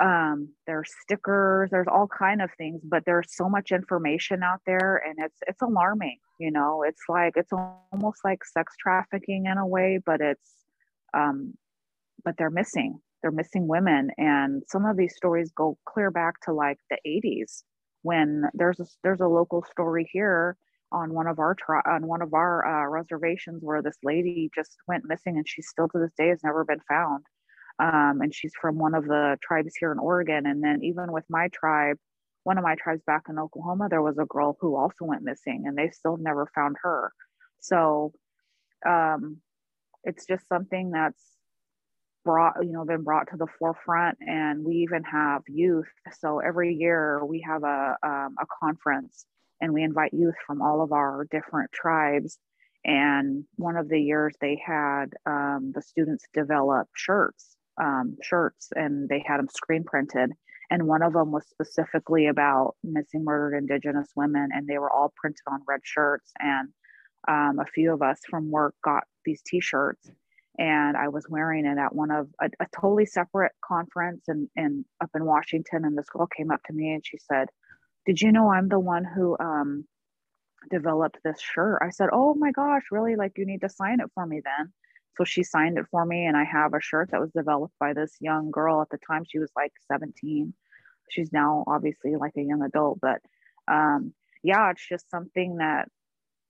[0.00, 5.02] um, there's stickers, there's all kind of things, but there's so much information out there
[5.06, 7.52] and it's it's alarming, you know, it's like it's
[7.92, 10.54] almost like sex trafficking in a way, but it's
[11.12, 11.54] um,
[12.24, 16.52] but they're missing they're missing women and some of these stories go clear back to
[16.52, 17.62] like the 80s
[18.02, 20.56] when there's a there's a local story here
[20.92, 24.76] on one of our tri- on one of our uh, reservations where this lady just
[24.88, 27.24] went missing and she still to this day has never been found.
[27.78, 30.46] Um, and she's from one of the tribes here in oregon.
[30.46, 31.96] And then even with my tribe
[32.42, 35.64] one of my tribes back in oklahoma there was a girl who also went missing
[35.66, 37.12] and they still never found her.
[37.60, 38.12] So
[38.88, 39.38] um,
[40.04, 41.22] it's just something that's
[42.24, 45.88] brought you know been brought to the forefront and we even have youth.
[46.18, 49.26] So every year we have a, um, a conference
[49.60, 52.38] and we invite youth from all of our different tribes.
[52.84, 59.08] And one of the years they had um, the students develop shirts um, shirts and
[59.08, 60.32] they had them screen printed.
[60.70, 65.12] And one of them was specifically about missing murdered indigenous women and they were all
[65.16, 66.32] printed on red shirts.
[66.38, 66.68] And
[67.28, 70.10] um, a few of us from work got these t-shirts
[70.58, 74.84] and I was wearing it at one of a, a totally separate conference and and
[75.02, 75.84] up in Washington.
[75.84, 77.48] And this girl came up to me and she said,
[78.10, 79.84] "Did you know I'm the one who um,
[80.68, 83.14] developed this shirt?" I said, "Oh my gosh, really?
[83.14, 84.72] Like you need to sign it for me then."
[85.16, 87.92] So she signed it for me, and I have a shirt that was developed by
[87.92, 88.82] this young girl.
[88.82, 90.52] At the time, she was like 17.
[91.08, 93.20] She's now obviously like a young adult, but
[93.68, 94.12] um,
[94.42, 95.88] yeah, it's just something that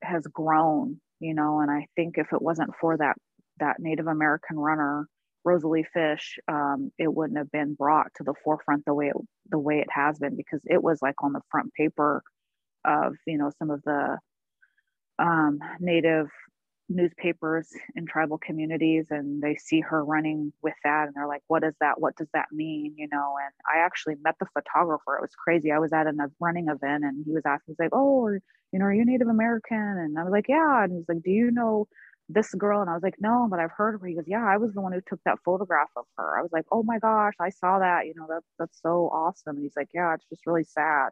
[0.00, 1.60] has grown, you know.
[1.60, 3.18] And I think if it wasn't for that
[3.58, 5.06] that Native American runner,
[5.44, 9.16] Rosalie Fish, um, it wouldn't have been brought to the forefront the way it,
[9.50, 12.22] the way it has been because it was like on the front paper
[12.84, 14.18] of you know some of the
[15.18, 16.28] um, Native
[16.90, 21.62] newspapers in tribal communities and they see her running with that and they're like what
[21.62, 22.00] is that?
[22.00, 22.94] What does that mean?
[22.96, 25.16] You know and i actually met the photographer.
[25.16, 25.70] It was crazy.
[25.70, 28.86] I was at a running event and he was asking he's like oh you know
[28.86, 29.78] are you native american?
[29.78, 30.84] And i was like yeah.
[30.84, 31.86] And he's like do you know
[32.32, 34.06] this girl and I was like, no, but I've heard of her.
[34.06, 36.38] He goes, yeah, I was the one who took that photograph of her.
[36.38, 38.06] I was like, oh my gosh, I saw that.
[38.06, 39.56] You know, that that's so awesome.
[39.56, 41.10] And he's like, yeah, it's just really sad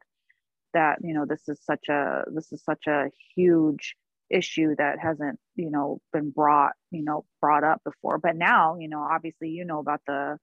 [0.74, 3.96] that you know this is such a this is such a huge
[4.30, 8.18] issue that hasn't you know been brought you know brought up before.
[8.18, 10.38] But now you know, obviously, you know about the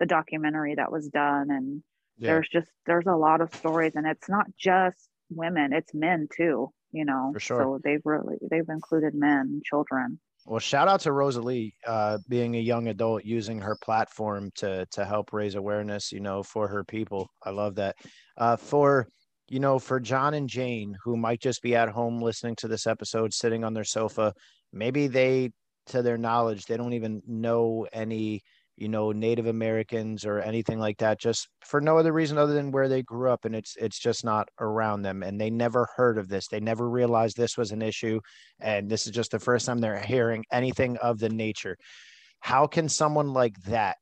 [0.00, 1.82] the documentary that was done and
[2.16, 2.32] yeah.
[2.32, 6.72] there's just there's a lot of stories and it's not just women it's men too
[6.92, 7.62] you know For sure.
[7.62, 10.18] so they've really they've included men children.
[10.46, 15.04] Well shout out to rosalie uh, being a young adult using her platform to to
[15.04, 17.30] help raise awareness you know for her people.
[17.44, 17.96] I love that.
[18.36, 19.06] Uh, for
[19.48, 22.86] you know for john and jane who might just be at home listening to this
[22.86, 24.32] episode sitting on their sofa
[24.72, 25.50] maybe they
[25.86, 28.40] to their knowledge they don't even know any
[28.80, 32.72] you know native americans or anything like that just for no other reason other than
[32.72, 36.18] where they grew up and it's it's just not around them and they never heard
[36.18, 36.48] of this.
[36.48, 38.20] They never realized this was an issue
[38.60, 41.76] and this is just the first time they're hearing anything of the nature.
[42.40, 43.96] How can someone like that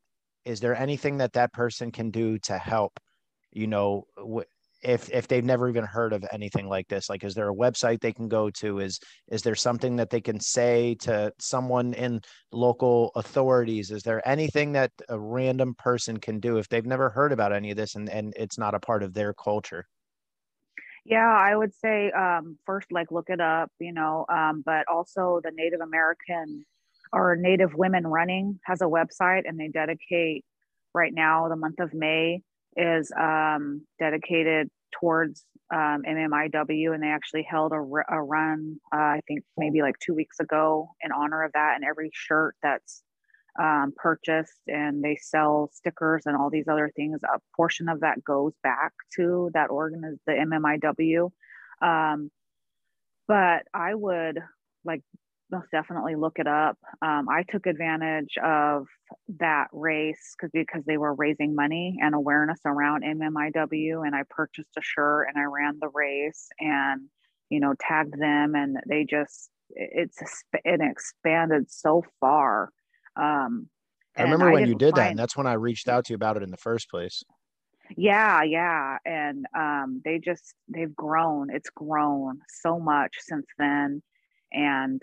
[0.45, 2.99] is there anything that that person can do to help
[3.53, 4.05] you know
[4.83, 8.01] if if they've never even heard of anything like this like is there a website
[8.01, 8.79] they can go to?
[8.79, 12.21] Is is there something that they can say to someone in
[12.53, 13.91] local authorities?
[13.91, 17.71] Is there anything that a random person can do if they've never heard about any
[17.71, 19.87] of this and and it's not a part of their culture?
[21.05, 25.41] Yeah i would say um, first like look it up you know um, but also
[25.43, 26.65] the native american
[27.13, 30.45] or native women running has a website and they dedicate
[30.95, 32.43] right now the month of may
[32.79, 35.45] is um, dedicated towards
[35.75, 40.15] um, MMIW, and they actually held a, a run, uh, I think maybe like two
[40.15, 41.73] weeks ago, in honor of that.
[41.75, 43.03] And every shirt that's
[43.61, 48.25] um, purchased and they sell stickers and all these other things, a portion of that
[48.25, 51.31] goes back to that organ, the MMIW.
[51.83, 52.31] Um,
[53.27, 54.39] but I would
[54.85, 55.03] like
[55.51, 56.79] most definitely look it up.
[57.03, 58.87] Um, I took advantage of
[59.39, 64.77] that race because because they were raising money and awareness around MMIW, and I purchased
[64.79, 67.09] a shirt and I ran the race and
[67.51, 70.19] you know tagged them, and they just it's
[70.65, 72.71] it expanded so far.
[73.17, 73.69] Um,
[74.17, 76.17] I remember when you did find, that, and that's when I reached out to you
[76.17, 77.23] about it in the first place.
[77.97, 81.49] Yeah, yeah, and um, they just they've grown.
[81.51, 84.03] It's grown so much since then,
[84.53, 85.03] and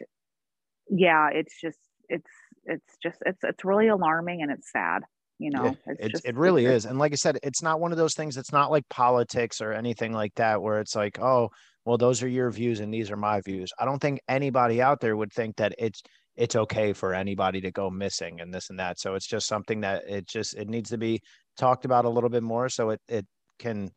[0.89, 1.79] yeah, it's just
[2.09, 2.29] it's
[2.65, 5.03] it's just it's it's really alarming and it's sad
[5.37, 5.75] you know?
[5.85, 7.97] It's, it's just, it really it's, is and like i said it's not one of
[7.97, 11.49] those things it's not like politics or anything like that where it's like oh
[11.85, 13.71] well those are your views and these are my views.
[13.79, 16.01] I don't think anybody out there would think that it's
[16.35, 19.81] it's okay for anybody to go missing and this and that so it's just something
[19.81, 21.21] that it just it needs to be
[21.57, 23.25] talked about a little bit more so it it
[23.59, 23.89] can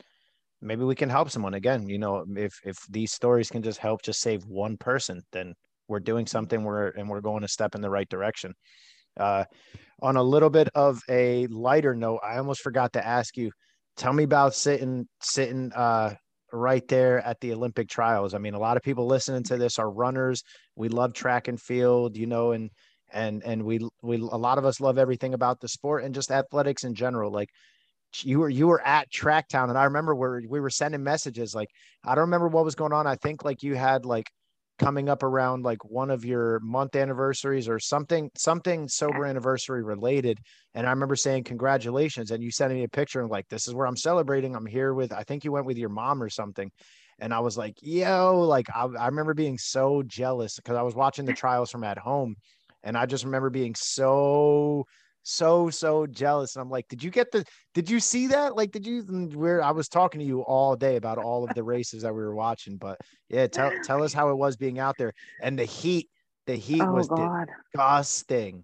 [0.61, 1.55] maybe we can help someone.
[1.55, 5.55] Again you know if if these stories can just help just save one person then
[5.89, 8.55] we're doing something we're and we're going a step in the right direction.
[9.19, 9.45] Uh,
[10.01, 13.51] on a little bit of a lighter note i almost forgot to ask you
[13.97, 16.15] tell me about sitting sitting uh,
[16.53, 18.33] right there at the olympic trials.
[18.33, 20.43] I mean a lot of people listening to this are runners.
[20.77, 22.71] We love track and field you know and
[23.13, 26.31] and and we we a lot of us love everything about the sport and just
[26.31, 27.31] athletics in general.
[27.31, 27.51] Like
[28.23, 31.69] you were you were at tracktown and i remember where we were sending messages like
[32.05, 33.07] i don't remember what was going on.
[33.07, 34.31] I think like you had like
[34.79, 40.39] coming up around like one of your month anniversaries or something something sober anniversary related
[40.75, 43.75] and i remember saying congratulations and you sent me a picture and like this is
[43.75, 44.55] where i'm celebrating.
[44.55, 46.71] I'm here with i think you went with your mom or something
[47.19, 50.95] and i was like yo like i, I remember being so jealous because i was
[50.95, 52.37] watching the trials from at home
[52.83, 54.85] and i just remember being so
[55.23, 58.71] so so jealous and i'm like did you get the did you see that like
[58.71, 59.03] did you
[59.35, 62.21] where i was talking to you all day about all of the races that we
[62.21, 65.13] were watching but yeah tell tell us how it was being out there
[65.43, 66.09] and the heat
[66.47, 67.47] the heat oh, was God.
[67.73, 68.63] disgusting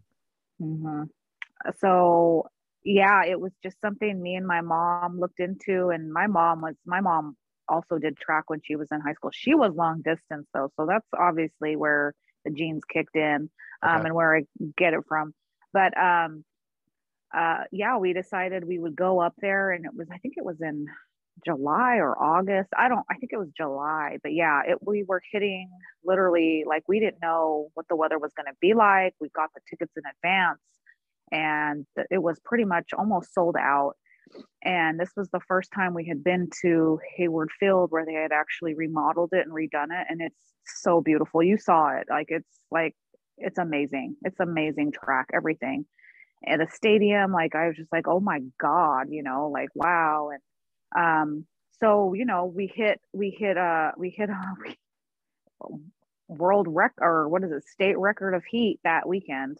[0.60, 1.02] mm-hmm.
[1.78, 2.46] so
[2.82, 6.74] yeah it was just something me and my mom looked into and my mom was
[6.86, 7.36] my mom
[7.68, 10.86] also did track when she was in high school she was long distance though so
[10.86, 12.14] that's obviously where
[12.44, 13.50] the genes kicked in
[13.82, 14.06] um, okay.
[14.06, 14.42] and where i
[14.76, 15.34] get it from
[15.74, 16.44] but um
[17.34, 20.44] uh, yeah, we decided we would go up there, and it was I think it
[20.44, 20.86] was in
[21.44, 22.70] July or August.
[22.76, 23.04] I don't.
[23.10, 25.68] I think it was July, but yeah, it we were hitting
[26.04, 29.14] literally like we didn't know what the weather was going to be like.
[29.20, 30.60] We got the tickets in advance,
[31.32, 33.94] and it was pretty much almost sold out.
[34.64, 38.32] And this was the first time we had been to Hayward Field where they had
[38.32, 41.42] actually remodeled it and redone it, and it's so beautiful.
[41.42, 42.94] You saw it, like it's like
[43.38, 44.16] it's amazing.
[44.22, 45.86] It's amazing track, everything.
[46.46, 50.30] At a stadium like i was just like oh my god you know like wow.
[50.32, 50.42] And
[51.04, 51.46] um
[51.80, 54.54] so you know we hit we hit uh we hit a
[56.28, 59.58] world record or what is it state record of heat that weekend.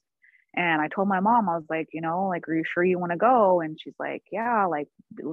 [0.57, 2.99] And i told my mom i was like you know like are you sure you
[2.99, 3.61] want to go?
[3.61, 4.89] And she's like yeah like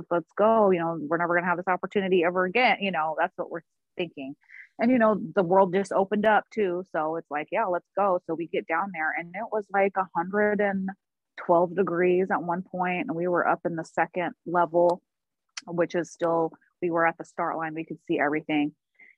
[0.09, 3.15] let's go you know we're never going to have this opportunity ever again you know
[3.19, 3.63] that's what we're
[3.97, 4.35] thinking
[4.79, 6.83] and you know the world just opened up too.
[6.91, 8.19] So it's like yeah let's go.
[8.27, 10.89] So we get down there and it was like a hundred and
[11.45, 15.01] 12 degrees at one point and we were up in the second level
[15.67, 17.73] which is still we were at the start line.
[17.73, 18.73] We could see everything.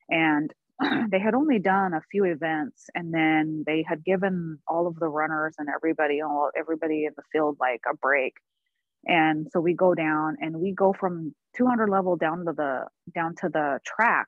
[0.10, 0.54] And
[1.12, 5.08] they had only done a few events and then they had given all of the
[5.08, 8.34] runners and everybody all everybody in the field like a break.
[9.06, 13.36] And so we go down and we go from 200 level down to the down
[13.42, 14.28] to the track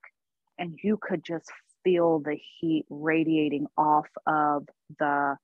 [0.57, 1.51] and you could just
[1.83, 4.67] feel the heat radiating off of
[4.99, 5.37] the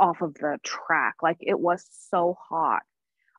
[0.00, 1.16] off of the track.
[1.22, 2.82] Like it was so hot.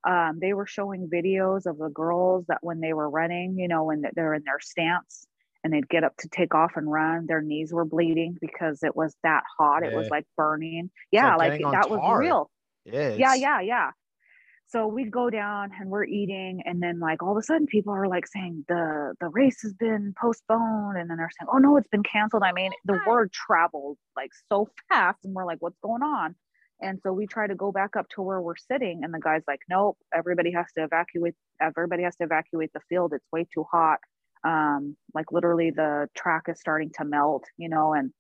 [0.08, 3.84] Um, they were showing videos of the girls that when they were running, you know,
[3.86, 5.28] when they're in their stance
[5.64, 8.96] and they'd get up to take off and run, their knees were bleeding because it
[8.96, 9.82] was that hot.
[9.84, 9.90] Yeah.
[9.90, 10.90] It was like burning.
[11.12, 11.98] Yeah, like, like that tar.
[11.98, 12.50] was real.
[12.86, 13.92] Yeah, yeah, yeah, yeah.
[14.72, 17.92] So we'd go down and we're eating, and then like all of a sudden, people
[17.92, 21.76] are like saying the the race has been postponed, and then they're saying, "Oh no,
[21.78, 25.80] it's been canceled." I mean, the word traveled like so fast, and we're like, "What's
[25.82, 26.36] going on?"
[26.82, 29.44] And so we try to go back up to where we're sitting, and the guy's
[29.48, 31.34] like, "Nope, everybody has to evacuate.
[31.60, 33.14] Everybody has to evacuate the field.
[33.14, 34.00] It's way too hot.
[34.44, 38.12] Um, like literally, the track is starting to melt, you know." And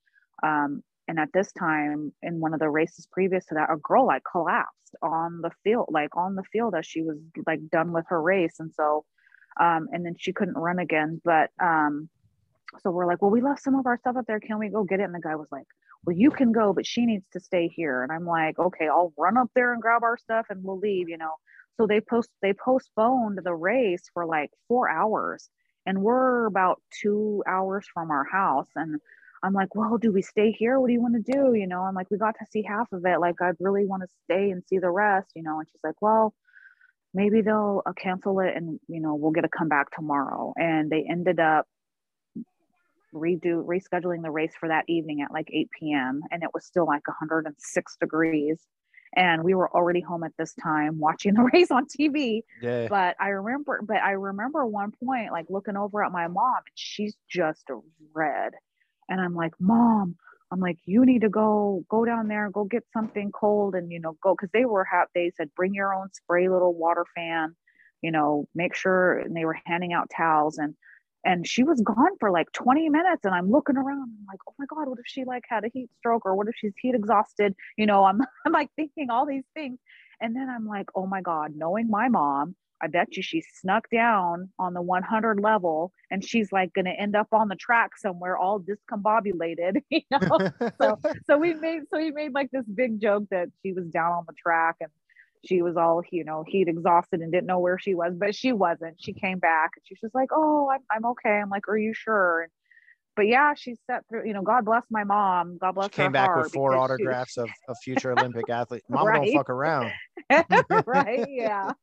[0.41, 4.05] um, and at this time, in one of the races previous to that, a girl
[4.05, 8.05] like collapsed on the field, like on the field as she was like done with
[8.09, 9.05] her race, and so,
[9.59, 11.19] um, and then she couldn't run again.
[11.25, 12.09] But um,
[12.81, 14.39] so we're like, "Well, we left some of our stuff up there.
[14.39, 15.65] Can we go get it?" And the guy was like
[16.05, 18.03] well, you can go, but she needs to stay here.
[18.03, 21.09] And I'm like, okay, I'll run up there and grab our stuff and we'll leave,
[21.09, 21.33] you know.
[21.77, 25.49] So they post they postponed the race for like four hours.
[25.85, 28.67] And we're about two hours from our house.
[28.75, 28.99] And
[29.43, 30.79] I'm like, well, do we stay here?
[30.79, 31.53] What do you want to do?
[31.53, 33.19] You know, I'm like, we got to see half of it.
[33.19, 35.59] Like, I'd really want to stay and see the rest, you know.
[35.59, 36.33] And she's like, well,
[37.13, 40.53] maybe they'll uh, cancel it and, you know, we'll get to come back tomorrow.
[40.57, 41.65] And they ended up
[43.13, 46.21] redo rescheduling the race for that evening at like 8 p.m.
[46.31, 48.59] and it was still like 106 degrees.
[49.15, 52.41] And we were already home at this time watching the race on TV.
[52.61, 52.87] Yeah.
[52.87, 56.75] But I remember, but I remember one point like looking over at my mom and
[56.75, 57.65] she's just
[58.13, 58.53] red.
[59.09, 60.15] And I'm like, Mom,
[60.51, 63.99] I'm like, you need to go go down there, go get something cold, and you
[63.99, 67.55] know, go because they were have they said bring your own spray little water fan,
[68.01, 69.19] you know, make sure.
[69.19, 70.75] And they were handing out towels, and
[71.25, 74.53] and she was gone for like 20 minutes, and I'm looking around, I'm like, oh
[74.57, 76.95] my god, what if she like had a heat stroke, or what if she's heat
[76.95, 77.55] exhausted?
[77.77, 79.79] You know, I'm I'm like thinking all these things,
[80.21, 83.89] and then I'm like, oh my god, knowing my mom, I bet you she snuck
[83.89, 87.97] down on the 100 level and she's like going to end up on the track
[87.97, 90.51] somewhere all discombobulated, you know?
[90.79, 94.11] so, so we made, so we made like this big joke that she was down
[94.11, 94.89] on the track and
[95.45, 98.51] she was all, you know, heat exhausted and didn't know where she was, but she
[98.51, 98.95] wasn't.
[98.99, 101.39] She came back and she's just like, Oh, I'm, I'm okay.
[101.41, 102.41] I'm like, are you sure?
[102.41, 102.51] And
[103.19, 105.57] but yeah, she set through, you know, God bless my mom.
[105.57, 107.41] God bless she came back with four autographs she...
[107.41, 108.81] of, of future Olympic athlete.
[108.87, 109.25] Mom right?
[109.25, 109.91] don't fuck around.
[110.85, 111.27] right.
[111.29, 111.73] Yeah.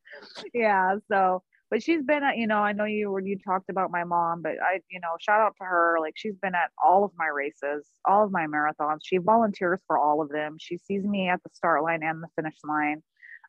[0.55, 0.97] Yeah.
[1.13, 4.03] So, but she's been at, you know, I know you were, you talked about my
[4.03, 5.99] mom, but I, you know, shout out to her.
[6.01, 9.01] Like she's been at all of my races, all of my marathons.
[9.03, 10.57] She volunteers for all of them.
[10.59, 13.03] She sees me at the start line and the finish line.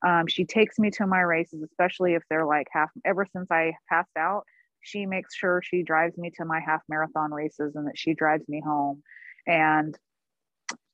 [0.06, 3.76] Um, she takes me to my races, especially if they're like half, ever since I
[3.90, 4.44] passed out
[4.88, 8.48] she makes sure she drives me to my half marathon races and that she drives
[8.48, 9.04] me home.
[9.46, 9.98] And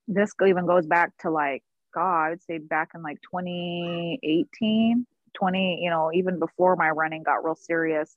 [0.08, 1.64] this even goes back to like,
[1.94, 7.22] God, I would say back in like 2018, 20, you know, even before my running
[7.24, 8.16] got real serious.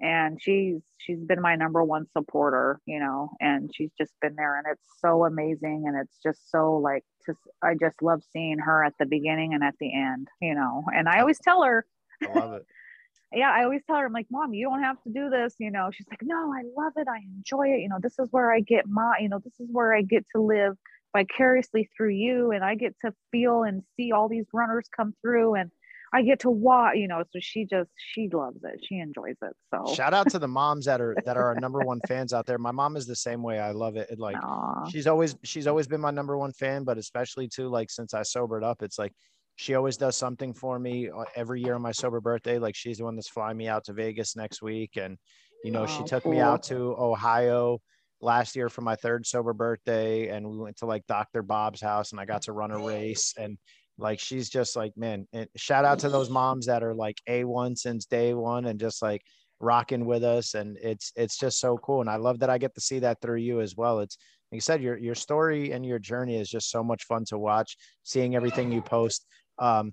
[0.00, 4.58] And she's she's been my number one supporter, you know, and she's just been there
[4.58, 8.84] and it's so amazing and it's just so like just I just love seeing her
[8.84, 10.84] at the beginning and at the end, you know.
[10.94, 11.86] And I always tell her
[12.22, 12.66] I love it
[13.32, 15.54] yeah, I always tell her, I'm like, mom, you don't have to do this.
[15.58, 17.08] You know, she's like, no, I love it.
[17.08, 17.80] I enjoy it.
[17.80, 20.24] You know, this is where I get my, you know, this is where I get
[20.34, 20.74] to live
[21.16, 22.52] vicariously through you.
[22.52, 25.70] And I get to feel and see all these runners come through and
[26.12, 28.80] I get to watch, you know, so she just, she loves it.
[28.88, 29.52] She enjoys it.
[29.74, 32.46] So shout out to the moms that are, that are our number one fans out
[32.46, 32.58] there.
[32.58, 33.58] My mom is the same way.
[33.58, 34.08] I love it.
[34.10, 34.90] it like Aww.
[34.90, 38.22] she's always, she's always been my number one fan, but especially too, like since I
[38.22, 39.12] sobered up, it's like,
[39.56, 42.58] she always does something for me uh, every year on my sober birthday.
[42.58, 44.96] Like she's the one that's flying me out to Vegas next week.
[44.96, 45.16] And,
[45.64, 46.32] you know, oh, she took cool.
[46.32, 47.80] me out to Ohio
[48.20, 50.28] last year for my third sober birthday.
[50.28, 51.42] And we went to like Dr.
[51.42, 53.32] Bob's house and I got to run a race.
[53.38, 53.56] And
[53.98, 57.78] like, she's just like, man, and shout out to those moms that are like A1
[57.78, 59.22] since day one and just like
[59.58, 60.52] rocking with us.
[60.52, 62.02] And it's, it's just so cool.
[62.02, 64.00] And I love that I get to see that through you as well.
[64.00, 64.18] It's,
[64.52, 67.38] like I said, your, your story and your journey is just so much fun to
[67.38, 69.26] watch, seeing everything you post.
[69.58, 69.92] Um,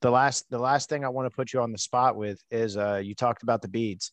[0.00, 2.76] the last the last thing I want to put you on the spot with is
[2.76, 4.12] uh, you talked about the beads.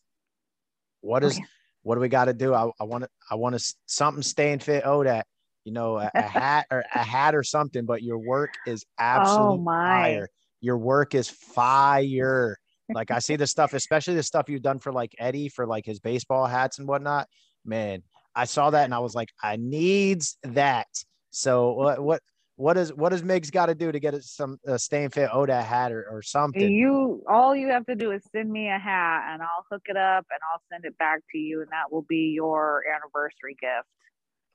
[1.00, 1.46] What is oh, yeah.
[1.82, 2.54] what do we got to do?
[2.54, 5.24] I, I want to I want to something staying fit ODAT,
[5.64, 7.84] you know, a, a hat or a hat or something.
[7.84, 10.28] But your work is absolute oh, fire.
[10.60, 12.56] Your work is fire.
[12.92, 15.86] Like I see the stuff, especially the stuff you've done for like Eddie for like
[15.86, 17.28] his baseball hats and whatnot.
[17.64, 18.02] Man,
[18.34, 20.88] I saw that and I was like, I needs that.
[21.30, 22.20] So what what
[22.60, 25.64] what does what does Migs got to do to get some uh, staying fit ODAT
[25.64, 26.70] hat or, or something?
[26.70, 29.96] You all you have to do is send me a hat and I'll hook it
[29.96, 33.88] up and I'll send it back to you and that will be your anniversary gift.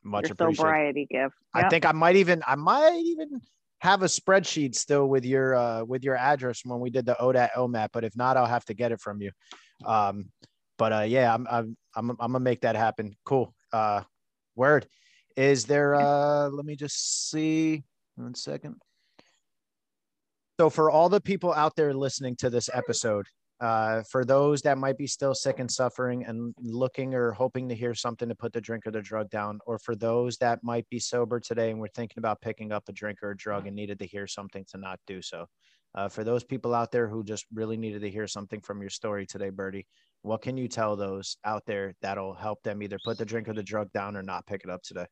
[0.03, 1.33] Much your sobriety gift.
[1.55, 1.65] Yep.
[1.65, 3.41] I think I might even I might even
[3.79, 7.53] have a spreadsheet still with your uh with your address when we did the ODAT
[7.57, 9.31] OMAP, but if not, I'll have to get it from you.
[9.83, 10.29] Um,
[10.77, 13.15] but uh, yeah, I'm I'm I'm I'm gonna make that happen.
[13.23, 13.55] Cool.
[13.73, 14.03] Uh,
[14.55, 14.85] word.
[15.35, 17.83] Is there uh let me just see
[18.15, 18.75] one second.
[20.59, 23.27] So, for all the people out there listening to this episode,
[23.61, 27.75] uh, for those that might be still sick and suffering and looking or hoping to
[27.75, 30.87] hear something to put the drink or the drug down, or for those that might
[30.89, 33.75] be sober today and we're thinking about picking up a drink or a drug and
[33.75, 35.45] needed to hear something to not do so,
[35.95, 38.89] uh, for those people out there who just really needed to hear something from your
[38.89, 39.87] story today, Birdie,
[40.21, 43.53] what can you tell those out there that'll help them either put the drink or
[43.53, 45.05] the drug down or not pick it up today?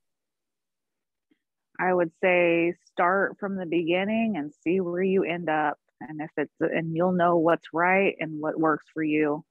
[1.79, 5.77] I would say start from the beginning and see where you end up.
[6.01, 9.43] And if it's, and you'll know what's right and what works for you.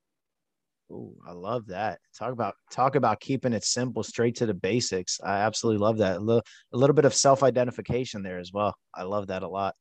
[0.92, 2.00] Oh, I love that.
[2.18, 5.18] Talk about talk about keeping it simple, straight to the basics.
[5.24, 6.18] I absolutely love that.
[6.18, 6.42] A little,
[6.72, 8.74] a little bit of self identification there as well.
[8.94, 9.74] I love that a lot.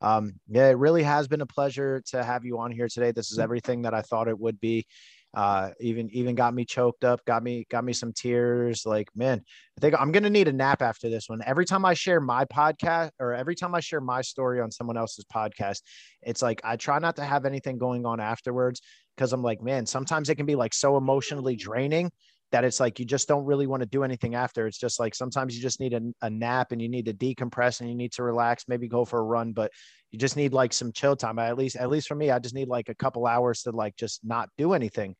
[0.00, 3.12] Um, yeah, it really has been a pleasure to have you on here today.
[3.12, 3.42] This is mm.
[3.42, 4.86] everything that I thought it would be
[5.34, 9.40] uh, even even got me choked up got me got me some tears like man
[9.78, 12.44] i think i'm gonna need a nap after this one every time i share my
[12.46, 15.80] podcast or every time i share my story on someone else's podcast
[16.22, 18.82] it's like i try not to have anything going on afterwards
[19.16, 22.10] because i'm like man sometimes it can be like so emotionally draining
[22.52, 24.66] that it's like you just don't really want to do anything after.
[24.66, 27.80] It's just like sometimes you just need a, a, nap and you need to decompress
[27.80, 29.72] and you need to relax, maybe go for a run, but
[30.12, 31.38] you just need like some chill time.
[31.38, 33.96] At least, at least for me, I just need like a couple hours to like
[33.96, 35.16] just not do anything.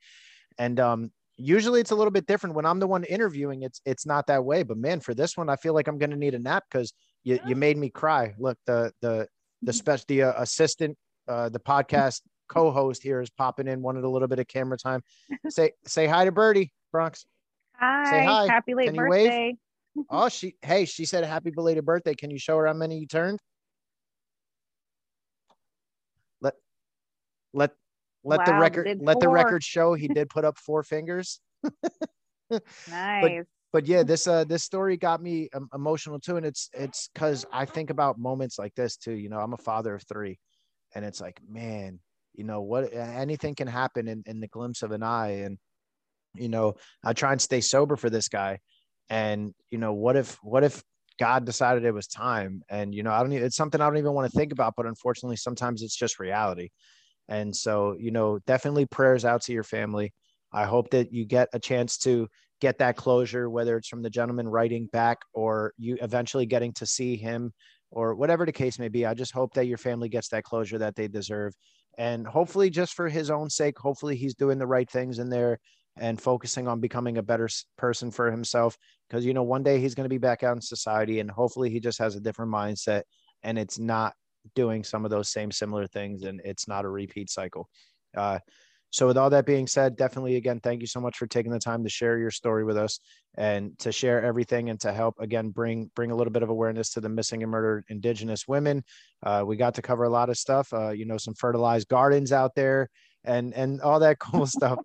[0.59, 3.63] And um, usually it's a little bit different when I'm the one interviewing.
[3.63, 6.17] It's it's not that way, but man, for this one, I feel like I'm gonna
[6.17, 6.93] need a nap because
[7.25, 8.35] you you made me cry.
[8.39, 9.27] Look, the the
[9.63, 10.97] the special the uh, assistant,
[11.27, 15.03] uh, the podcast co-host here is popping in, wanted a little bit of camera time.
[15.49, 17.25] Say say hi to Birdie Bronx.
[17.77, 18.47] Hi, say hi.
[18.47, 19.57] Happy late Can birthday.
[20.11, 22.15] oh, she hey, she said happy belated birthday.
[22.15, 23.41] Can you show her how many you turned?
[26.41, 26.55] Let
[27.53, 27.71] let
[28.25, 31.41] let wow, the record let the record show he did put up four fingers.
[32.51, 32.61] nice.
[32.89, 33.33] But,
[33.73, 37.47] but yeah, this uh this story got me um, emotional too, and it's it's because
[37.53, 39.13] I think about moments like this too.
[39.13, 40.39] You know, I'm a father of three,
[40.95, 41.99] and it's like, man,
[42.35, 42.93] you know what?
[42.93, 45.59] Anything can happen in in the glimpse of an eye, and
[46.35, 48.59] you know, I try and stay sober for this guy,
[49.09, 50.83] and you know, what if what if
[51.19, 53.33] God decided it was time, and you know, I don't.
[53.33, 56.69] It's something I don't even want to think about, but unfortunately, sometimes it's just reality.
[57.33, 60.13] And so, you know, definitely prayers out to your family.
[60.53, 62.29] I hope that you get a chance to
[62.61, 66.85] get that closure, whether it's from the gentleman writing back or you eventually getting to
[66.85, 67.55] see him
[67.91, 69.07] or whatever the case may be.
[69.07, 71.55] I just hope that your family gets that closure that they deserve.
[71.97, 75.59] And hopefully, just for his own sake, hopefully he's doing the right things in there
[75.97, 77.49] and focusing on becoming a better
[77.79, 78.77] person for himself.
[79.09, 81.71] Because, you know, one day he's going to be back out in society and hopefully
[81.71, 83.05] he just has a different mindset
[83.43, 84.13] and it's not
[84.55, 87.69] doing some of those same similar things and it's not a repeat cycle.
[88.17, 88.39] Uh,
[88.93, 91.59] so with all that being said, definitely again, thank you so much for taking the
[91.59, 93.01] time to share your story with us
[93.37, 96.91] and to share everything and to help again bring bring a little bit of awareness
[96.91, 98.85] to the missing and murdered Indigenous women.
[99.23, 102.33] Uh, we got to cover a lot of stuff, uh, you know, some fertilized gardens
[102.33, 102.91] out there
[103.25, 104.79] and and all that cool stuff.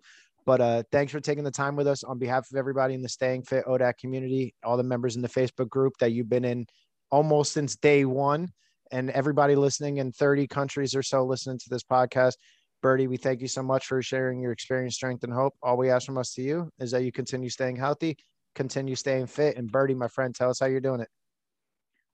[0.46, 3.10] But uh, thanks for taking the time with us on behalf of everybody in the
[3.10, 6.66] Staying Fit ODAT community, all the members in the Facebook group that you've been in
[7.10, 8.48] almost since day one
[8.92, 12.34] and everybody listening in 30 countries or so listening to this podcast.
[12.82, 15.54] Birdie, we thank you so much for sharing your experience, strength, and hope.
[15.62, 18.16] All we ask from us to you is that you continue staying healthy,
[18.54, 19.56] continue staying fit.
[19.56, 21.08] And Birdie, my friend, tell us how you're doing it.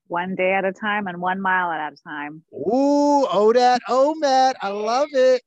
[0.06, 2.42] One day at a time and one mile at a time.
[2.52, 5.42] Ooh, oh that, oh Matt, I love it.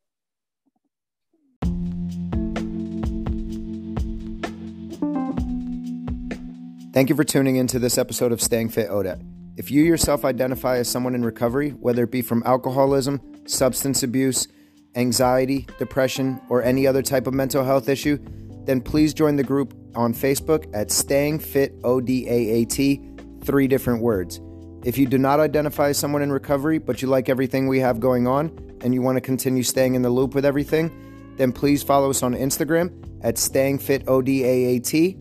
[6.94, 9.37] Thank you for tuning into this episode of Staying Fit ODAT.
[9.58, 14.48] If you yourself identify as someone in recovery, whether it be from alcoholism, substance abuse,
[14.94, 18.20] anxiety, depression, or any other type of mental health issue,
[18.66, 24.40] then please join the group on Facebook at Staying Fit ODAAT, three different words.
[24.86, 28.00] If you do not identify as someone in recovery, but you like everything we have
[28.00, 31.82] going on and you want to continue staying in the loop with everything, then please
[31.82, 32.92] follow us on Instagram
[33.24, 35.18] at Staying Fit ODAAT.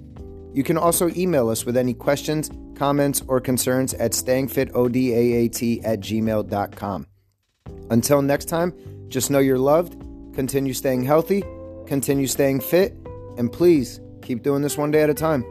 [0.53, 7.07] You can also email us with any questions, comments, or concerns at stayingfitodaat at gmail.com.
[7.91, 8.73] Until next time,
[9.09, 9.99] just know you're loved,
[10.35, 11.43] continue staying healthy,
[11.87, 12.97] continue staying fit,
[13.39, 15.45] and please keep doing this one day at a time.